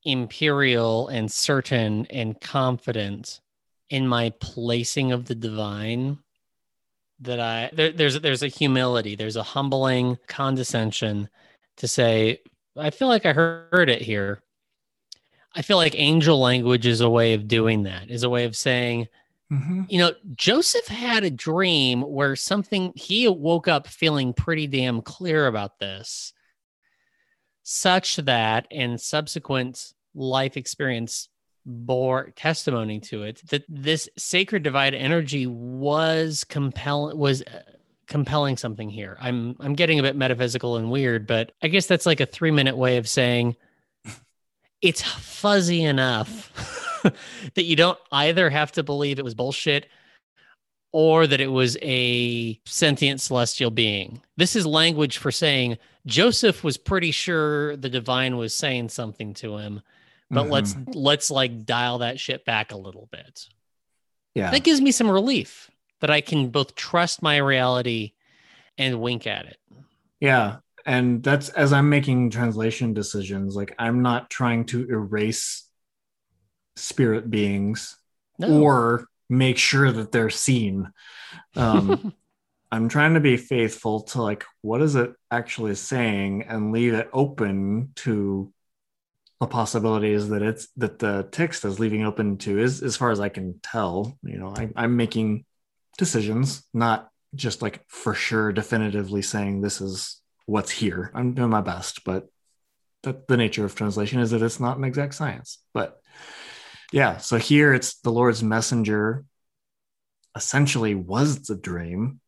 imperial 0.04 1.10
and 1.10 1.32
certain 1.32 2.06
and 2.10 2.40
confident 2.40 3.42
in 3.90 4.08
my 4.08 4.32
placing 4.40 5.12
of 5.12 5.26
the 5.26 5.36
divine 5.36 6.20
that 7.22 7.40
I 7.40 7.70
there, 7.74 7.92
there's 7.92 8.20
there's 8.22 8.44
a 8.44 8.48
humility, 8.48 9.16
there's 9.16 9.36
a 9.36 9.44
humbling 9.44 10.18
condescension 10.28 11.30
to 11.78 11.88
say, 11.88 12.40
I 12.78 12.92
feel 12.92 13.08
like 13.08 13.26
I 13.26 13.34
heard 13.34 13.90
it 13.90 14.02
here. 14.02 14.42
I 15.56 15.62
feel 15.62 15.78
like 15.78 15.96
angel 15.98 16.40
language 16.40 16.86
is 16.86 17.02
a 17.02 17.10
way 17.10 17.34
of 17.34 17.48
doing 17.48 17.84
that, 17.84 18.10
is 18.10 18.24
a 18.24 18.30
way 18.30 18.46
of 18.46 18.56
saying, 18.56 19.08
mm-hmm. 19.52 19.84
you 19.90 20.00
know, 20.00 20.12
Joseph 20.36 20.88
had 20.88 21.24
a 21.24 21.32
dream 21.32 22.02
where 22.02 22.36
something, 22.36 22.94
he 22.96 23.28
woke 23.28 23.68
up 23.68 23.88
feeling 23.88 24.34
pretty 24.34 24.68
damn 24.68 25.02
clear 25.02 25.48
about 25.48 25.80
this, 25.80 26.34
such 27.64 28.18
that 28.18 28.68
in 28.70 28.98
subsequent 28.98 29.94
life 30.14 30.58
experience 30.58 31.30
bore 31.66 32.32
testimony 32.36 33.00
to 33.00 33.24
it 33.24 33.42
that 33.50 33.64
this 33.70 34.10
sacred 34.18 34.64
divine 34.64 34.96
energy 34.96 35.46
was 35.46 36.44
compelling 36.44 37.16
was 37.16 37.44
uh, 37.44 37.62
compelling 38.08 38.58
something 38.58 38.90
here 38.90 39.18
i'm 39.22 39.56
i'm 39.60 39.76
getting 39.76 40.00
a 40.00 40.02
bit 40.02 40.16
metaphysical 40.16 40.78
and 40.78 40.90
weird 40.90 41.28
but 41.28 41.52
i 41.62 41.68
guess 41.68 41.86
that's 41.86 42.08
like 42.08 42.22
a 42.22 42.26
3 42.26 42.50
minute 42.50 42.76
way 42.76 42.98
of 42.98 43.08
saying 43.08 43.56
it's 44.82 45.02
fuzzy 45.02 45.84
enough 45.84 46.52
that 47.54 47.64
you 47.64 47.76
don't 47.76 48.00
either 48.12 48.50
have 48.50 48.72
to 48.74 48.84
believe 48.84 49.20
it 49.20 49.26
was 49.26 49.34
bullshit 49.34 49.88
or 50.92 51.28
that 51.28 51.42
it 51.42 51.52
was 51.52 51.78
a 51.82 52.60
sentient 52.66 53.22
celestial 53.22 53.72
being. 53.72 54.22
This 54.38 54.56
is 54.56 54.66
language 54.66 55.18
for 55.18 55.32
saying 55.32 55.78
Joseph 56.06 56.64
was 56.64 56.78
pretty 56.78 57.12
sure 57.12 57.76
the 57.76 57.90
divine 57.90 58.38
was 58.38 58.56
saying 58.56 58.90
something 58.90 59.34
to 59.36 59.58
him, 59.58 59.82
but 60.32 60.44
mm-hmm. 60.44 60.52
let's 60.52 60.76
let's 60.88 61.32
like 61.32 61.66
dial 61.66 62.00
that 62.00 62.20
shit 62.20 62.46
back 62.46 62.72
a 62.72 62.78
little 62.78 63.08
bit. 63.12 63.48
Yeah. 64.34 64.52
That 64.52 64.64
gives 64.64 64.82
me 64.82 64.92
some 64.92 65.10
relief 65.10 65.70
that 66.00 66.10
I 66.10 66.22
can 66.22 66.50
both 66.50 66.76
trust 66.76 67.22
my 67.22 67.38
reality 67.38 68.14
and 68.78 69.02
wink 69.02 69.28
at 69.28 69.46
it. 69.46 69.58
Yeah 70.20 70.58
and 70.90 71.22
that's 71.22 71.50
as 71.50 71.72
i'm 71.72 71.88
making 71.88 72.30
translation 72.32 72.94
decisions 72.94 73.56
like 73.56 73.74
i'm 73.78 74.02
not 74.02 74.30
trying 74.30 74.66
to 74.66 74.90
erase 74.90 75.70
spirit 76.76 77.30
beings 77.30 77.96
no. 78.40 78.62
or 78.62 79.06
make 79.30 79.58
sure 79.58 79.92
that 79.92 80.12
they're 80.12 80.32
seen 80.32 80.92
um 81.56 82.14
i'm 82.72 82.90
trying 82.90 83.14
to 83.14 83.20
be 83.20 83.38
faithful 83.38 84.02
to 84.02 84.22
like 84.22 84.44
what 84.62 84.82
is 84.82 84.96
it 84.96 85.14
actually 85.30 85.76
saying 85.76 86.44
and 86.44 86.72
leave 86.72 86.94
it 86.94 87.10
open 87.14 87.92
to 87.96 88.52
the 89.40 89.48
possibilities 89.48 90.30
that 90.30 90.42
it's 90.42 90.68
that 90.76 90.98
the 90.98 91.28
text 91.32 91.64
is 91.66 91.80
leaving 91.80 92.04
open 92.04 92.38
to 92.38 92.60
is 92.60 92.82
as 92.82 92.98
far 92.98 93.12
as 93.12 93.20
i 93.20 93.30
can 93.30 93.60
tell 93.62 94.18
you 94.24 94.40
know 94.40 94.54
I, 94.56 94.70
i'm 94.76 94.98
making 94.98 95.46
decisions 96.00 96.64
not 96.74 97.10
just 97.36 97.62
like 97.62 97.84
for 97.88 98.16
sure 98.16 98.52
definitively 98.52 99.22
saying 99.22 99.62
this 99.62 99.82
is 99.82 100.20
what's 100.50 100.72
here. 100.72 101.12
I'm 101.14 101.34
doing 101.34 101.50
my 101.50 101.62
best, 101.62 102.04
but 102.04 102.28
that 103.04 103.28
the 103.28 103.38
nature 103.38 103.66
of 103.66 103.76
translation 103.76 104.20
is 104.20 104.32
that 104.32 104.42
it's 104.42 104.60
not 104.60 104.78
an 104.78 104.84
exact 104.84 105.14
science. 105.14 105.60
But 105.74 106.02
yeah, 106.92 107.18
so 107.18 107.38
here 107.38 107.74
it's 107.74 108.00
the 108.00 108.12
Lord's 108.12 108.44
messenger 108.44 109.26
essentially 110.36 110.96
was 110.96 111.44
the 111.44 111.56
dream. 111.56 112.20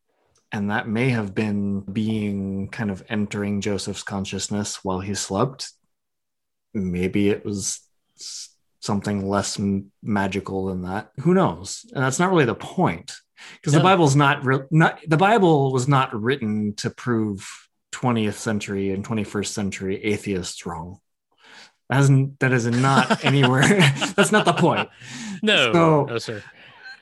And 0.51 0.69
that 0.69 0.87
may 0.87 1.09
have 1.09 1.33
been 1.33 1.79
being 1.81 2.67
kind 2.67 2.91
of 2.91 3.03
entering 3.09 3.61
Joseph's 3.61 4.03
consciousness 4.03 4.83
while 4.83 4.99
he 4.99 5.15
slept. 5.15 5.71
Maybe 6.73 7.29
it 7.29 7.45
was 7.45 7.79
something 8.81 9.27
less 9.27 9.59
magical 10.03 10.65
than 10.65 10.83
that. 10.83 11.11
Who 11.21 11.33
knows? 11.33 11.85
And 11.93 12.03
that's 12.03 12.19
not 12.19 12.31
really 12.31 12.45
the 12.45 12.55
point 12.55 13.13
because 13.55 13.73
no. 13.73 13.79
the 13.79 13.83
Bible's 13.83 14.15
not, 14.15 14.45
re- 14.45 14.67
not 14.71 14.99
the 15.07 15.17
Bible 15.17 15.71
was 15.71 15.87
not 15.87 16.13
written 16.13 16.75
to 16.75 16.89
prove 16.89 17.47
20th 17.91 18.35
century 18.35 18.91
and 18.91 19.05
21st 19.05 19.47
century 19.47 20.03
atheists 20.03 20.65
wrong. 20.65 20.99
That 21.89 22.01
isn't 22.01 22.39
that 22.39 22.53
is 22.53 22.65
not 22.67 23.25
anywhere. 23.25 23.67
that's 24.15 24.31
not 24.31 24.45
the 24.45 24.53
point. 24.53 24.89
No, 25.43 25.73
so, 25.73 26.05
no, 26.05 26.17
sir. 26.17 26.43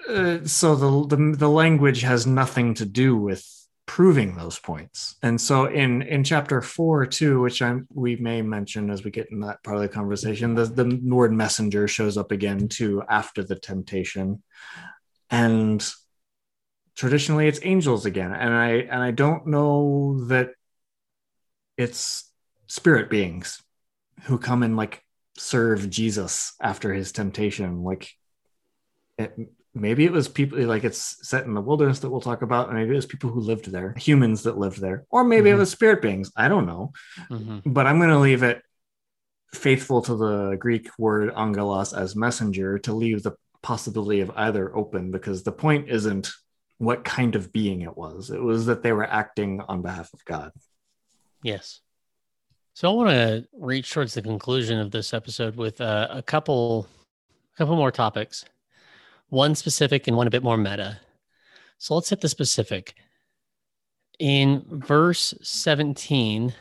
Uh, 0.07 0.39
so 0.45 0.75
the, 0.75 1.15
the 1.15 1.37
the 1.37 1.49
language 1.49 2.01
has 2.01 2.25
nothing 2.25 2.73
to 2.75 2.85
do 2.85 3.15
with 3.15 3.45
proving 3.85 4.35
those 4.35 4.59
points. 4.59 5.15
And 5.21 5.39
so 5.41 5.65
in 5.65 6.01
in 6.03 6.23
chapter 6.23 6.61
four 6.61 7.05
too, 7.05 7.41
which 7.41 7.61
I 7.61 7.77
we 7.93 8.15
may 8.15 8.41
mention 8.41 8.89
as 8.89 9.03
we 9.03 9.11
get 9.11 9.31
in 9.31 9.39
that 9.41 9.63
part 9.63 9.77
of 9.77 9.81
the 9.81 9.89
conversation, 9.89 10.55
the, 10.55 10.65
the 10.65 10.99
word 11.03 11.33
messenger 11.33 11.87
shows 11.87 12.17
up 12.17 12.31
again 12.31 12.67
too 12.67 13.03
after 13.09 13.43
the 13.43 13.55
temptation. 13.55 14.43
And 15.29 15.87
traditionally 16.95 17.47
it's 17.47 17.59
angels 17.63 18.05
again. 18.05 18.31
And 18.31 18.53
I 18.53 18.69
and 18.69 19.01
I 19.01 19.11
don't 19.11 19.47
know 19.47 20.25
that 20.27 20.51
it's 21.80 22.30
spirit 22.67 23.09
beings 23.09 23.63
who 24.23 24.38
come 24.38 24.63
and 24.63 24.75
like 24.75 25.01
serve 25.38 25.89
Jesus 25.89 26.53
after 26.61 26.93
his 26.93 27.13
temptation. 27.13 27.84
Like 27.84 28.11
it, 29.17 29.34
maybe 29.73 30.03
it 30.03 30.11
was 30.11 30.27
people 30.27 30.59
like 30.59 30.84
it's 30.84 31.25
set 31.27 31.45
in 31.45 31.53
the 31.53 31.61
wilderness 31.61 31.99
that 31.99 32.09
we'll 32.09 32.19
talk 32.19 32.41
about. 32.41 32.67
And 32.67 32.77
maybe 32.77 32.91
it 32.91 32.97
was 32.97 33.05
people 33.05 33.30
who 33.30 33.39
lived 33.39 33.71
there, 33.71 33.93
humans 33.97 34.43
that 34.43 34.57
lived 34.57 34.82
there, 34.82 35.05
or 35.09 35.23
maybe 35.23 35.49
mm-hmm. 35.49 35.55
it 35.55 35.59
was 35.59 35.71
spirit 35.71 36.01
beings. 36.01 36.32
I 36.36 36.49
don't 36.49 36.65
know, 36.65 36.91
mm-hmm. 37.32 37.71
but 37.71 37.88
I'm 37.88 37.97
going 37.97 38.09
to 38.09 38.19
leave 38.19 38.43
it 38.43 38.61
faithful 39.53 40.01
to 40.01 40.15
the 40.17 40.57
Greek 40.59 40.89
word 40.99 41.32
angelos 41.36 41.93
as 41.93 42.13
messenger 42.13 42.77
to 42.80 42.93
leave 42.93 43.23
the 43.23 43.38
possibility 43.61 44.19
of 44.19 44.32
either 44.36 44.75
open 44.75 45.11
because 45.11 45.43
the 45.43 45.51
point 45.53 45.89
isn't 45.89 46.30
what 46.77 47.05
kind 47.05 47.36
of 47.36 47.53
being 47.53 47.82
it 47.82 47.95
was. 47.95 48.32
It 48.32 48.41
was 48.41 48.65
that 48.65 48.84
they 48.84 48.91
were 48.91 49.05
acting 49.05 49.61
on 49.61 49.82
behalf 49.82 50.13
of 50.13 50.25
God. 50.25 50.51
Yes. 51.43 51.81
So 52.73 52.89
I 52.89 52.93
want 52.93 53.09
to 53.09 53.47
reach 53.53 53.91
towards 53.91 54.13
the 54.13 54.21
conclusion 54.21 54.79
of 54.79 54.91
this 54.91 55.13
episode 55.13 55.55
with 55.55 55.81
uh, 55.81 56.07
a 56.09 56.21
couple, 56.21 56.87
a 57.53 57.57
couple 57.57 57.75
more 57.75 57.91
topics, 57.91 58.45
one 59.29 59.55
specific 59.55 60.07
and 60.07 60.15
one 60.15 60.27
a 60.27 60.31
bit 60.31 60.43
more 60.43 60.57
meta. 60.57 60.99
So 61.77 61.95
let's 61.95 62.09
hit 62.09 62.21
the 62.21 62.29
specific. 62.29 62.95
In 64.17 64.65
verse 64.69 65.33
17, 65.41 66.53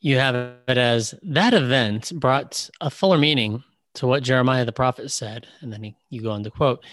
you 0.00 0.18
have 0.18 0.34
it 0.34 0.78
as 0.78 1.14
that 1.22 1.54
event 1.54 2.12
brought 2.14 2.68
a 2.80 2.90
fuller 2.90 3.18
meaning 3.18 3.62
to 3.94 4.06
what 4.06 4.22
Jeremiah 4.22 4.64
the 4.64 4.72
prophet 4.72 5.10
said. 5.10 5.46
And 5.60 5.72
then 5.72 5.82
he, 5.82 5.96
you 6.08 6.22
go 6.22 6.30
on 6.30 6.44
to 6.44 6.50
quote 6.50 6.84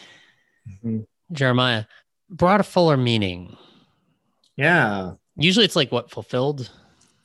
mm-hmm. 0.67 1.01
Jeremiah 1.31 1.85
brought 2.29 2.59
a 2.59 2.63
fuller 2.63 2.97
meaning. 2.97 3.55
Yeah. 4.55 5.11
Usually 5.35 5.65
it's 5.65 5.75
like 5.75 5.91
what 5.91 6.09
fulfilled? 6.09 6.71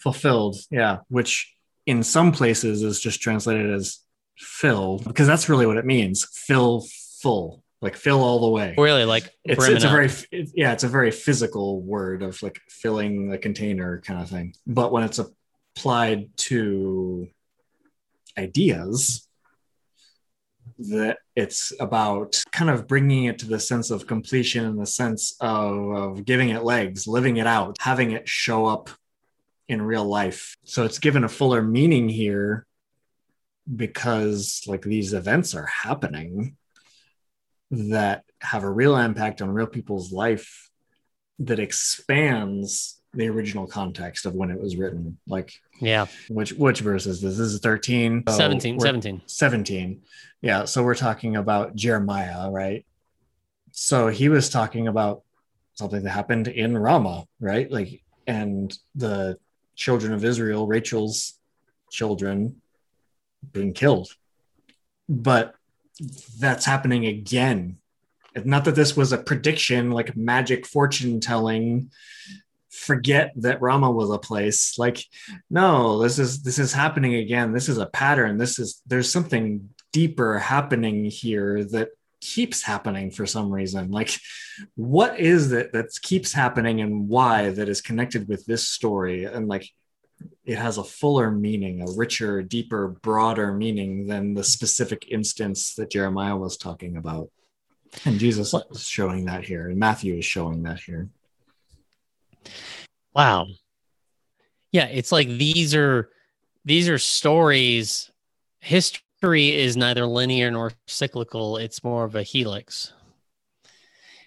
Fulfilled. 0.00 0.56
Yeah. 0.70 0.98
Which 1.08 1.54
in 1.86 2.02
some 2.02 2.32
places 2.32 2.82
is 2.82 3.00
just 3.00 3.20
translated 3.20 3.70
as 3.70 4.00
fill 4.36 4.98
because 4.98 5.26
that's 5.26 5.48
really 5.48 5.66
what 5.66 5.76
it 5.76 5.84
means 5.84 6.26
fill 6.32 6.86
full 7.20 7.62
like 7.82 7.94
fill 7.94 8.22
all 8.22 8.40
the 8.40 8.48
way 8.48 8.74
really 8.78 9.04
like 9.04 9.30
it's, 9.44 9.66
it's 9.68 9.84
a 9.84 9.88
very 9.88 10.08
it, 10.32 10.50
yeah 10.54 10.72
it's 10.72 10.84
a 10.84 10.88
very 10.88 11.10
physical 11.10 11.82
word 11.82 12.22
of 12.22 12.42
like 12.42 12.58
filling 12.68 13.28
the 13.28 13.36
container 13.36 14.00
kind 14.00 14.22
of 14.22 14.30
thing 14.30 14.54
but 14.66 14.92
when 14.92 15.02
it's 15.02 15.18
applied 15.18 16.28
to 16.36 17.28
ideas 18.38 19.26
that 20.78 21.18
it's 21.36 21.72
about 21.78 22.42
kind 22.52 22.70
of 22.70 22.88
bringing 22.88 23.24
it 23.24 23.38
to 23.38 23.46
the 23.46 23.60
sense 23.60 23.90
of 23.90 24.06
completion 24.06 24.64
in 24.64 24.76
the 24.76 24.86
sense 24.86 25.36
of, 25.40 25.90
of 25.90 26.24
giving 26.24 26.48
it 26.48 26.64
legs, 26.64 27.06
living 27.06 27.36
it 27.36 27.46
out, 27.46 27.76
having 27.80 28.12
it 28.12 28.26
show 28.26 28.64
up 28.64 28.88
in 29.70 29.80
real 29.80 30.04
life. 30.04 30.56
So 30.64 30.84
it's 30.84 30.98
given 30.98 31.22
a 31.22 31.28
fuller 31.28 31.62
meaning 31.62 32.08
here 32.08 32.66
because 33.76 34.64
like 34.66 34.82
these 34.82 35.12
events 35.12 35.54
are 35.54 35.66
happening 35.66 36.56
that 37.70 38.24
have 38.40 38.64
a 38.64 38.70
real 38.70 38.96
impact 38.96 39.40
on 39.40 39.48
real 39.52 39.68
people's 39.68 40.12
life 40.12 40.68
that 41.38 41.60
expands 41.60 43.00
the 43.14 43.28
original 43.28 43.68
context 43.68 44.26
of 44.26 44.34
when 44.34 44.50
it 44.50 44.60
was 44.60 44.74
written. 44.74 45.18
Like, 45.28 45.52
yeah, 45.80 46.06
which 46.28 46.52
which 46.52 46.80
verse 46.80 47.06
is 47.06 47.20
this? 47.20 47.36
This 47.36 47.52
is 47.52 47.60
13, 47.60 48.24
so 48.26 48.36
17, 48.36 48.80
17, 48.80 49.22
17. 49.24 50.02
Yeah, 50.42 50.64
so 50.64 50.82
we're 50.82 50.96
talking 50.96 51.36
about 51.36 51.76
Jeremiah, 51.76 52.50
right? 52.50 52.84
So 53.70 54.08
he 54.08 54.28
was 54.28 54.48
talking 54.48 54.88
about 54.88 55.22
something 55.74 56.02
that 56.02 56.10
happened 56.10 56.48
in 56.48 56.76
Ramah, 56.76 57.24
right? 57.38 57.70
Like, 57.70 58.02
and 58.26 58.76
the 58.96 59.38
children 59.80 60.12
of 60.12 60.24
Israel, 60.24 60.66
Rachel's 60.66 61.38
children, 61.90 62.60
being 63.52 63.72
killed. 63.72 64.08
But 65.08 65.54
that's 66.38 66.66
happening 66.66 67.06
again. 67.06 67.78
Not 68.44 68.66
that 68.66 68.76
this 68.76 68.96
was 68.96 69.12
a 69.12 69.18
prediction, 69.18 69.90
like 69.90 70.16
magic 70.16 70.66
fortune 70.66 71.18
telling 71.20 71.90
forget 72.70 73.32
that 73.36 73.60
Rama 73.60 73.90
was 73.90 74.10
a 74.10 74.18
place. 74.18 74.78
Like, 74.78 75.04
no, 75.48 75.98
this 75.98 76.18
is 76.18 76.42
this 76.42 76.58
is 76.58 76.72
happening 76.72 77.14
again. 77.14 77.52
This 77.52 77.68
is 77.68 77.78
a 77.78 77.86
pattern. 77.86 78.38
This 78.38 78.58
is 78.58 78.80
there's 78.86 79.10
something 79.10 79.70
deeper 79.92 80.38
happening 80.38 81.06
here 81.06 81.64
that 81.64 81.88
keeps 82.20 82.62
happening 82.62 83.10
for 83.10 83.26
some 83.26 83.50
reason. 83.50 83.90
Like, 83.90 84.18
what 84.76 85.18
is 85.18 85.52
it 85.52 85.72
that 85.72 85.86
keeps 86.02 86.32
happening 86.32 86.80
and 86.80 87.08
why 87.08 87.50
that 87.50 87.68
is 87.68 87.80
connected 87.80 88.28
with 88.28 88.44
this 88.46 88.68
story? 88.68 89.24
And 89.24 89.48
like 89.48 89.68
it 90.44 90.58
has 90.58 90.78
a 90.78 90.84
fuller 90.84 91.30
meaning, 91.30 91.82
a 91.82 91.92
richer, 91.92 92.42
deeper, 92.42 92.88
broader 92.88 93.52
meaning 93.52 94.06
than 94.06 94.34
the 94.34 94.44
specific 94.44 95.06
instance 95.10 95.74
that 95.76 95.90
Jeremiah 95.90 96.36
was 96.36 96.56
talking 96.56 96.96
about. 96.96 97.30
And 98.04 98.18
Jesus 98.18 98.54
is 98.70 98.86
showing 98.86 99.24
that 99.24 99.44
here, 99.44 99.68
and 99.68 99.78
Matthew 99.78 100.14
is 100.14 100.24
showing 100.24 100.62
that 100.62 100.78
here. 100.78 101.08
Wow. 103.14 103.46
Yeah, 104.70 104.86
it's 104.86 105.10
like 105.10 105.26
these 105.26 105.74
are 105.74 106.10
these 106.64 106.88
are 106.88 106.98
stories. 106.98 108.10
History 108.60 109.02
is 109.22 109.76
neither 109.76 110.06
linear 110.06 110.50
nor 110.50 110.72
cyclical. 110.86 111.56
It's 111.56 111.84
more 111.84 112.04
of 112.04 112.14
a 112.14 112.22
helix. 112.22 112.92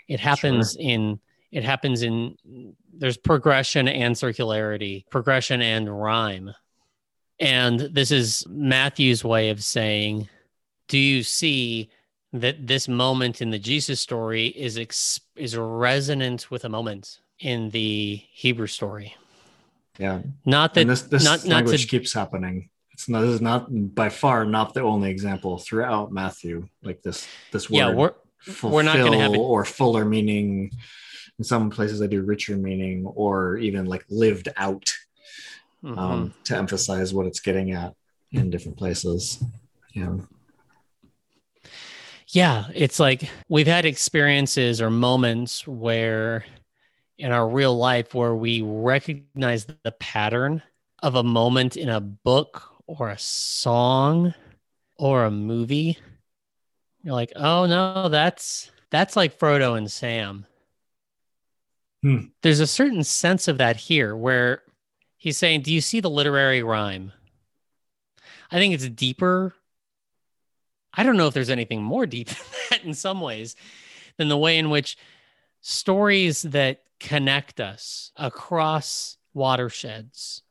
It 0.08 0.20
happens 0.20 0.74
sure. 0.74 0.82
in 0.82 1.20
it 1.52 1.64
happens 1.64 2.02
in 2.02 2.36
there's 2.92 3.18
progression 3.18 3.88
and 3.88 4.16
circularity, 4.16 5.08
progression 5.10 5.62
and 5.62 6.02
rhyme. 6.02 6.52
And 7.40 7.80
this 7.80 8.12
is 8.12 8.46
Matthew's 8.48 9.24
way 9.24 9.50
of 9.50 9.64
saying, 9.64 10.30
do 10.88 10.98
you 10.98 11.24
see 11.24 11.90
that 12.34 12.66
this 12.66 12.88
moment 12.88 13.42
in 13.42 13.52
the 13.52 13.60
Jesus 13.60 14.02
story 14.02 14.48
is 14.48 14.78
ex- 14.78 15.22
is 15.36 15.56
resonant 15.56 16.50
with 16.50 16.66
a 16.66 16.70
moment 16.70 17.20
in 17.40 17.70
the 17.70 18.22
Hebrew 18.32 18.68
story. 18.68 19.16
Yeah. 20.00 20.22
Not 20.46 20.74
that 20.74 20.82
and 20.82 20.90
this, 20.90 21.04
this 21.04 21.24
not, 21.24 21.46
language 21.46 21.82
not 21.82 21.82
to, 21.82 21.88
keeps 21.88 22.14
happening. 22.14 22.70
It's 23.04 23.10
not, 23.10 23.22
this 23.22 23.32
is 23.32 23.42
not 23.42 23.68
by 23.70 24.08
far 24.08 24.46
not 24.46 24.74
the 24.74 24.80
only 24.80 25.12
example 25.12 25.58
throughout 25.58 26.14
Matthew. 26.14 26.70
Like 26.84 27.02
this, 27.02 27.28
this 27.52 27.70
word. 27.70 27.78
Yeah, 27.78 27.92
we're 27.92 28.14
we're 28.64 28.82
not 28.82 28.96
going 28.96 29.12
to 29.12 29.18
have 29.18 29.34
it. 29.34 29.38
or 29.38 29.66
fuller 29.66 30.06
meaning. 30.06 30.72
In 31.38 31.44
some 31.44 31.70
places, 31.70 32.02
I 32.02 32.08
do 32.08 32.22
richer 32.22 32.56
meaning 32.56 33.06
or 33.06 33.58
even 33.58 33.88
like 33.88 34.06
lived 34.10 34.48
out 34.56 34.94
mm-hmm. 35.84 36.00
um, 36.00 36.34
to 36.46 36.56
emphasize 36.56 37.14
what 37.14 37.26
it's 37.26 37.42
getting 37.42 37.72
at 37.72 37.94
in 38.32 38.50
different 38.50 38.78
places. 38.78 39.44
Yeah. 39.92 40.16
Yeah, 42.30 42.66
it's 42.74 43.02
like 43.02 43.30
we've 43.50 43.68
had 43.68 43.86
experiences 43.86 44.82
or 44.82 44.90
moments 44.90 45.68
where 45.68 46.46
in 47.18 47.34
our 47.34 47.50
real 47.50 47.78
life 47.78 48.16
where 48.16 48.34
we 48.34 48.62
recognize 48.62 49.66
the 49.66 49.92
pattern 50.00 50.64
of 51.02 51.16
a 51.16 51.24
moment 51.24 51.76
in 51.76 51.90
a 51.90 52.00
book 52.00 52.73
or 52.88 53.10
a 53.10 53.18
song 53.18 54.34
or 54.98 55.26
a 55.26 55.32
movie 55.32 55.98
you're 57.04 57.14
like 57.14 57.32
oh 57.36 57.66
no 57.66 58.10
that's 58.10 58.72
that's 58.90 59.16
like 59.16 59.38
frodo 59.38 59.78
and 59.78 59.92
sam 59.92 60.46
hmm. 62.02 62.26
there's 62.42 62.60
a 62.60 62.68
certain 62.68 63.04
sense 63.04 63.48
of 63.48 63.58
that 63.58 63.76
here 63.76 64.16
where 64.16 64.62
he's 65.18 65.38
saying 65.38 65.62
do 65.62 65.74
you 65.74 65.82
see 65.82 66.00
the 66.00 66.10
literary 66.10 66.64
rhyme 66.64 67.12
i 68.52 68.58
think 68.58 68.74
it's 68.74 68.88
deeper 68.90 69.54
i 70.94 71.04
don't 71.04 71.18
know 71.18 71.28
if 71.28 71.34
there's 71.34 71.50
anything 71.50 71.82
more 71.82 72.06
deep 72.06 72.28
than 72.30 72.38
that 72.70 72.84
in 72.84 72.94
some 72.94 73.22
ways 73.22 73.56
than 74.18 74.30
the 74.30 74.38
way 74.38 74.58
in 74.58 74.70
which 74.70 74.98
stories 75.62 76.42
that 76.44 76.82
connect 77.00 77.60
us 77.60 78.12
across 78.16 79.18
watersheds 79.34 80.44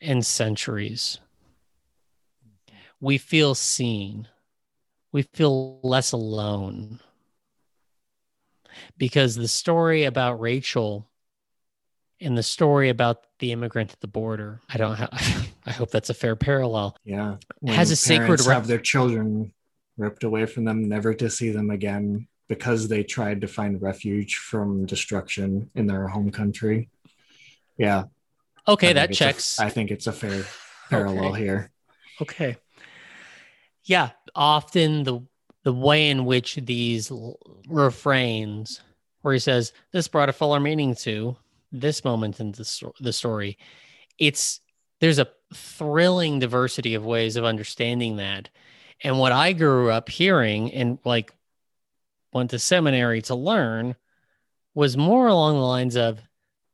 and 0.00 0.24
centuries. 0.24 1.18
We 3.00 3.18
feel 3.18 3.54
seen. 3.54 4.28
We 5.12 5.22
feel 5.22 5.80
less 5.82 6.12
alone. 6.12 7.00
Because 8.98 9.34
the 9.34 9.48
story 9.48 10.04
about 10.04 10.40
Rachel 10.40 11.08
and 12.20 12.36
the 12.36 12.42
story 12.42 12.88
about 12.88 13.24
the 13.38 13.52
immigrant 13.52 13.92
at 13.92 14.00
the 14.00 14.06
border, 14.06 14.60
I 14.68 14.78
don't 14.78 14.96
have, 14.96 15.10
I 15.66 15.72
hope 15.72 15.90
that's 15.90 16.10
a 16.10 16.14
fair 16.14 16.36
parallel. 16.36 16.96
Yeah. 17.04 17.36
When 17.60 17.74
has 17.74 17.90
a 17.90 17.96
sacred 17.96 18.40
have 18.44 18.66
their 18.66 18.78
children 18.78 19.52
ripped 19.96 20.24
away 20.24 20.46
from 20.46 20.64
them, 20.64 20.88
never 20.88 21.14
to 21.14 21.30
see 21.30 21.50
them 21.50 21.70
again 21.70 22.28
because 22.48 22.88
they 22.88 23.02
tried 23.02 23.40
to 23.40 23.48
find 23.48 23.80
refuge 23.82 24.36
from 24.36 24.86
destruction 24.86 25.70
in 25.74 25.86
their 25.86 26.06
home 26.08 26.30
country. 26.30 26.88
Yeah. 27.76 28.04
Okay, 28.68 28.92
that 28.92 29.12
checks. 29.12 29.58
A, 29.58 29.64
I 29.64 29.70
think 29.70 29.90
it's 29.90 30.06
a 30.06 30.12
fair 30.12 30.44
parallel 30.90 31.32
okay. 31.32 31.40
here. 31.40 31.70
Okay. 32.20 32.56
Yeah, 33.86 34.10
often 34.34 35.04
the 35.04 35.20
the 35.62 35.72
way 35.72 36.10
in 36.10 36.24
which 36.24 36.54
these 36.56 37.10
refrains 37.68 38.80
where 39.22 39.34
he 39.34 39.40
says 39.40 39.72
this 39.90 40.06
brought 40.06 40.28
a 40.28 40.32
fuller 40.32 40.60
meaning 40.60 40.94
to 40.94 41.36
this 41.72 42.04
moment 42.04 42.38
in 42.38 42.52
the, 42.52 42.92
the 43.00 43.12
story 43.12 43.58
it's 44.16 44.60
there's 45.00 45.18
a 45.18 45.28
thrilling 45.54 46.38
diversity 46.38 46.94
of 46.94 47.04
ways 47.04 47.36
of 47.36 47.44
understanding 47.44 48.16
that. 48.16 48.48
And 49.02 49.18
what 49.18 49.32
i 49.32 49.52
grew 49.52 49.90
up 49.90 50.08
hearing 50.08 50.72
and 50.72 50.98
like 51.04 51.32
went 52.32 52.50
to 52.50 52.58
seminary 52.58 53.22
to 53.22 53.34
learn 53.34 53.96
was 54.74 54.96
more 54.96 55.26
along 55.26 55.54
the 55.54 55.62
lines 55.62 55.96
of, 55.96 56.20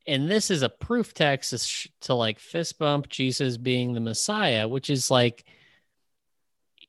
and 0.07 0.29
this 0.29 0.51
is 0.51 0.63
a 0.63 0.69
proof 0.69 1.15
text 1.15 1.89
to 2.01 2.15
like 2.15 2.41
fist 2.41 2.79
bump 2.79 3.09
Jesus 3.09 3.57
being 3.57 3.93
the 3.93 4.01
Messiah, 4.01 4.67
which 4.67 4.91
is 4.91 5.11
like 5.11 5.45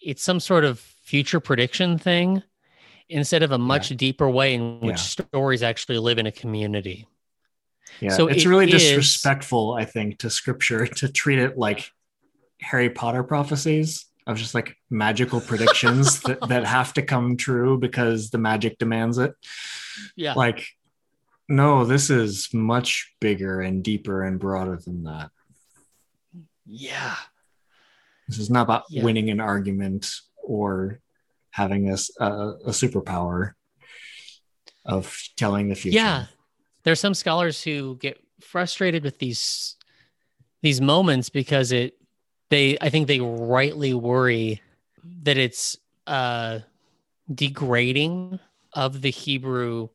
it's 0.03 0.23
some 0.23 0.39
sort 0.39 0.65
of 0.65 0.79
future 0.79 1.39
prediction 1.39 1.97
thing 1.97 2.43
instead 3.09 3.43
of 3.43 3.51
a 3.51 3.57
much 3.57 3.91
yeah. 3.91 3.97
deeper 3.97 4.29
way 4.29 4.53
in 4.53 4.79
which 4.79 4.97
yeah. 4.97 5.25
stories 5.27 5.63
actually 5.63 5.97
live 5.97 6.17
in 6.17 6.25
a 6.25 6.31
community. 6.31 7.07
Yeah, 7.99 8.09
so 8.09 8.27
it's 8.27 8.45
it 8.45 8.49
really 8.49 8.71
is, 8.71 8.81
disrespectful, 8.81 9.73
I 9.73 9.85
think, 9.85 10.19
to 10.19 10.29
scripture 10.29 10.87
to 10.97 11.11
treat 11.11 11.39
it 11.39 11.57
like 11.57 11.89
Harry 12.61 12.89
Potter 12.89 13.23
prophecies 13.23 14.05
of 14.25 14.37
just 14.37 14.55
like 14.55 14.77
magical 14.89 15.41
predictions 15.41 16.21
that, 16.23 16.39
that 16.47 16.65
have 16.65 16.93
to 16.93 17.01
come 17.01 17.37
true 17.37 17.77
because 17.77 18.29
the 18.29 18.37
magic 18.37 18.77
demands 18.77 19.17
it. 19.17 19.33
Yeah. 20.15 20.33
Like, 20.33 20.65
no, 21.49 21.85
this 21.85 22.09
is 22.09 22.49
much 22.53 23.13
bigger 23.19 23.61
and 23.61 23.83
deeper 23.83 24.23
and 24.23 24.39
broader 24.39 24.79
than 24.83 25.03
that. 25.03 25.29
Yeah. 26.65 27.15
This 28.27 28.39
is 28.39 28.49
not 28.49 28.63
about 28.63 28.83
yeah. 28.89 29.03
winning 29.03 29.29
an 29.29 29.39
argument 29.39 30.09
or 30.43 30.99
having 31.51 31.89
a, 31.89 31.97
a, 32.19 32.25
a 32.65 32.69
superpower 32.69 33.53
of 34.85 35.17
telling 35.37 35.69
the 35.69 35.75
future. 35.75 35.95
Yeah. 35.95 36.25
There 36.83 36.91
are 36.91 36.95
some 36.95 37.13
scholars 37.13 37.63
who 37.63 37.97
get 37.97 38.19
frustrated 38.41 39.03
with 39.03 39.19
these 39.19 39.75
these 40.61 40.81
moments 40.81 41.29
because 41.29 41.71
it 41.71 41.97
they 42.49 42.77
I 42.81 42.89
think 42.89 43.07
they 43.07 43.19
rightly 43.19 43.93
worry 43.93 44.61
that 45.23 45.37
it's 45.37 45.77
uh 46.07 46.59
degrading 47.33 48.39
of 48.73 49.01
the 49.01 49.09
Hebrew 49.09 49.89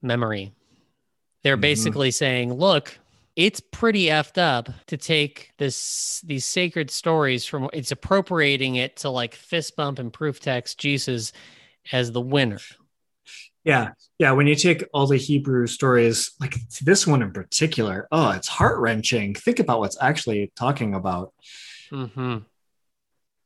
memory. 0.00 0.52
They're 1.42 1.56
mm-hmm. 1.56 1.60
basically 1.60 2.10
saying, 2.10 2.52
look, 2.52 2.98
it's 3.34 3.60
pretty 3.60 4.06
effed 4.06 4.38
up 4.38 4.68
to 4.86 4.96
take 4.96 5.52
this 5.58 6.20
these 6.24 6.44
sacred 6.44 6.90
stories 6.90 7.46
from 7.46 7.70
it's 7.72 7.90
appropriating 7.90 8.76
it 8.76 8.96
to 8.98 9.10
like 9.10 9.34
fist 9.34 9.74
bump 9.76 9.98
and 9.98 10.12
proof 10.12 10.40
text 10.40 10.78
Jesus 10.78 11.32
as 11.90 12.12
the 12.12 12.20
winner. 12.20 12.60
Yeah. 13.64 13.92
Yeah. 14.18 14.32
When 14.32 14.46
you 14.46 14.54
take 14.54 14.84
all 14.92 15.06
the 15.06 15.16
Hebrew 15.16 15.66
stories, 15.66 16.32
like 16.40 16.56
this 16.80 17.06
one 17.06 17.22
in 17.22 17.32
particular, 17.32 18.08
oh, 18.10 18.30
it's 18.30 18.48
heart 18.48 18.78
wrenching. 18.80 19.34
Think 19.34 19.60
about 19.60 19.78
what's 19.78 20.00
actually 20.00 20.52
talking 20.56 20.94
about 20.94 21.32
mm-hmm. 21.90 22.38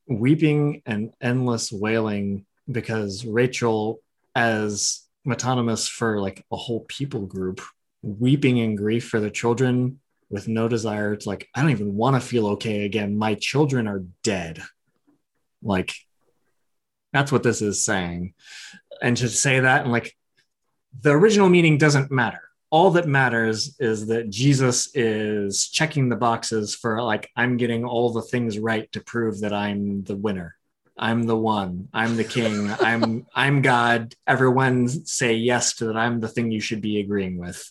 weeping 0.09 0.83
and 0.87 1.13
endless 1.21 1.71
wailing 1.71 2.47
because 2.71 3.27
Rachel, 3.27 4.01
as 4.35 5.03
metonymus 5.27 5.89
for 5.89 6.21
like 6.21 6.45
a 6.51 6.57
whole 6.57 6.81
people 6.89 7.27
group, 7.27 7.61
weeping 8.07 8.59
in 8.59 8.77
grief 8.77 9.09
for 9.09 9.21
the 9.21 9.31
children 9.31 10.01
with 10.31 10.49
no 10.49 10.69
desire 10.69 11.17
to 11.17 11.29
like, 11.29 11.49
I 11.55 11.63
don't 11.63 11.71
even 11.71 11.95
want 11.95 12.17
to 12.17 12.27
feel 12.27 12.49
okay 12.49 12.85
again. 12.85 13.17
My 13.17 13.35
children 13.35 13.87
are 13.87 14.05
dead. 14.23 14.63
Like, 15.63 15.95
that's 17.13 17.33
what 17.33 17.43
this 17.43 17.63
is 17.63 17.85
saying. 17.85 18.35
And 19.03 19.17
to 19.19 19.29
say 19.29 19.61
that 19.61 19.83
and 19.83 19.93
like 19.93 20.17
the 21.01 21.11
original 21.11 21.49
meaning 21.49 21.79
doesn't 21.79 22.11
matter 22.11 22.47
all 22.71 22.91
that 22.93 23.07
matters 23.07 23.77
is 23.79 24.09
that 24.09 24.29
Jesus 24.29 24.91
is 24.95 25.69
checking 25.69 26.09
the 26.09 26.17
boxes 26.17 26.75
for 26.75 27.03
like 27.03 27.31
I'm 27.37 27.57
getting 27.57 27.85
all 27.85 28.11
the 28.11 28.23
things 28.23 28.59
right 28.59 28.91
to 28.93 29.01
prove 29.01 29.41
that 29.41 29.53
I'm 29.53 30.03
the 30.03 30.17
winner. 30.17 30.57
I'm 30.99 31.25
the 31.25 31.37
one. 31.37 31.89
I'm 31.93 32.17
the 32.17 32.25
king. 32.25 32.71
I'm 32.81 33.27
I'm 33.35 33.63
God. 33.63 34.15
Everyone 34.27 34.89
say 34.89 35.35
yes 35.35 35.75
to 35.77 35.87
that 35.87 35.97
I'm 35.97 36.21
the 36.21 36.29
thing 36.29 36.51
you 36.51 36.61
should 36.61 36.81
be 36.81 37.01
agreeing 37.01 37.39
with. 37.39 37.71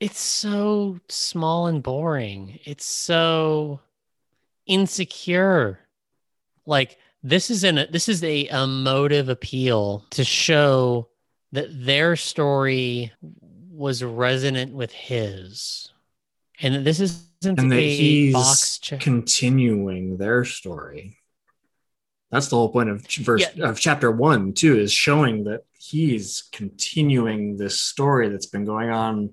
It's 0.00 0.20
so 0.20 1.00
small 1.08 1.66
and 1.66 1.82
boring. 1.82 2.60
It's 2.64 2.86
so 2.86 3.80
insecure. 4.66 5.80
Like 6.66 6.98
this 7.22 7.50
is 7.50 7.64
an 7.64 7.86
this 7.90 8.08
is 8.08 8.22
a 8.22 8.48
emotive 8.48 9.28
appeal 9.28 10.04
to 10.10 10.22
show 10.24 11.08
that 11.52 11.84
their 11.84 12.14
story 12.14 13.12
was 13.70 14.04
resonant 14.04 14.72
with 14.72 14.92
his, 14.92 15.92
and 16.60 16.86
this 16.86 17.00
isn't 17.00 17.27
and 17.44 17.70
that 17.70 17.80
he's 17.80 18.80
continuing 19.00 20.16
their 20.16 20.44
story. 20.44 21.16
That's 22.30 22.48
the 22.48 22.56
whole 22.56 22.70
point 22.70 22.90
of 22.90 23.06
verse 23.06 23.46
yeah. 23.54 23.68
of 23.68 23.80
chapter 23.80 24.10
one 24.10 24.52
too, 24.52 24.78
is 24.78 24.92
showing 24.92 25.44
that 25.44 25.64
he's 25.78 26.48
continuing 26.52 27.56
this 27.56 27.80
story 27.80 28.28
that's 28.28 28.46
been 28.46 28.64
going 28.64 28.90
on 28.90 29.30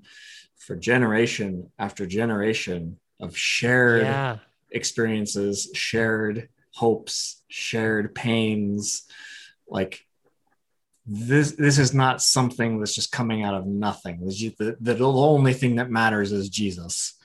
for 0.58 0.76
generation 0.76 1.72
after 1.78 2.06
generation 2.06 2.98
of 3.20 3.38
shared 3.38 4.04
yeah. 4.04 4.38
experiences, 4.72 5.70
shared 5.74 6.50
hopes, 6.74 7.44
shared 7.48 8.16
pains. 8.16 9.04
Like 9.68 10.06
this 11.06 11.52
this 11.52 11.78
is 11.78 11.94
not 11.94 12.22
something 12.22 12.80
that's 12.80 12.96
just 12.96 13.12
coming 13.12 13.44
out 13.44 13.56
of 13.56 13.66
nothing. 13.66 14.26
The, 14.26 14.76
the, 14.80 14.94
the 14.94 15.06
only 15.06 15.54
thing 15.54 15.76
that 15.76 15.90
matters 15.90 16.32
is 16.32 16.50
Jesus. 16.50 17.16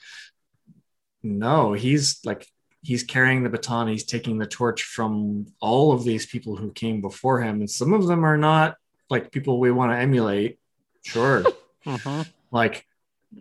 No, 1.22 1.72
he's 1.72 2.20
like 2.24 2.46
he's 2.82 3.02
carrying 3.02 3.42
the 3.42 3.50
baton. 3.50 3.88
He's 3.88 4.04
taking 4.04 4.38
the 4.38 4.46
torch 4.46 4.82
from 4.82 5.46
all 5.60 5.92
of 5.92 6.04
these 6.04 6.26
people 6.26 6.56
who 6.56 6.72
came 6.72 7.00
before 7.00 7.42
him, 7.42 7.60
and 7.60 7.70
some 7.70 7.92
of 7.92 8.06
them 8.06 8.24
are 8.24 8.38
not 8.38 8.76
like 9.08 9.32
people 9.32 9.58
we 9.58 9.70
want 9.70 9.92
to 9.92 9.98
emulate. 9.98 10.58
Sure, 11.02 11.44
uh-huh. 11.86 12.24
like 12.50 12.86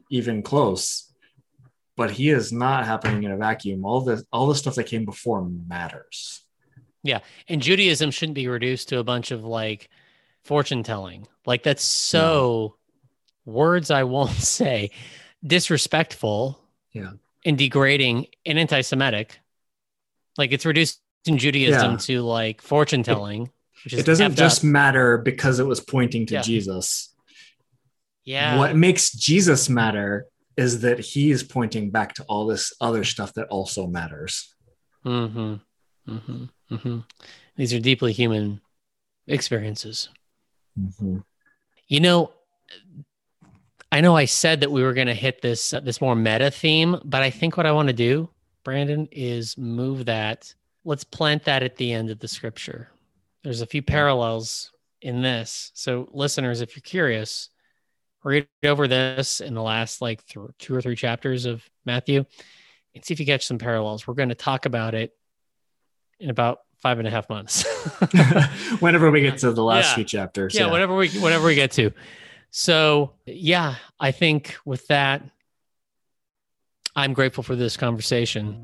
even 0.10 0.42
close, 0.42 1.12
but 1.96 2.12
he 2.12 2.30
is 2.30 2.52
not 2.52 2.86
happening 2.86 3.24
in 3.24 3.32
a 3.32 3.38
vacuum. 3.38 3.86
All 3.86 4.02
the 4.02 4.24
all 4.32 4.48
the 4.48 4.56
stuff 4.56 4.76
that 4.76 4.86
came 4.86 5.06
before 5.06 5.48
matters. 5.68 6.44
Yeah, 7.04 7.20
and 7.48 7.62
Judaism 7.62 8.12
shouldn't 8.12 8.36
be 8.36 8.48
reduced 8.48 8.90
to 8.90 9.00
a 9.00 9.04
bunch 9.04 9.32
of 9.32 9.44
like 9.44 9.90
fortune 10.44 10.84
telling. 10.84 11.28
Like 11.46 11.64
that's 11.64 11.84
so 11.84 12.76
no. 13.46 13.54
words 13.54 13.90
I 13.90 14.04
won't 14.04 14.32
say, 14.32 14.92
disrespectful, 15.46 16.60
yeah, 16.92 17.12
and 17.50 17.58
degrading 17.58 18.28
and 18.45 18.60
anti-Semitic. 18.60 19.39
Like 20.38 20.52
it's 20.52 20.68
reduced 20.68 21.02
in 21.26 21.39
Judaism 21.39 21.91
yeah. 21.91 21.97
to 21.97 22.22
like 22.22 22.62
fortune 22.62 23.02
telling. 23.02 23.50
It, 23.86 23.93
it 23.93 24.06
doesn't 24.06 24.36
just 24.36 24.60
up. 24.60 24.66
matter 24.66 25.18
because 25.18 25.60
it 25.60 25.66
was 25.66 25.80
pointing 25.80 26.28
to 26.28 26.36
yeah. 26.36 26.41
Jesus. 26.41 27.14
Yeah. 28.24 28.58
What 28.58 28.76
makes 28.76 29.12
Jesus 29.12 29.68
matter 29.68 30.28
is 30.56 30.82
that 30.82 31.00
he 31.00 31.32
is 31.32 31.41
pointing 31.41 31.89
back 31.89 32.14
to 32.16 32.24
all 32.30 32.45
this 32.45 32.72
other 32.80 33.04
stuff 33.04 33.34
that 33.34 33.47
also 33.47 33.88
matters. 33.88 34.54
Mm-hmm. 35.04 35.56
Mm-hmm. 36.08 36.43
Mm-hmm. 36.72 37.00
These 37.56 37.74
are 37.74 37.80
deeply 37.80 38.14
human 38.14 38.62
experiences. 39.26 40.10
Mm-hmm. 40.80 41.20
You 41.88 42.00
know, 42.00 42.32
I 43.92 44.02
know 44.02 44.16
I 44.16 44.26
said 44.26 44.62
that 44.62 44.72
we 44.72 44.84
were 44.84 44.94
going 44.94 45.08
to 45.08 45.14
hit 45.14 45.42
this 45.42 45.74
uh, 45.74 45.80
this 45.80 46.02
more 46.02 46.16
meta 46.16 46.52
theme, 46.52 47.00
but 47.04 47.24
I 47.24 47.30
think 47.30 47.58
what 47.58 47.66
I 47.66 47.72
want 47.72 47.88
to 47.88 47.94
do, 47.94 48.30
Brandon, 48.64 49.08
is 49.12 49.58
move 49.58 50.06
that. 50.06 50.54
Let's 50.86 51.04
plant 51.04 51.44
that 51.46 51.64
at 51.64 51.76
the 51.76 51.92
end 51.92 52.10
of 52.10 52.20
the 52.20 52.28
scripture. 52.28 52.90
There's 53.44 53.62
a 53.62 53.66
few 53.66 53.82
parallels 53.82 54.72
in 55.02 55.22
this. 55.22 55.72
So, 55.74 56.10
listeners, 56.12 56.62
if 56.62 56.76
you're 56.76 56.82
curious, 56.82 57.50
read 58.24 58.48
over 58.64 58.88
this 58.88 59.42
in 59.42 59.54
the 59.54 59.62
last 59.62 60.02
like 60.02 60.26
th- 60.26 60.48
two 60.60 60.76
or 60.76 60.82
three 60.82 60.96
chapters 60.96 61.46
of 61.46 61.68
Matthew 61.86 62.26
and 62.94 63.06
see 63.06 63.14
if 63.14 63.20
you 63.20 63.26
catch 63.26 63.46
some 63.46 63.58
parallels. 63.58 64.08
We're 64.08 64.14
going 64.14 64.30
to 64.30 64.36
talk 64.36 64.66
about 64.66 64.94
it 64.94 65.14
in 66.20 66.30
about 66.30 66.60
five 66.78 67.00
and 67.00 67.08
a 67.08 67.12
half 67.12 67.30
months. 67.30 67.66
whenever 68.80 69.10
we 69.12 69.22
get 69.22 69.38
to 69.40 69.52
the 69.52 69.64
last 69.64 69.92
yeah. 69.92 69.96
few 69.96 70.04
chapters. 70.04 70.56
Yeah, 70.56 70.66
yeah, 70.66 70.72
whatever 70.72 70.96
we 70.96 71.10
whatever 71.10 71.46
we 71.46 71.56
get 71.56 71.72
to. 71.72 71.92
So 72.52 73.14
yeah, 73.26 73.76
I 74.00 74.12
think 74.12 74.58
with 74.66 74.88
that, 74.88 75.24
I'm 76.95 77.14
grateful 77.14 77.43
for 77.43 77.56
this 77.56 77.78
conversation. 77.78 78.62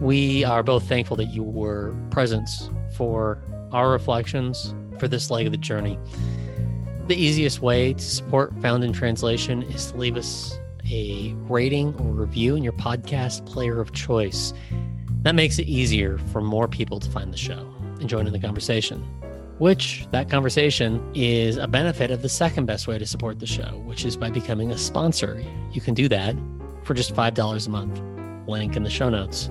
We 0.00 0.44
are 0.44 0.62
both 0.62 0.88
thankful 0.88 1.16
that 1.18 1.26
you 1.26 1.42
were 1.42 1.94
present 2.10 2.48
for 2.94 3.42
our 3.72 3.90
reflections 3.90 4.74
for 4.98 5.08
this 5.08 5.30
leg 5.30 5.46
of 5.46 5.52
the 5.52 5.58
journey. 5.58 5.98
The 7.06 7.16
easiest 7.16 7.60
way 7.60 7.94
to 7.94 8.02
support 8.02 8.56
Found 8.60 8.84
in 8.84 8.92
Translation 8.92 9.62
is 9.64 9.92
to 9.92 9.96
leave 9.96 10.16
us 10.16 10.58
a 10.90 11.34
rating 11.48 11.94
or 11.96 12.12
review 12.12 12.56
in 12.56 12.62
your 12.62 12.72
podcast 12.72 13.46
player 13.46 13.80
of 13.80 13.92
choice. 13.92 14.52
That 15.22 15.34
makes 15.34 15.58
it 15.58 15.66
easier 15.68 16.18
for 16.18 16.40
more 16.40 16.66
people 16.66 16.98
to 17.00 17.10
find 17.10 17.32
the 17.32 17.36
show 17.36 17.72
and 18.00 18.08
join 18.08 18.26
in 18.26 18.32
the 18.32 18.38
conversation, 18.38 19.06
which 19.60 20.06
that 20.10 20.30
conversation 20.30 21.06
is 21.14 21.58
a 21.58 21.68
benefit 21.68 22.10
of 22.10 22.22
the 22.22 22.30
second 22.30 22.64
best 22.64 22.88
way 22.88 22.98
to 22.98 23.04
support 23.04 23.40
the 23.40 23.46
show, 23.46 23.82
which 23.84 24.06
is 24.06 24.16
by 24.16 24.30
becoming 24.30 24.72
a 24.72 24.78
sponsor. 24.78 25.44
You 25.70 25.82
can 25.82 25.92
do 25.92 26.08
that 26.08 26.34
for 26.82 26.94
just 26.94 27.14
$5 27.14 27.66
a 27.66 27.70
month. 27.70 28.00
Link 28.48 28.74
in 28.74 28.84
the 28.84 28.90
show 28.90 29.10
notes. 29.10 29.50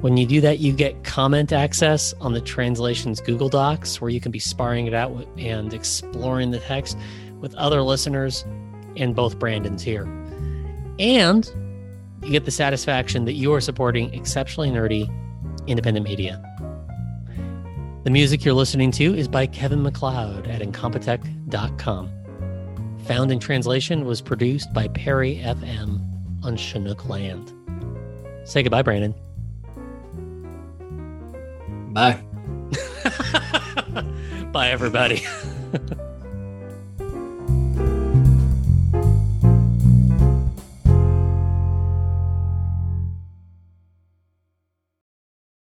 When 0.00 0.16
you 0.16 0.26
do 0.26 0.40
that, 0.40 0.58
you 0.58 0.72
get 0.72 1.04
comment 1.04 1.52
access 1.52 2.12
on 2.20 2.32
the 2.32 2.40
translations 2.40 3.20
Google 3.20 3.48
Docs, 3.48 4.00
where 4.00 4.10
you 4.10 4.20
can 4.20 4.32
be 4.32 4.40
sparring 4.40 4.88
it 4.88 4.94
out 4.94 5.28
and 5.38 5.72
exploring 5.72 6.50
the 6.50 6.58
text 6.58 6.98
with 7.38 7.54
other 7.54 7.82
listeners 7.82 8.44
and 8.96 9.14
both 9.14 9.38
Brandon's 9.38 9.82
here. 9.84 10.02
And 10.98 11.48
you 12.24 12.32
get 12.32 12.44
the 12.44 12.50
satisfaction 12.50 13.24
that 13.26 13.34
you 13.34 13.54
are 13.54 13.60
supporting 13.60 14.12
exceptionally 14.12 14.70
nerdy 14.72 15.08
independent 15.68 16.04
media. 16.04 16.42
The 18.08 18.12
music 18.12 18.42
you're 18.42 18.54
listening 18.54 18.90
to 18.92 19.14
is 19.14 19.28
by 19.28 19.46
Kevin 19.46 19.82
MacLeod 19.82 20.46
at 20.46 20.62
Incompetech.com. 20.62 22.10
Found 23.04 23.30
in 23.30 23.38
Translation 23.38 24.06
was 24.06 24.22
produced 24.22 24.72
by 24.72 24.88
Perry 24.88 25.42
FM 25.44 26.00
on 26.42 26.56
Chinook 26.56 27.06
land. 27.06 27.52
Say 28.44 28.62
goodbye, 28.62 28.80
Brandon. 28.80 29.14
Bye. 31.92 32.18
Bye, 34.52 34.70
everybody. 34.70 35.22